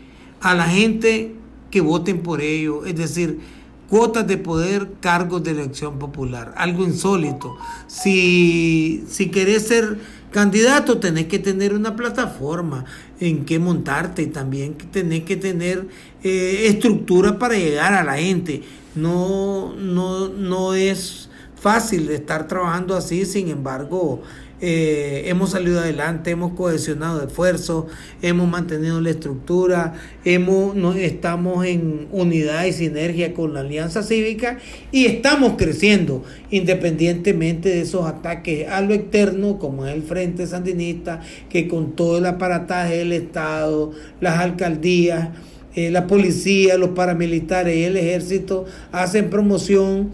a 0.41 0.55
la 0.55 0.65
gente 0.65 1.36
que 1.70 1.82
voten 1.82 2.24
por 2.24 2.41
ellos, 2.41 2.86
es 2.88 2.95
decir, 2.95 3.39
cuotas 3.89 4.28
de 4.28 4.38
poder, 4.38 4.89
cargos 4.99 5.43
de 5.43 5.51
elección 5.51 5.99
popular, 5.99 6.53
algo 6.57 6.84
insólito. 6.84 7.55
Si, 7.88 9.03
si 9.07 9.30
querés 9.30 9.68
ser 9.68 9.99
candidato, 10.32 10.99
tenés 10.99 11.26
que 11.28 11.39
tener 11.39 11.74
una 11.74 11.95
plataforma 11.95 12.86
en 13.20 13.45
que 13.45 13.59
montarte 13.59 14.24
y 14.24 14.28
también 14.28 14.76
tenés 14.91 15.24
que 15.24 15.38
tener 15.38 15.88
eh, 16.24 16.65
estructura 16.68 17.38
para 17.39 17.55
llegar 17.55 17.93
a 17.93 18.03
la 18.03 18.18
gente 18.18 18.63
no, 18.97 19.73
no, 19.75 20.29
no 20.29 20.73
es 20.73 21.29
fácil 21.55 22.09
estar 22.09 22.47
trabajando 22.47 22.95
así, 22.95 23.25
sin 23.25 23.49
embargo, 23.49 24.21
eh, 24.59 25.25
hemos 25.27 25.51
salido 25.51 25.79
adelante, 25.79 26.31
hemos 26.31 26.53
cohesionado 26.53 27.23
esfuerzos, 27.23 27.85
hemos 28.23 28.49
mantenido 28.49 28.99
la 29.01 29.11
estructura, 29.11 29.93
hemos, 30.25 30.75
no, 30.75 30.93
estamos 30.93 31.63
en 31.65 32.07
unidad 32.11 32.65
y 32.65 32.73
sinergia 32.73 33.35
con 33.35 33.53
la 33.53 33.59
Alianza 33.59 34.01
Cívica 34.01 34.57
y 34.91 35.05
estamos 35.05 35.53
creciendo 35.57 36.23
independientemente 36.49 37.69
de 37.69 37.81
esos 37.81 38.07
ataques 38.07 38.67
a 38.67 38.81
lo 38.81 38.95
externo, 38.95 39.59
como 39.59 39.85
es 39.85 39.93
el 39.93 40.01
Frente 40.01 40.47
Sandinista, 40.47 41.21
que 41.49 41.67
con 41.67 41.95
todo 41.95 42.17
el 42.17 42.25
aparataje 42.25 42.97
del 42.97 43.13
Estado, 43.13 43.91
las 44.21 44.39
alcaldías, 44.39 45.29
eh, 45.78 45.91
la 45.91 46.07
policía, 46.07 46.75
los 46.75 46.89
paramilitares 46.89 47.78
y 47.78 47.84
el 47.84 47.97
ejército 47.97 48.65
hacen 48.91 49.30
promoción 49.30 50.09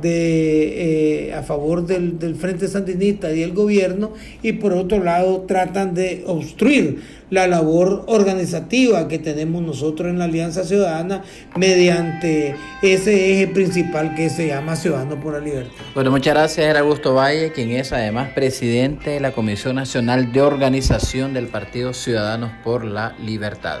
de 0.00 1.30
eh, 1.30 1.34
a 1.34 1.42
favor 1.42 1.84
del, 1.86 2.20
del, 2.20 2.36
Frente 2.36 2.68
Sandinista 2.68 3.32
y 3.32 3.42
el 3.42 3.52
gobierno 3.52 4.12
y 4.44 4.52
por 4.52 4.74
otro 4.74 5.02
lado 5.02 5.40
tratan 5.48 5.92
de 5.92 6.22
obstruir 6.24 7.02
la 7.30 7.48
labor 7.48 8.04
organizativa 8.06 9.08
que 9.08 9.18
tenemos 9.18 9.60
nosotros 9.60 10.08
en 10.08 10.20
la 10.20 10.26
Alianza 10.26 10.62
Ciudadana 10.62 11.24
mediante 11.56 12.54
ese 12.82 13.32
eje 13.32 13.48
principal 13.48 14.14
que 14.14 14.30
se 14.30 14.46
llama 14.46 14.76
Ciudadanos 14.76 15.18
por 15.18 15.32
la 15.32 15.40
Libertad. 15.40 15.72
Bueno, 15.96 16.12
muchas 16.12 16.32
gracias, 16.34 16.64
era 16.64 16.78
Augusto 16.78 17.14
Valle, 17.14 17.50
quien 17.50 17.72
es 17.72 17.92
además 17.92 18.30
presidente 18.36 19.10
de 19.10 19.18
la 19.18 19.32
Comisión 19.32 19.74
Nacional 19.74 20.32
de 20.32 20.42
Organización 20.42 21.34
del 21.34 21.48
Partido 21.48 21.92
Ciudadanos 21.92 22.52
por 22.62 22.84
la 22.84 23.16
Libertad. 23.18 23.80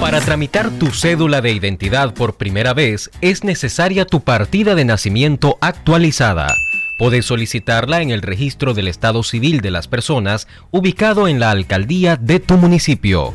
Para 0.00 0.20
tramitar 0.20 0.70
tu 0.70 0.92
cédula 0.92 1.40
de 1.40 1.52
identidad 1.52 2.14
por 2.14 2.36
primera 2.36 2.72
vez 2.72 3.10
es 3.20 3.44
necesaria 3.44 4.06
tu 4.06 4.20
partida 4.20 4.74
de 4.74 4.84
nacimiento 4.84 5.58
actualizada. 5.60 6.46
Puedes 6.96 7.26
solicitarla 7.26 8.00
en 8.00 8.10
el 8.10 8.22
registro 8.22 8.72
del 8.72 8.88
estado 8.88 9.22
civil 9.22 9.60
de 9.60 9.72
las 9.72 9.88
personas 9.88 10.46
ubicado 10.70 11.28
en 11.28 11.40
la 11.40 11.50
alcaldía 11.50 12.16
de 12.16 12.40
tu 12.40 12.56
municipio. 12.56 13.34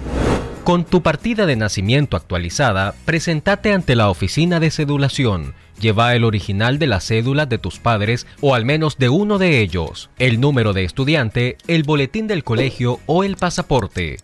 Con 0.64 0.86
tu 0.86 1.02
partida 1.02 1.48
de 1.48 1.56
nacimiento 1.56 2.16
actualizada, 2.16 2.94
presentate 3.06 3.74
ante 3.74 3.96
la 3.96 4.12
oficina 4.12 4.60
de 4.60 4.70
cedulación. 4.70 5.56
Lleva 5.80 6.14
el 6.14 6.24
original 6.24 6.78
de 6.78 6.86
la 6.86 7.00
cédula 7.00 7.48
de 7.48 7.58
tus 7.58 7.80
padres 7.80 8.28
o 8.42 8.54
al 8.54 8.64
menos 8.64 9.00
de 9.00 9.10
uno 9.10 9.40
de 9.40 9.60
ellos, 9.62 10.12
el 10.20 10.40
número 10.40 10.74
de 10.74 10.84
estudiante, 10.84 11.58
el 11.68 11.82
boletín 11.82 12.28
del 12.28 12.44
colegio 12.44 13.00
o 13.08 13.24
el 13.24 13.38
pasaporte. 13.38 14.18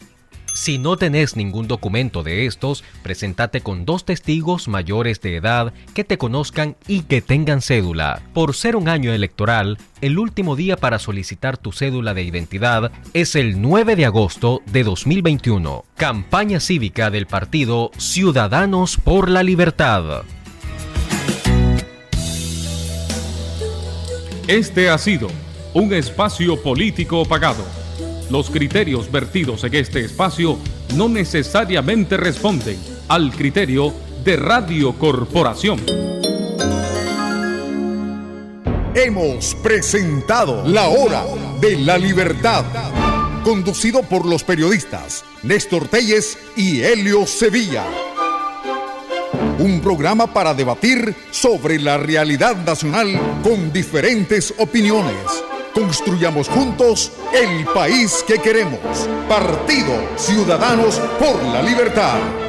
Si 0.58 0.80
no 0.80 0.98
tenés 0.98 1.36
ningún 1.36 1.68
documento 1.68 2.24
de 2.24 2.48
estos, 2.48 2.84
presentate 3.04 3.62
con 3.62 3.86
dos 3.86 4.06
testigos 4.06 4.68
mayores 4.68 5.22
de 5.22 5.36
edad 5.36 5.72
que 5.94 6.04
te 6.04 6.18
conozcan 6.18 6.76
y 6.88 7.02
que 7.02 7.22
tengan 7.22 7.62
cédula. 7.62 8.24
Por 8.34 8.56
ser 8.56 8.76
un 8.76 8.90
año 8.90 9.14
electoral, 9.14 9.78
el 10.02 10.18
último 10.18 10.56
día 10.56 10.76
para 10.76 10.98
solicitar 10.98 11.58
tu 11.58 11.72
cédula 11.72 12.16
de 12.16 12.24
identidad 12.24 12.92
es 13.14 13.36
el 13.36 13.62
9 13.62 13.96
de 13.96 14.06
agosto 14.08 14.64
de 14.66 14.84
2021. 14.84 15.86
Campaña 15.96 16.60
cívica 16.60 17.12
del 17.12 17.28
partido 17.28 17.92
Ciudadanos 17.98 18.98
por 18.98 19.30
la 19.30 19.44
Libertad. 19.44 20.24
Este 24.48 24.90
ha 24.90 24.98
sido 24.98 25.28
un 25.76 25.94
espacio 25.94 26.62
político 26.62 27.26
pagado. 27.26 27.87
Los 28.30 28.50
criterios 28.50 29.10
vertidos 29.10 29.64
en 29.64 29.76
este 29.76 30.02
espacio 30.04 30.58
no 30.96 31.08
necesariamente 31.08 32.18
responden 32.18 32.78
al 33.08 33.32
criterio 33.32 33.94
de 34.26 34.36
Radio 34.36 34.94
Corporación. 34.94 35.80
Hemos 38.94 39.56
presentado 39.56 40.68
La 40.68 40.90
Hora 40.90 41.24
de 41.62 41.78
la 41.78 41.98
Libertad, 41.98 42.66
conducido 43.46 44.04
por 44.04 44.26
los 44.26 44.44
periodistas 44.44 45.24
Néstor 45.44 45.88
Telles 45.88 46.38
y 46.58 46.82
Helio 46.82 47.26
Sevilla. 47.26 47.86
Un 49.60 49.80
programa 49.80 50.34
para 50.34 50.54
debatir 50.54 51.16
sobre 51.32 51.80
la 51.80 51.98
realidad 51.98 52.58
nacional 52.58 53.40
con 53.42 53.72
diferentes 53.72 54.54
opiniones. 54.58 55.16
Construyamos 55.78 56.50
juntos 56.50 57.12
el 57.32 57.64
país 57.66 58.26
que 58.26 58.40
queremos. 58.40 58.80
Partido 59.30 59.94
Ciudadanos 60.18 61.00
por 61.20 61.44
la 61.54 61.62
Libertad. 61.62 62.47